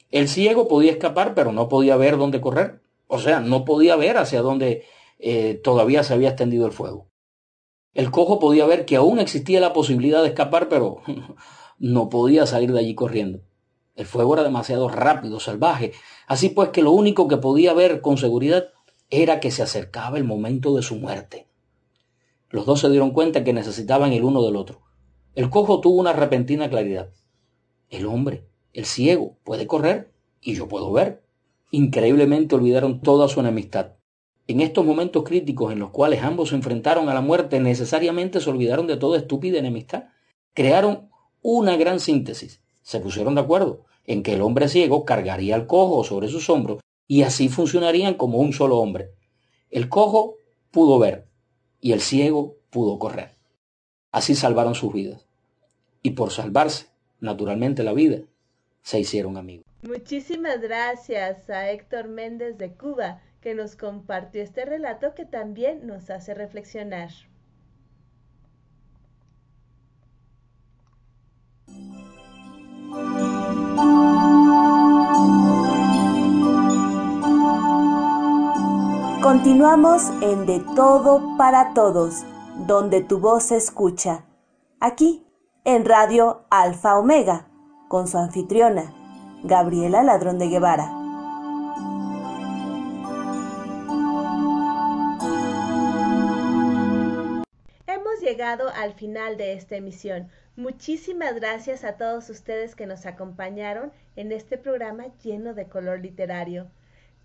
[0.10, 2.81] El ciego podía escapar, pero no podía ver dónde correr.
[3.06, 4.84] O sea, no podía ver hacia dónde
[5.19, 7.07] eh, todavía se había extendido el fuego.
[7.93, 11.01] El cojo podía ver que aún existía la posibilidad de escapar, pero
[11.77, 13.41] no podía salir de allí corriendo.
[13.95, 15.93] El fuego era demasiado rápido, salvaje.
[16.27, 18.69] Así pues que lo único que podía ver con seguridad
[19.11, 21.47] era que se acercaba el momento de su muerte.
[22.49, 24.81] Los dos se dieron cuenta que necesitaban el uno del otro.
[25.35, 27.09] El cojo tuvo una repentina claridad.
[27.89, 30.11] El hombre, el ciego, puede correr
[30.41, 31.23] y yo puedo ver.
[31.69, 33.93] Increíblemente olvidaron toda su enemistad.
[34.47, 38.49] En estos momentos críticos en los cuales ambos se enfrentaron a la muerte, necesariamente se
[38.49, 40.05] olvidaron de toda estúpida enemistad.
[40.53, 41.09] Crearon
[41.41, 42.61] una gran síntesis.
[42.81, 46.81] Se pusieron de acuerdo en que el hombre ciego cargaría al cojo sobre sus hombros
[47.07, 49.11] y así funcionarían como un solo hombre.
[49.69, 50.35] El cojo
[50.71, 51.27] pudo ver
[51.79, 53.35] y el ciego pudo correr.
[54.11, 55.25] Así salvaron sus vidas.
[56.01, 56.87] Y por salvarse,
[57.19, 58.19] naturalmente, la vida,
[58.81, 59.65] se hicieron amigos.
[59.83, 66.09] Muchísimas gracias a Héctor Méndez de Cuba, que nos compartió este relato que también nos
[66.09, 67.09] hace reflexionar.
[79.21, 82.23] Continuamos en De Todo para Todos,
[82.65, 84.23] donde tu voz se escucha.
[84.79, 85.27] Aquí,
[85.65, 87.49] en Radio Alfa Omega,
[87.89, 88.93] con su anfitriona,
[89.43, 91.02] Gabriela Ladrón de Guevara.
[98.34, 100.27] Llegado al final de esta emisión.
[100.55, 106.68] Muchísimas gracias a todos ustedes que nos acompañaron en este programa lleno de color literario.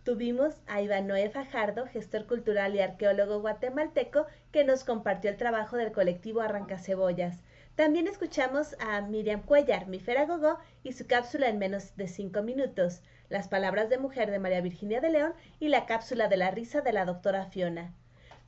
[0.05, 5.93] Tuvimos a Ivanoe Fajardo, gestor cultural y arqueólogo guatemalteco, que nos compartió el trabajo del
[5.93, 7.43] colectivo Arrancacebollas.
[7.75, 13.01] También escuchamos a Miriam Cuellar, mi Gogó, y su cápsula en menos de cinco minutos,
[13.31, 16.83] las palabras de mujer de María Virginia de León y la cápsula de la risa
[16.83, 17.95] de la doctora Fiona.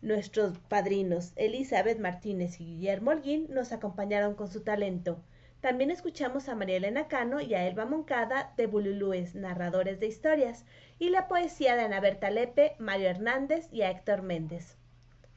[0.03, 5.23] Nuestros padrinos Elizabeth Martínez y Guillermo Holguín nos acompañaron con su talento.
[5.61, 10.65] También escuchamos a María Elena Cano y a Elba Moncada de Bululúes, narradores de historias,
[10.99, 14.79] y la poesía de Ana Berta Lepe, Mario Hernández y a Héctor Méndez.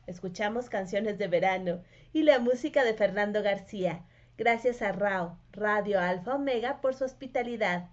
[0.08, 1.84] Escuchamos canciones de verano
[2.14, 4.06] y la música de Fernando García.
[4.38, 7.90] Gracias a RAO, Radio Alfa Omega, por su hospitalidad.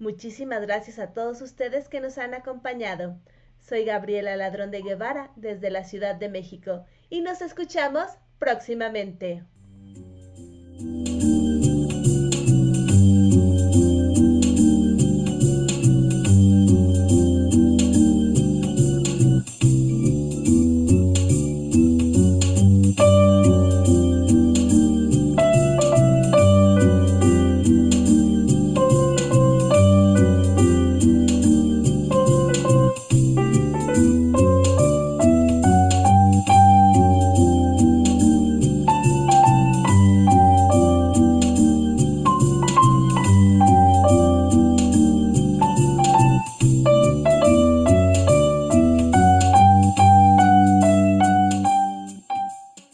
[0.00, 3.16] Muchísimas gracias a todos ustedes que nos han acompañado.
[3.60, 9.44] Soy Gabriela Ladrón de Guevara desde la Ciudad de México y nos escuchamos próximamente.